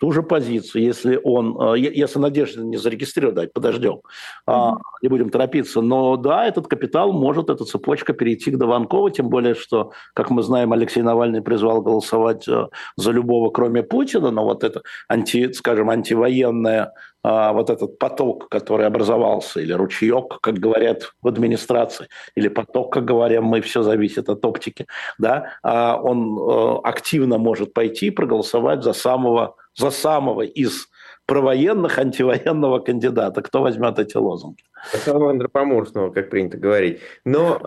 ту 0.06 0.12
же 0.12 0.22
позицию, 0.22 0.84
если 0.84 1.20
он, 1.24 1.60
э, 1.74 1.80
если 1.80 2.20
Надежда 2.20 2.64
не 2.64 2.78
зарегистрирует, 2.78 3.34
давайте 3.34 3.54
подождем, 3.54 4.02
mm-hmm. 4.48 4.78
не 5.02 5.10
будем 5.10 5.30
торопиться, 5.32 5.82
но 5.82 6.16
да, 6.16 6.46
этот 6.46 6.68
капитал 6.68 7.12
может, 7.12 7.50
эта 7.50 7.66
цепочка 7.66 8.14
перейти 8.14 8.52
к 8.52 8.58
Дованкову, 8.58 9.10
тем 9.10 9.30
более, 9.30 9.56
что, 9.56 9.94
как 10.14 10.30
мы 10.30 10.44
знаем, 10.44 10.74
Алексей 10.74 11.02
Навальный 11.02 11.42
призвал 11.42 11.82
голосовать 11.82 12.48
э, 12.48 12.68
за 12.98 13.12
любого, 13.12 13.50
кроме 13.50 13.82
Путина, 13.82 14.30
но 14.30 14.44
вот 14.44 14.64
это, 14.64 14.84
анти, 15.10 15.52
скажем, 15.54 15.90
антивоенная 15.90 16.92
вот 17.24 17.72
этот 17.72 17.98
поток, 17.98 18.50
который 18.50 18.86
образовался, 18.86 19.60
или 19.60 19.74
ручеек, 19.74 20.40
как 20.42 20.60
говорят 20.60 21.14
в 21.24 21.28
администрации, 21.28 22.08
или 22.36 22.50
поток, 22.50 22.94
как 22.94 23.06
говорим 23.06 23.46
мы, 23.46 23.62
все 23.62 23.82
зависит 23.82 24.30
от 24.30 24.46
оптики, 24.46 24.86
да, 25.18 25.54
а 25.64 26.00
он 26.00 26.38
э, 26.38 26.80
активно 26.84 27.40
может 27.40 27.74
пойти 27.74 28.12
проголосовать 28.12 28.84
за 28.84 28.94
самого, 28.94 29.56
за 29.76 29.92
самого 29.92 30.42
из 30.42 30.90
провоенных, 31.26 31.98
антивоенного 31.98 32.80
кандидата. 32.80 33.42
Кто 33.42 33.62
возьмет 33.62 33.98
эти 34.00 34.18
лозунги? 34.18 34.64
Самого 34.92 35.32
антропоморфного, 35.32 36.12
как 36.12 36.30
принято 36.30 36.58
говорить. 36.58 37.00
Но, 37.24 37.62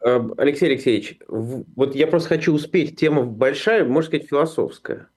э, 0.00 0.20
Алексей 0.36 0.66
Алексеевич, 0.66 1.18
вот 1.28 1.94
я 1.94 2.06
просто 2.06 2.30
хочу 2.30 2.52
успеть, 2.52 2.98
тема 2.98 3.22
большая, 3.22 3.84
можно 3.84 4.08
сказать, 4.08 4.28
философская. 4.28 5.08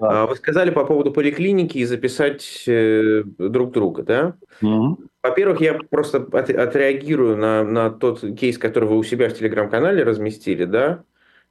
А, 0.00 0.26
вы 0.26 0.36
сказали 0.36 0.70
по 0.70 0.84
поводу 0.84 1.12
поликлиники 1.12 1.78
и 1.78 1.84
записать 1.84 2.64
э, 2.66 3.22
друг 3.38 3.72
друга, 3.72 4.02
да? 4.02 4.36
Угу. 4.60 4.98
Во-первых, 5.22 5.60
я 5.60 5.74
просто 5.74 6.18
от, 6.32 6.50
отреагирую 6.50 7.36
на, 7.36 7.62
на 7.62 7.90
тот 7.90 8.20
кейс, 8.36 8.58
который 8.58 8.88
вы 8.88 8.98
у 8.98 9.04
себя 9.04 9.28
в 9.28 9.34
телеграм-канале 9.34 10.02
разместили, 10.02 10.64
да? 10.64 11.04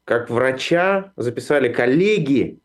Как 0.04 0.30
врача 0.30 1.14
записали 1.16 1.72
коллеги. 1.72 2.60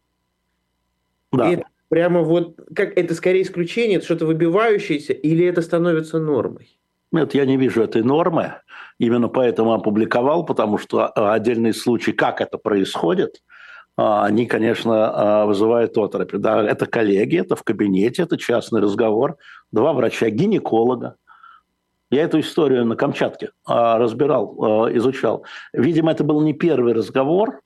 Да. 1.33 1.51
это 1.51 1.65
прямо 1.89 2.23
вот, 2.23 2.59
как 2.75 2.97
это 2.97 3.15
скорее 3.15 3.43
исключение, 3.43 3.97
это 3.97 4.05
что-то 4.05 4.27
выбивающееся, 4.27 5.13
или 5.13 5.47
это 5.47 5.63
становится 5.63 6.19
нормой? 6.19 6.79
Нет, 7.13 7.35
я 7.35 7.47
не 7.47 7.57
вижу 7.57 7.83
этой 7.83 8.03
нормы. 8.03 8.55
Именно 8.99 9.29
поэтому 9.29 9.73
опубликовал, 9.73 10.45
потому 10.45 10.79
что 10.79 11.07
а, 11.07 11.35
отдельный 11.35 11.73
случай, 11.73 12.13
как 12.13 12.41
это 12.41 12.59
происходит– 12.59 13.43
а, 13.97 14.27
они, 14.27 14.47
конечно, 14.47 15.11
а, 15.43 15.47
вызывают 15.47 15.97
оторопь. 15.97 16.33
Да, 16.35 16.63
это 16.63 16.87
коллеги, 16.87 17.41
это 17.41 17.57
в 17.57 17.63
кабинете, 17.63 18.23
это 18.23 18.37
частный 18.37 18.81
разговор. 18.81 19.37
Два 19.73 19.93
врача-гинеколога. 19.93 21.17
Я 22.11 22.23
эту 22.23 22.39
историю 22.39 22.85
на 22.85 22.95
Камчатке 22.95 23.51
разбирал, 23.67 24.89
изучал. 24.97 25.45
Видимо, 25.73 26.13
это 26.13 26.23
был 26.23 26.41
не 26.41 26.53
первый 26.53 26.93
разговор, 26.93 27.63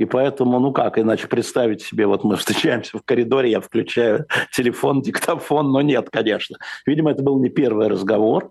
и 0.00 0.06
поэтому, 0.06 0.58
ну 0.60 0.72
как 0.72 0.98
иначе 0.98 1.28
представить 1.28 1.82
себе, 1.82 2.06
вот 2.06 2.24
мы 2.24 2.36
встречаемся 2.38 2.96
в 2.96 3.02
коридоре, 3.04 3.50
я 3.50 3.60
включаю 3.60 4.24
телефон, 4.50 5.02
диктофон, 5.02 5.70
но 5.70 5.82
нет, 5.82 6.08
конечно. 6.10 6.56
Видимо, 6.86 7.10
это 7.10 7.22
был 7.22 7.38
не 7.38 7.50
первый 7.50 7.88
разговор. 7.88 8.50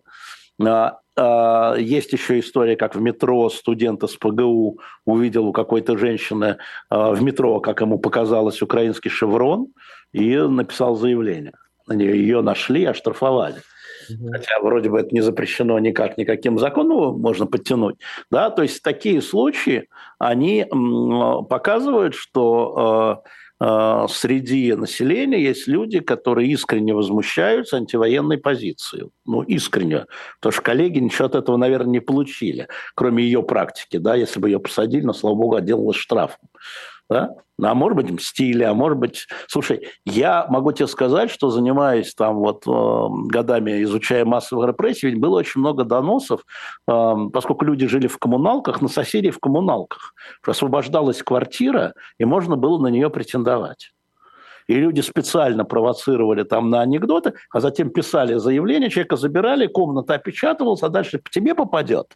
А, 0.61 1.75
есть 1.75 2.13
еще 2.13 2.39
история, 2.39 2.75
как 2.75 2.93
в 2.93 3.01
метро 3.01 3.49
студент 3.49 4.03
с 4.03 4.15
ПГУ 4.15 4.79
увидел 5.05 5.47
у 5.47 5.51
какой-то 5.51 5.97
женщины 5.97 6.57
а, 6.89 7.13
в 7.13 7.23
метро, 7.23 7.59
как 7.61 7.81
ему 7.81 7.97
показалось, 7.97 8.61
украинский 8.61 9.09
шеврон, 9.09 9.69
и 10.13 10.37
написал 10.37 10.95
заявление. 10.95 11.53
На 11.87 11.93
нее 11.93 12.11
ее 12.11 12.41
нашли, 12.43 12.85
оштрафовали. 12.85 13.63
Хотя 14.31 14.59
вроде 14.61 14.89
бы 14.89 14.99
это 14.99 15.09
не 15.13 15.21
запрещено 15.21 15.77
никак, 15.79 16.17
никаким 16.17 16.59
законом, 16.59 17.19
можно 17.19 17.45
подтянуть. 17.45 17.97
Да? 18.31 18.49
То 18.49 18.63
есть 18.63 18.81
такие 18.83 19.21
случаи, 19.21 19.87
они 20.17 20.65
показывают, 21.49 22.15
что 22.15 22.75
а, 22.77 23.23
Э, 23.61 24.05
среди 24.09 24.73
населения 24.73 25.41
есть 25.41 25.67
люди, 25.67 25.99
которые 25.99 26.49
искренне 26.49 26.93
возмущаются 26.93 27.77
антивоенной 27.77 28.37
позицией. 28.37 29.09
Ну, 29.25 29.41
искренне. 29.41 30.05
Потому 30.37 30.53
что 30.53 30.61
коллеги 30.61 30.99
ничего 30.99 31.25
от 31.25 31.35
этого, 31.35 31.57
наверное, 31.57 31.91
не 31.91 31.99
получили, 31.99 32.67
кроме 32.95 33.23
ее 33.23 33.43
практики. 33.43 33.97
Да? 33.97 34.15
Если 34.15 34.39
бы 34.39 34.49
ее 34.49 34.59
посадили, 34.59 35.05
но, 35.05 35.13
слава 35.13 35.35
богу, 35.35 35.55
отделалась 35.55 35.97
штрафом 35.97 36.49
да? 37.09 37.35
а 37.61 37.73
может 37.73 37.95
быть 37.97 38.11
мстили, 38.11 38.63
а 38.63 38.73
может 38.73 38.97
быть... 38.97 39.27
Слушай, 39.47 39.87
я 40.05 40.45
могу 40.49 40.71
тебе 40.71 40.87
сказать, 40.87 41.29
что 41.31 41.49
занимаясь 41.49 42.13
там 42.13 42.35
вот 42.35 42.65
э, 42.67 43.07
годами, 43.27 43.83
изучая 43.83 44.25
массовые 44.25 44.67
репрессии, 44.67 45.07
ведь 45.07 45.19
было 45.19 45.39
очень 45.39 45.59
много 45.59 45.83
доносов, 45.83 46.41
э, 46.87 47.15
поскольку 47.33 47.65
люди 47.65 47.87
жили 47.87 48.07
в 48.07 48.17
коммуналках, 48.17 48.81
на 48.81 48.87
соседей 48.87 49.31
в 49.31 49.39
коммуналках. 49.39 50.13
Освобождалась 50.45 51.23
квартира, 51.23 51.93
и 52.17 52.25
можно 52.25 52.55
было 52.55 52.79
на 52.79 52.87
нее 52.87 53.09
претендовать. 53.09 53.91
И 54.67 54.75
люди 54.75 55.01
специально 55.01 55.65
провоцировали 55.65 56.43
там 56.43 56.69
на 56.69 56.81
анекдоты, 56.81 57.33
а 57.51 57.59
затем 57.59 57.89
писали 57.89 58.35
заявление, 58.35 58.91
человека 58.91 59.15
забирали, 59.15 59.65
комната 59.65 60.13
опечатывалась, 60.13 60.83
а 60.83 60.89
дальше 60.89 61.17
к 61.17 61.31
тебе 61.31 61.55
попадет. 61.55 62.15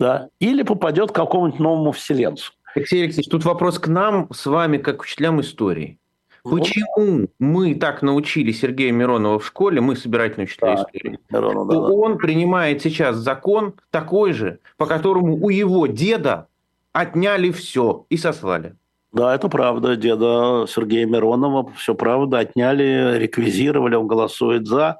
Да? 0.00 0.28
Или 0.40 0.62
попадет 0.64 1.12
к 1.12 1.14
какому-нибудь 1.14 1.60
новому 1.60 1.92
вселенцу. 1.92 2.52
Алексей 2.76 3.02
Алексеевич, 3.02 3.30
тут 3.30 3.44
вопрос 3.44 3.78
к 3.78 3.88
нам 3.88 4.28
с 4.32 4.44
вами, 4.44 4.76
как 4.76 5.02
учителям 5.02 5.40
истории. 5.40 5.98
Почему 6.42 7.28
мы 7.40 7.74
так 7.74 8.02
научили 8.02 8.52
Сергея 8.52 8.92
Миронова 8.92 9.38
в 9.38 9.46
школе, 9.46 9.80
мы 9.80 9.96
собирательные 9.96 10.44
учителя 10.44 10.76
да, 10.76 10.82
истории, 10.82 11.18
Миронов, 11.30 11.68
да, 11.68 11.78
он 11.80 12.18
принимает 12.18 12.82
сейчас 12.82 13.16
закон 13.16 13.74
такой 13.90 14.32
же, 14.32 14.60
по 14.76 14.86
которому 14.86 15.44
у 15.44 15.48
его 15.48 15.86
деда 15.88 16.46
отняли 16.92 17.50
все 17.50 18.06
и 18.10 18.16
сослали? 18.16 18.76
Да, 19.12 19.34
это 19.34 19.48
правда. 19.48 19.96
Деда 19.96 20.66
Сергея 20.68 21.06
Миронова, 21.06 21.72
все 21.72 21.94
правда, 21.94 22.40
отняли, 22.40 23.16
реквизировали, 23.18 23.96
он 23.96 24.06
голосует 24.06 24.66
за. 24.66 24.98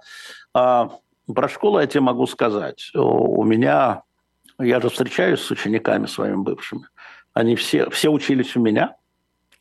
А 0.55 0.91
про 1.33 1.49
школу 1.49 1.79
я 1.79 1.87
тебе 1.87 2.01
могу 2.01 2.27
сказать. 2.27 2.91
У 2.95 3.45
меня, 3.45 4.03
я 4.59 4.81
же 4.81 4.89
встречаюсь 4.89 5.41
с 5.41 5.51
учениками 5.51 6.07
своими 6.07 6.37
бывшими. 6.37 6.87
Они 7.37 7.55
все, 7.55 7.91
все 7.91 8.09
учились 8.09 8.57
у 8.57 8.61
меня, 8.61 8.97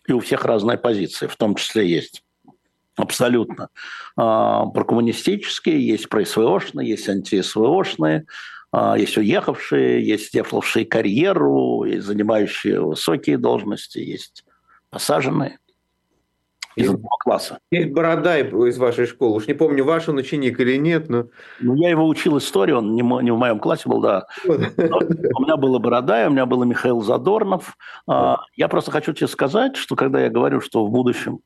и 0.07 0.13
у 0.13 0.21
всех 0.21 0.45
разная 0.45 0.77
позиция, 0.77 1.27
в 1.27 1.35
том 1.35 1.55
числе 1.55 1.85
есть. 1.85 2.23
Абсолютно. 2.95 3.67
А, 4.15 4.65
прокоммунистические, 4.67 5.85
есть 5.85 6.07
про 6.07 6.23
СВОшные, 6.23 6.87
есть 6.87 7.09
анти-СВОшные, 7.09 8.27
а, 8.71 8.97
есть 8.97 9.17
уехавшие, 9.17 10.07
есть 10.07 10.29
сделавшие 10.29 10.85
карьеру, 10.85 11.83
есть 11.83 12.05
занимающие 12.05 12.79
высокие 12.79 13.37
должности, 13.37 13.97
есть 13.97 14.45
посаженные 14.89 15.59
из 16.75 16.89
одного 16.89 17.17
класса. 17.19 17.59
Есть 17.71 17.93
Бородай 17.93 18.43
из 18.43 18.77
вашей 18.77 19.05
школы. 19.05 19.37
Уж 19.37 19.47
не 19.47 19.53
помню, 19.53 19.83
ваш 19.83 20.09
он 20.09 20.17
ученик 20.17 20.59
или 20.59 20.77
нет, 20.77 21.09
но... 21.09 21.25
Ну, 21.59 21.75
я 21.75 21.89
его 21.89 22.07
учил 22.07 22.37
истории, 22.37 22.73
он 22.73 22.93
не, 22.93 23.01
не 23.01 23.31
в 23.31 23.37
моем 23.37 23.59
классе 23.59 23.83
был, 23.87 24.01
да. 24.01 24.25
У 24.45 24.51
меня 24.51 25.57
было 25.57 25.79
Бородай, 25.79 26.27
у 26.27 26.31
меня 26.31 26.45
был 26.45 26.63
Михаил 26.63 27.01
Задорнов. 27.01 27.77
А, 28.07 28.41
я 28.55 28.67
просто 28.67 28.91
хочу 28.91 29.13
тебе 29.13 29.27
сказать, 29.27 29.77
что 29.77 29.95
когда 29.95 30.21
я 30.21 30.29
говорю, 30.29 30.61
что 30.61 30.85
в 30.85 30.91
будущем 30.91 31.39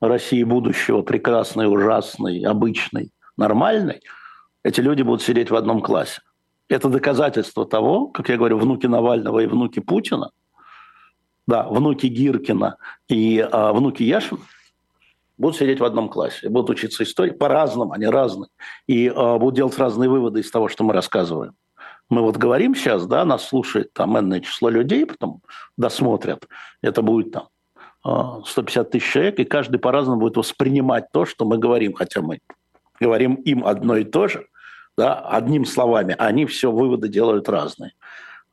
России 0.00 0.42
будущего 0.42 1.02
прекрасной, 1.02 1.72
ужасной, 1.72 2.40
обычной, 2.40 3.12
нормальной, 3.36 4.00
эти 4.64 4.80
люди 4.80 5.02
будут 5.02 5.22
сидеть 5.22 5.50
в 5.50 5.54
одном 5.54 5.80
классе. 5.80 6.22
Это 6.68 6.88
доказательство 6.88 7.66
того, 7.66 8.08
как 8.08 8.28
я 8.28 8.36
говорю, 8.36 8.58
внуки 8.58 8.86
Навального 8.86 9.40
и 9.40 9.46
внуки 9.46 9.80
Путина, 9.80 10.30
да, 11.46 11.64
внуки 11.64 12.06
Гиркина 12.06 12.76
и 13.08 13.38
а, 13.38 13.72
внуки 13.72 14.02
Яшина 14.02 14.40
будут 15.38 15.56
сидеть 15.56 15.80
в 15.80 15.84
одном 15.84 16.08
классе, 16.08 16.48
будут 16.48 16.70
учиться 16.70 17.02
истории 17.02 17.30
по-разному, 17.30 17.92
они 17.92 18.06
разные, 18.06 18.48
и 18.86 19.08
а, 19.08 19.38
будут 19.38 19.56
делать 19.56 19.78
разные 19.78 20.08
выводы 20.08 20.40
из 20.40 20.50
того, 20.50 20.68
что 20.68 20.84
мы 20.84 20.92
рассказываем. 20.92 21.54
Мы 22.08 22.22
вот 22.22 22.36
говорим 22.36 22.74
сейчас, 22.74 23.06
да, 23.06 23.24
нас 23.24 23.46
слушает 23.46 23.92
там 23.92 24.18
энное 24.18 24.40
число 24.40 24.68
людей, 24.68 25.06
потом 25.06 25.40
досмотрят, 25.76 26.46
это 26.82 27.00
будет 27.02 27.32
там 27.32 27.48
150 28.44 28.90
тысяч 28.90 29.10
человек, 29.10 29.38
и 29.38 29.44
каждый 29.44 29.78
по-разному 29.78 30.20
будет 30.20 30.36
воспринимать 30.36 31.06
то, 31.12 31.24
что 31.24 31.44
мы 31.44 31.58
говорим, 31.58 31.94
хотя 31.94 32.20
мы 32.20 32.40
говорим 33.00 33.34
им 33.34 33.64
одно 33.64 33.96
и 33.96 34.04
то 34.04 34.28
же, 34.28 34.46
да, 34.96 35.20
одним 35.20 35.64
словами, 35.64 36.14
а 36.18 36.26
они 36.26 36.44
все 36.46 36.70
выводы 36.70 37.08
делают 37.08 37.48
разные. 37.48 37.92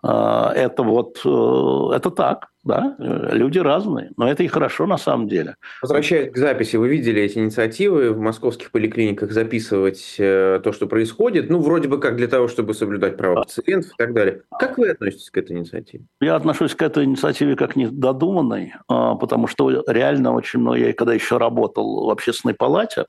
А, 0.01 0.53
это 0.53 0.83
вот, 0.83 1.19
э, 1.25 1.95
это 1.95 2.09
так, 2.09 2.47
да, 2.63 2.95
люди 2.99 3.59
разные, 3.59 4.11
но 4.15 4.29
это 4.29 4.43
и 4.43 4.47
хорошо 4.47 4.85
на 4.85 4.97
самом 4.97 5.27
деле. 5.27 5.55
Возвращаясь 5.81 6.31
к 6.31 6.37
записи, 6.37 6.77
вы 6.77 6.87
видели 6.87 7.21
эти 7.21 7.37
инициативы 7.37 8.13
в 8.13 8.19
московских 8.19 8.71
поликлиниках 8.71 9.31
записывать 9.31 10.15
э, 10.17 10.61
то, 10.63 10.71
что 10.71 10.87
происходит, 10.87 11.49
ну, 11.49 11.59
вроде 11.59 11.89
бы 11.89 11.99
как 11.99 12.15
для 12.15 12.27
того, 12.27 12.47
чтобы 12.47 12.73
соблюдать 12.73 13.17
права 13.17 13.41
пациентов 13.41 13.91
и 13.91 13.97
так 13.97 14.13
далее. 14.13 14.43
Как 14.57 14.77
вы 14.77 14.89
относитесь 14.89 15.29
к 15.29 15.37
этой 15.37 15.57
инициативе? 15.57 16.05
Я 16.21 16.35
отношусь 16.35 16.75
к 16.75 16.81
этой 16.81 17.03
инициативе 17.03 17.57
как 17.57 17.75
недодуманной, 17.75 18.75
а, 18.87 19.15
потому 19.15 19.47
что 19.47 19.83
реально 19.85 20.33
очень 20.33 20.61
много, 20.61 20.77
я 20.77 20.93
когда 20.93 21.13
еще 21.13 21.37
работал 21.37 22.05
в 22.05 22.09
общественной 22.09 22.53
палате 22.53 23.05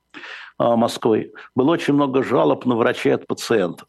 а, 0.57 0.75
Москвы, 0.75 1.31
было 1.55 1.71
очень 1.71 1.93
много 1.93 2.21
жалоб 2.21 2.65
на 2.65 2.75
врачей 2.75 3.13
от 3.13 3.27
пациентов 3.27 3.87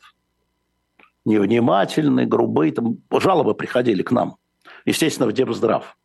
невнимательные, 1.24 2.26
грубые. 2.26 2.72
Там 2.72 2.98
жалобы 3.10 3.54
приходили 3.54 4.02
к 4.02 4.10
нам, 4.10 4.36
естественно, 4.84 5.28
в 5.28 5.32
Депздрав. 5.32 5.96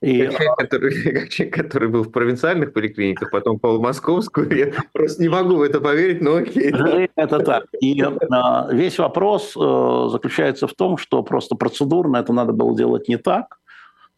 И... 0.00 0.26
Как, 0.26 0.32
человек, 0.32 0.56
который, 0.56 1.02
как 1.12 1.28
человек, 1.28 1.54
который 1.54 1.88
был 1.88 2.04
в 2.04 2.10
провинциальных 2.10 2.72
поликлиниках, 2.72 3.30
потом 3.30 3.58
пол 3.58 3.78
в 3.78 3.82
московскую, 3.82 4.50
я 4.56 4.72
просто 4.92 5.22
не 5.22 5.28
могу 5.28 5.56
в 5.56 5.62
это 5.62 5.80
поверить, 5.80 6.22
но 6.22 6.36
окей. 6.36 6.72
Это 7.16 7.38
так. 7.40 7.64
И 7.80 8.02
а, 8.02 8.68
весь 8.72 8.98
вопрос 8.98 9.54
э, 9.56 10.08
заключается 10.10 10.66
в 10.66 10.74
том, 10.74 10.96
что 10.96 11.22
просто 11.22 11.54
процедурно 11.54 12.16
это 12.16 12.32
надо 12.32 12.52
было 12.52 12.74
делать 12.74 13.08
не 13.08 13.18
так. 13.18 13.58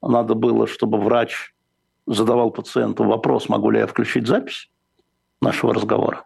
Надо 0.01 0.35
было, 0.35 0.67
чтобы 0.67 0.99
врач 0.99 1.53
задавал 2.07 2.51
пациенту 2.51 3.05
вопрос, 3.05 3.49
могу 3.49 3.71
ли 3.71 3.79
я 3.81 3.87
включить 3.87 4.27
запись 4.27 4.71
нашего 5.41 5.75
разговора. 5.75 6.25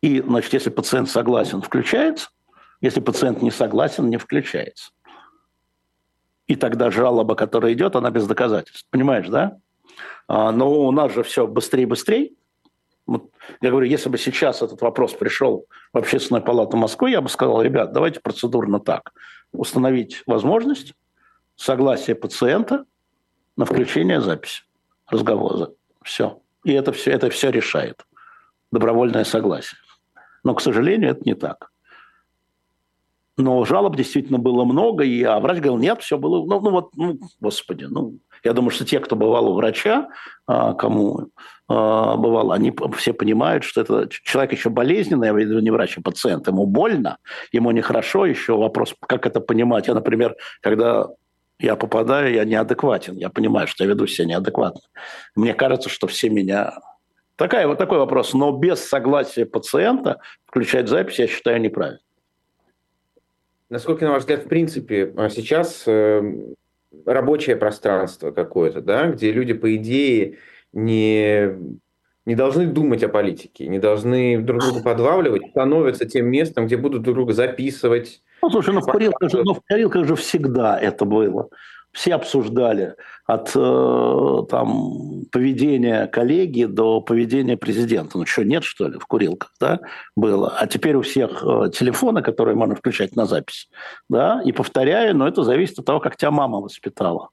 И, 0.00 0.20
значит, 0.20 0.52
если 0.52 0.70
пациент 0.70 1.08
согласен, 1.08 1.62
включается. 1.62 2.30
Если 2.82 3.00
пациент 3.00 3.40
не 3.40 3.50
согласен, 3.50 4.10
не 4.10 4.18
включается. 4.18 4.90
И 6.48 6.56
тогда 6.56 6.90
жалоба, 6.90 7.36
которая 7.36 7.72
идет, 7.72 7.96
она 7.96 8.10
без 8.10 8.26
доказательств. 8.26 8.86
Понимаешь, 8.90 9.28
да? 9.28 9.56
А, 10.26 10.50
но 10.50 10.70
у 10.70 10.90
нас 10.90 11.12
же 11.14 11.22
все 11.22 11.46
быстрее 11.46 11.84
и 11.84 11.86
быстрее. 11.86 12.32
Вот, 13.06 13.30
я 13.60 13.70
говорю, 13.70 13.86
если 13.86 14.08
бы 14.08 14.18
сейчас 14.18 14.62
этот 14.62 14.80
вопрос 14.82 15.12
пришел 15.14 15.66
в 15.92 15.98
Общественную 15.98 16.44
палату 16.44 16.76
Москвы, 16.76 17.10
я 17.10 17.20
бы 17.20 17.28
сказал, 17.28 17.62
ребят, 17.62 17.92
давайте 17.92 18.20
процедурно 18.20 18.80
так. 18.80 19.12
Установить 19.52 20.22
возможность 20.26 20.94
согласия 21.56 22.16
пациента 22.16 22.84
на 23.56 23.64
включение 23.64 24.20
записи 24.20 24.64
разговора. 25.06 25.70
Все. 26.02 26.40
И 26.64 26.72
это 26.72 26.92
все, 26.92 27.12
это 27.12 27.30
все 27.30 27.50
решает. 27.50 28.04
Добровольное 28.72 29.24
согласие. 29.24 29.78
Но, 30.42 30.54
к 30.54 30.60
сожалению, 30.60 31.10
это 31.10 31.22
не 31.24 31.34
так. 31.34 31.71
Но 33.36 33.64
жалоб 33.64 33.96
действительно 33.96 34.38
было 34.38 34.64
много, 34.64 35.04
и 35.04 35.22
а 35.22 35.40
врач 35.40 35.58
говорил, 35.58 35.78
нет, 35.78 36.02
все 36.02 36.18
было, 36.18 36.44
ну, 36.44 36.60
ну 36.60 36.70
вот, 36.70 36.90
ну, 36.96 37.18
господи, 37.40 37.84
ну, 37.84 38.18
я 38.44 38.52
думаю, 38.52 38.70
что 38.70 38.84
те, 38.84 39.00
кто 39.00 39.16
бывал 39.16 39.48
у 39.48 39.54
врача, 39.54 40.08
а, 40.46 40.74
кому 40.74 41.28
а, 41.68 42.16
бывало, 42.16 42.54
они 42.54 42.74
все 42.96 43.14
понимают, 43.14 43.64
что 43.64 43.80
это 43.80 44.08
человек 44.10 44.52
еще 44.52 44.68
болезненный, 44.68 45.28
я 45.28 45.32
веду 45.32 45.60
не 45.60 45.70
врач, 45.70 45.96
а 45.96 46.02
пациент, 46.02 46.46
ему 46.48 46.66
больно, 46.66 47.18
ему 47.52 47.70
нехорошо, 47.70 48.26
еще 48.26 48.56
вопрос, 48.56 48.94
как 49.00 49.26
это 49.26 49.40
понимать. 49.40 49.88
Я, 49.88 49.94
например, 49.94 50.36
когда 50.60 51.06
я 51.58 51.76
попадаю, 51.76 52.34
я 52.34 52.44
неадекватен, 52.44 53.16
я 53.16 53.30
понимаю, 53.30 53.68
что 53.68 53.84
я 53.84 53.90
веду 53.90 54.06
себя 54.06 54.26
неадекватно. 54.26 54.82
Мне 55.34 55.54
кажется, 55.54 55.88
что 55.88 56.06
все 56.06 56.28
меня... 56.28 56.74
Такая, 57.36 57.66
вот 57.66 57.78
такой 57.78 57.98
вопрос, 57.98 58.34
но 58.34 58.52
без 58.52 58.84
согласия 58.84 59.46
пациента 59.46 60.20
включать 60.44 60.88
запись, 60.88 61.18
я 61.18 61.26
считаю, 61.26 61.60
неправильно. 61.60 62.00
Насколько, 63.72 64.04
на 64.04 64.10
ваш 64.10 64.20
взгляд, 64.20 64.44
в 64.44 64.48
принципе, 64.48 65.14
а 65.16 65.30
сейчас 65.30 65.84
э, 65.86 66.22
рабочее 67.06 67.56
пространство 67.56 68.30
какое-то, 68.30 68.82
да, 68.82 69.06
где 69.06 69.32
люди, 69.32 69.54
по 69.54 69.74
идее, 69.76 70.36
не, 70.74 71.56
не 72.26 72.34
должны 72.34 72.66
думать 72.66 73.02
о 73.02 73.08
политике, 73.08 73.68
не 73.68 73.78
должны 73.78 74.42
друг 74.42 74.60
друга 74.60 74.82
подлавливать, 74.82 75.48
становятся 75.52 76.04
тем 76.04 76.26
местом, 76.26 76.66
где 76.66 76.76
будут 76.76 77.00
друг 77.00 77.14
друга 77.14 77.32
записывать. 77.32 78.20
Ну, 78.42 78.50
слушай, 78.50 78.74
ну 78.74 78.82
в 78.82 78.84
курилках 78.84 79.30
же, 79.30 79.42
ну, 79.42 79.54
в 79.54 79.62
курилках 79.66 80.06
же 80.06 80.16
всегда 80.16 80.78
это 80.78 81.06
было 81.06 81.48
все 81.92 82.14
обсуждали 82.14 82.96
от 83.26 83.52
э, 83.54 84.42
там, 84.48 85.24
поведения 85.30 86.06
коллеги 86.06 86.64
до 86.64 87.00
поведения 87.00 87.56
президента. 87.56 88.18
Ну 88.18 88.26
что, 88.26 88.44
нет, 88.44 88.64
что 88.64 88.88
ли, 88.88 88.98
в 88.98 89.06
курилках, 89.06 89.52
да, 89.60 89.80
было? 90.16 90.56
А 90.58 90.66
теперь 90.66 90.96
у 90.96 91.02
всех 91.02 91.44
э, 91.44 91.70
телефоны, 91.70 92.22
которые 92.22 92.56
можно 92.56 92.74
включать 92.74 93.14
на 93.14 93.26
запись, 93.26 93.68
да, 94.08 94.40
и 94.44 94.52
повторяю, 94.52 95.16
но 95.16 95.28
это 95.28 95.44
зависит 95.44 95.78
от 95.78 95.84
того, 95.84 96.00
как 96.00 96.16
тебя 96.16 96.30
мама 96.30 96.60
воспитала. 96.60 97.28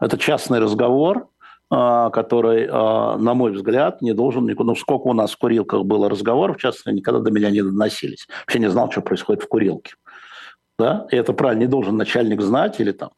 Это 0.00 0.16
частный 0.16 0.60
разговор, 0.60 1.28
э, 1.72 2.10
который, 2.12 2.68
на 2.68 3.34
мой 3.34 3.50
взгляд, 3.50 4.00
не 4.00 4.12
должен 4.12 4.46
никуда... 4.46 4.68
Ну, 4.68 4.74
сколько 4.76 5.08
у 5.08 5.12
нас 5.12 5.32
в 5.32 5.38
курилках 5.38 5.84
было 5.84 6.08
разговоров, 6.08 6.58
часто 6.58 6.92
никогда 6.92 7.20
до 7.20 7.32
меня 7.32 7.50
не 7.50 7.62
доносились. 7.62 8.28
Вообще 8.46 8.60
не 8.60 8.70
знал, 8.70 8.90
что 8.92 9.02
происходит 9.02 9.42
в 9.42 9.48
курилке. 9.48 9.94
Да? 10.78 11.08
И 11.10 11.16
это 11.16 11.32
правильно, 11.32 11.62
не 11.62 11.66
должен 11.66 11.96
начальник 11.96 12.40
знать 12.40 12.78
или 12.78 12.92
там 12.92 13.10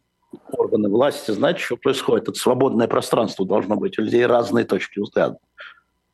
органы 0.52 0.88
власти 0.88 1.30
знать, 1.30 1.58
что 1.58 1.76
происходит. 1.76 2.28
Это 2.28 2.38
свободное 2.38 2.88
пространство 2.88 3.46
должно 3.46 3.76
быть. 3.76 3.98
У 3.98 4.02
людей 4.02 4.24
разные 4.26 4.64
точки 4.64 5.00
взгляда. 5.00 5.38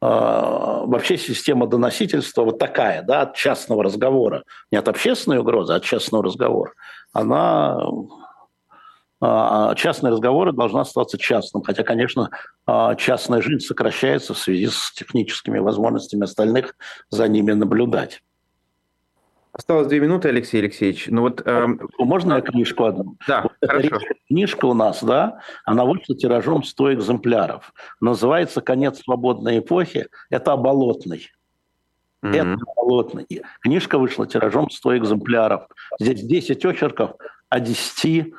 А, 0.01 0.85
вообще 0.85 1.17
система 1.17 1.67
доносительства 1.67 2.43
вот 2.43 2.59
такая, 2.59 3.03
да, 3.03 3.23
от 3.23 3.35
частного 3.35 3.83
разговора, 3.83 4.45
не 4.71 4.79
от 4.79 4.89
общественной 4.89 5.39
угрозы, 5.39 5.73
а 5.73 5.77
от 5.77 5.85
частного 5.85 6.25
разговора, 6.25 6.73
она 7.13 7.79
а, 9.21 9.75
частные 9.75 10.13
разговоры 10.13 10.53
должны 10.53 10.81
оставаться 10.81 11.19
частным. 11.19 11.63
Хотя, 11.63 11.83
конечно, 11.83 12.31
а, 12.67 12.95
частная 12.95 13.41
жизнь 13.41 13.65
сокращается 13.65 14.35
в 14.35 14.39
связи 14.39 14.69
с 14.69 14.93
техническими 14.93 15.59
возможностями 15.59 16.25
остальных 16.25 16.77
за 17.11 17.27
ними 17.27 17.53
наблюдать. 17.53 18.23
Осталось 19.57 19.87
две 19.87 20.01
минуты, 20.01 20.29
Алексей 20.29 20.59
Алексеевич. 20.59 21.07
Ну 21.09 21.23
вот, 21.23 21.41
эм... 21.47 21.89
Можно 21.99 22.35
я 22.35 22.41
книжку 22.43 22.85
одну? 22.85 23.17
Да, 23.27 23.43
вот 23.43 23.53
хорошо. 23.67 23.99
Книжка 24.29 24.67
у 24.67 24.75
нас, 24.75 25.03
да, 25.03 25.41
она 25.65 25.87
вышла 25.87 26.15
тиражом 26.15 26.63
100 26.63 26.95
экземпляров. 26.95 27.73
Называется 27.99 28.61
«Конец 28.61 29.01
свободной 29.01 29.61
эпохи». 29.61 30.09
Это 30.29 30.53
о 30.53 30.59
Болотной. 30.59 31.31
Mm-hmm. 32.23 32.35
Это 32.35 32.65
Болотной. 32.77 33.27
Книжка 33.61 33.99
вышла 33.99 34.27
тиражом 34.27 34.69
100 34.69 34.99
экземпляров. 34.99 35.69
Здесь 35.99 36.21
10 36.21 36.63
очерков 36.67 37.13
о 37.49 37.59
10 37.59 38.35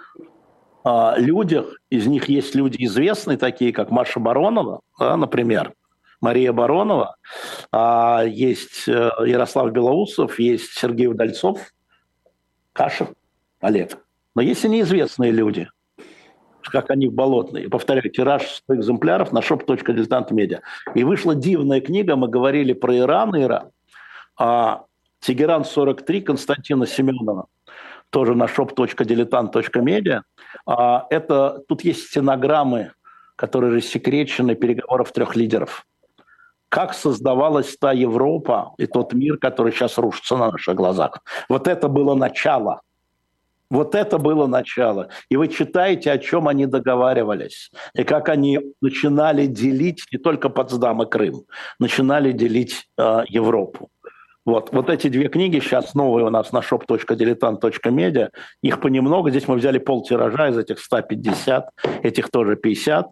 а, 0.84 1.16
людях. 1.18 1.66
Из 1.90 2.06
них 2.06 2.30
есть 2.30 2.54
люди 2.54 2.86
известные, 2.86 3.40
такие 3.40 3.74
как 3.74 3.90
Маша 3.90 4.20
Баронова, 4.20 4.82
да, 5.00 5.18
например. 5.18 5.74
Мария 6.22 6.52
Баронова, 6.52 7.16
а 7.72 8.24
есть 8.26 8.88
э, 8.88 9.12
Ярослав 9.26 9.72
Белоусов, 9.72 10.40
есть 10.40 10.74
Сергей 10.74 11.08
Удальцов, 11.08 11.74
Кашев, 12.74 13.10
Олег. 13.62 13.98
Но 14.36 14.42
есть 14.42 14.66
и 14.66 14.70
неизвестные 14.70 15.32
люди, 15.32 15.70
как 16.64 16.90
они 16.90 17.08
в 17.08 17.14
Болотной. 17.14 17.70
Повторяю, 17.70 18.10
тираж 18.10 18.44
100 18.48 18.76
экземпляров 18.78 19.32
на 19.32 19.40
shop.diletant.media. 19.40 20.60
И 20.96 21.04
вышла 21.04 21.36
дивная 21.36 21.82
книга, 21.82 22.16
мы 22.16 22.28
говорили 22.28 22.74
про 22.74 22.98
Иран, 22.98 23.36
Иран. 23.36 23.70
А 24.40 24.86
Тегеран 25.20 25.66
43 25.66 26.22
Константина 26.22 26.88
Семенова, 26.88 27.48
тоже 28.10 28.34
на 28.36 28.46
shop.diletant.media. 28.46 30.22
А 30.66 31.06
это, 31.10 31.64
тут 31.68 31.84
есть 31.84 32.08
стенограммы, 32.08 32.94
которые 33.36 33.76
рассекречены 33.76 34.56
переговоров 34.56 35.12
трех 35.12 35.36
лидеров– 35.36 35.86
как 36.70 36.94
создавалась 36.94 37.78
та 37.78 37.92
Европа 37.94 38.74
и 38.78 38.88
тот 38.88 39.14
мир, 39.14 39.38
который 39.38 39.72
сейчас 39.72 39.98
рушится 39.98 40.38
на 40.38 40.52
наших 40.52 40.76
глазах. 40.76 41.20
Вот 41.50 41.68
это 41.68 41.88
было 41.88 42.16
начало. 42.16 42.82
Вот 43.70 43.96
это 43.96 44.18
было 44.18 44.48
начало. 44.48 45.10
И 45.30 45.36
вы 45.36 45.50
читаете, 45.50 46.12
о 46.12 46.18
чем 46.18 46.48
они 46.48 46.66
договаривались, 46.66 47.70
и 47.94 48.04
как 48.04 48.30
они 48.30 48.60
начинали 48.82 49.46
делить 49.46 50.06
не 50.12 50.18
только 50.18 50.50
Потсдам 50.50 51.04
и 51.04 51.06
Крым, 51.06 51.44
начинали 51.80 52.32
делить 52.32 52.88
э, 52.98 53.24
Европу. 53.28 53.90
Вот, 54.48 54.70
вот 54.72 54.90
эти 54.90 55.10
две 55.10 55.28
книги 55.28 55.60
сейчас 55.60 55.94
новые 55.94 56.26
у 56.26 56.30
нас 56.30 56.54
на 56.54 56.60
shop.diletant.media. 56.60 58.30
Их 58.62 58.80
понемногу. 58.80 59.30
Здесь 59.30 59.46
мы 59.50 59.56
взяли 59.56 59.78
пол 59.78 60.04
тиража 60.04 60.48
из 60.48 60.58
этих 60.58 60.80
150, 60.80 61.70
этих 62.04 62.32
тоже 62.32 62.56
50. 62.56 63.08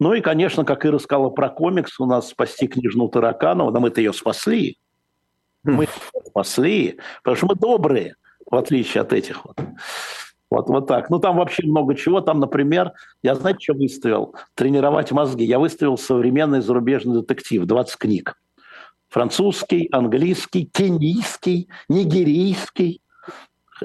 Ну 0.00 0.14
и, 0.14 0.22
конечно, 0.22 0.64
как 0.64 0.86
Ира 0.86 0.98
сказала 0.98 1.28
про 1.28 1.50
комикс, 1.50 2.00
у 2.00 2.06
нас 2.06 2.30
«Спасти 2.30 2.68
княжну 2.68 3.08
Тараканову», 3.08 3.70
но 3.70 3.80
мы-то 3.80 4.00
ее 4.00 4.14
спасли. 4.14 4.78
Мы 5.62 5.88
спасли, 6.26 6.98
потому 7.22 7.36
что 7.36 7.46
мы 7.48 7.54
добрые, 7.54 8.14
в 8.50 8.56
отличие 8.56 9.02
от 9.02 9.12
этих 9.12 9.44
вот. 9.44 9.58
Вот, 10.50 10.70
вот 10.70 10.86
так. 10.86 11.10
Ну, 11.10 11.18
там 11.18 11.36
вообще 11.36 11.66
много 11.66 11.94
чего. 11.96 12.22
Там, 12.22 12.40
например, 12.40 12.92
я, 13.22 13.34
знаете, 13.34 13.58
что 13.60 13.74
выставил? 13.74 14.34
Тренировать 14.54 15.12
мозги. 15.12 15.44
Я 15.44 15.58
выставил 15.58 15.98
современный 15.98 16.62
зарубежный 16.62 17.20
детектив, 17.20 17.66
20 17.66 17.96
книг. 17.98 18.36
Французский, 19.08 19.88
английский, 19.90 20.68
кенийский, 20.72 21.68
нигерийский. 21.88 23.00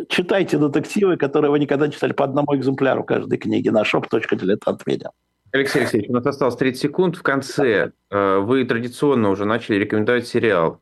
Читайте 0.09 0.57
детективы, 0.57 1.17
которые 1.17 1.51
вы 1.51 1.59
никогда 1.59 1.87
не 1.87 1.93
читали 1.93 2.13
по 2.13 2.25
одному 2.25 2.55
экземпляру 2.55 3.03
каждой 3.03 3.37
книги 3.37 3.69
на 3.69 3.83
shop.diletant.media. 3.83 5.09
Алексей 5.51 5.79
Алексеевич, 5.79 6.09
у 6.09 6.13
нас 6.13 6.25
осталось 6.25 6.55
30 6.55 6.81
секунд. 6.81 7.15
В 7.15 7.21
конце 7.21 7.91
э, 8.09 8.37
вы 8.39 8.65
традиционно 8.65 9.29
уже 9.29 9.45
начали 9.45 9.75
рекомендовать 9.75 10.27
сериал. 10.27 10.79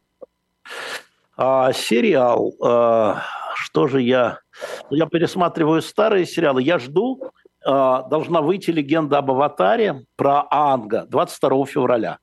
А, 1.35 1.73
сериал. 1.73 2.53
А, 2.63 3.23
что 3.55 3.87
же 3.87 4.01
я... 4.01 4.39
Я 4.89 5.07
пересматриваю 5.07 5.81
старые 5.81 6.25
сериалы. 6.25 6.63
Я 6.63 6.79
жду, 6.79 7.31
а, 7.65 8.03
должна 8.03 8.41
выйти 8.41 8.71
легенда 8.71 9.17
об 9.17 9.31
аватаре 9.31 10.05
про 10.15 10.45
Анга 10.49 11.05
22 11.09 11.65
февраля 11.65 12.19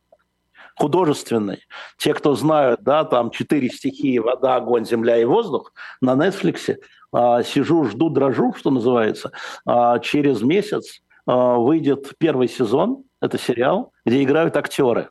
художественный. 0.79 1.61
Те, 1.97 2.14
кто 2.14 2.35
знают, 2.35 2.83
да, 2.83 3.05
там 3.05 3.31
четыре 3.31 3.68
стихии, 3.68 4.18
вода, 4.18 4.57
огонь, 4.57 4.87
земля 4.87 5.18
и 5.18 5.24
воздух 5.24 5.72
на 6.01 6.12
Netflix. 6.12 6.76
А, 7.12 7.43
сижу, 7.43 7.85
жду, 7.85 8.11
дрожу, 8.11 8.55
что 8.55 8.70
называется. 8.70 9.33
А, 9.66 9.99
через 9.99 10.43
месяц 10.43 11.01
а, 11.26 11.57
выйдет 11.57 12.12
первый 12.18 12.49
сезон, 12.49 13.05
это 13.20 13.39
сериал, 13.39 13.93
где 14.05 14.22
играют 14.22 14.57
актеры. 14.57 15.11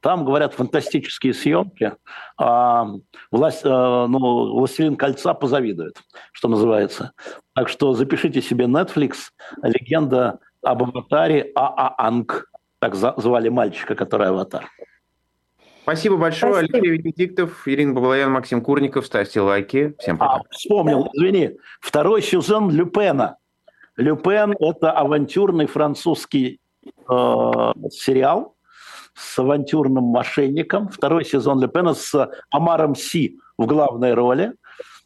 Там, 0.00 0.24
говорят, 0.24 0.54
фантастические 0.54 1.34
съемки. 1.34 1.92
А, 2.36 2.86
власть, 3.30 3.64
ну, 3.64 4.58
«Властелин 4.58 4.96
кольца» 4.96 5.34
позавидует, 5.34 5.96
что 6.32 6.48
называется. 6.48 7.12
Так 7.54 7.68
что 7.68 7.94
запишите 7.94 8.42
себе 8.42 8.66
Netflix 8.66 9.30
«Легенда 9.62 10.38
об 10.62 10.82
аватаре 10.82 11.50
Аа 11.54 11.94
Анг». 11.98 12.50
Так 12.78 12.94
звали 12.94 13.48
мальчика, 13.48 13.94
который 13.94 14.28
аватар. 14.28 14.68
Спасибо 15.86 16.16
большое, 16.16 16.52
Спасибо. 16.52 16.78
Алексей 16.78 16.98
Венедиктов, 16.98 17.68
Ирина 17.68 17.94
Баблоян, 17.94 18.32
Максим 18.32 18.60
Курников. 18.60 19.06
Ставьте 19.06 19.40
лайки. 19.40 19.94
Всем 20.00 20.18
пока. 20.18 20.38
А, 20.38 20.42
вспомнил, 20.50 21.08
извини. 21.12 21.52
Второй 21.80 22.22
сезон 22.22 22.72
Люпена. 22.72 23.36
Люпен– 23.96 24.56
это 24.58 24.90
авантюрный 24.90 25.66
французский 25.66 26.58
э, 26.84 26.90
сериал 27.08 28.56
с 29.14 29.38
авантюрным 29.38 30.02
мошенником. 30.02 30.88
Второй 30.88 31.24
сезон 31.24 31.60
Люпена 31.60 31.94
с 31.94 32.32
Амаром 32.50 32.96
Си 32.96 33.38
в 33.56 33.66
главной 33.66 34.14
роли. 34.14 34.54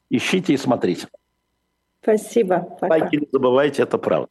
Ищите 0.08 0.54
и 0.54 0.56
смотрите. 0.56 1.08
Спасибо. 2.02 2.60
Пока. 2.80 2.86
Лайки 2.86 3.16
не 3.16 3.28
забывайте, 3.30 3.82
это 3.82 3.98
правда. 3.98 4.30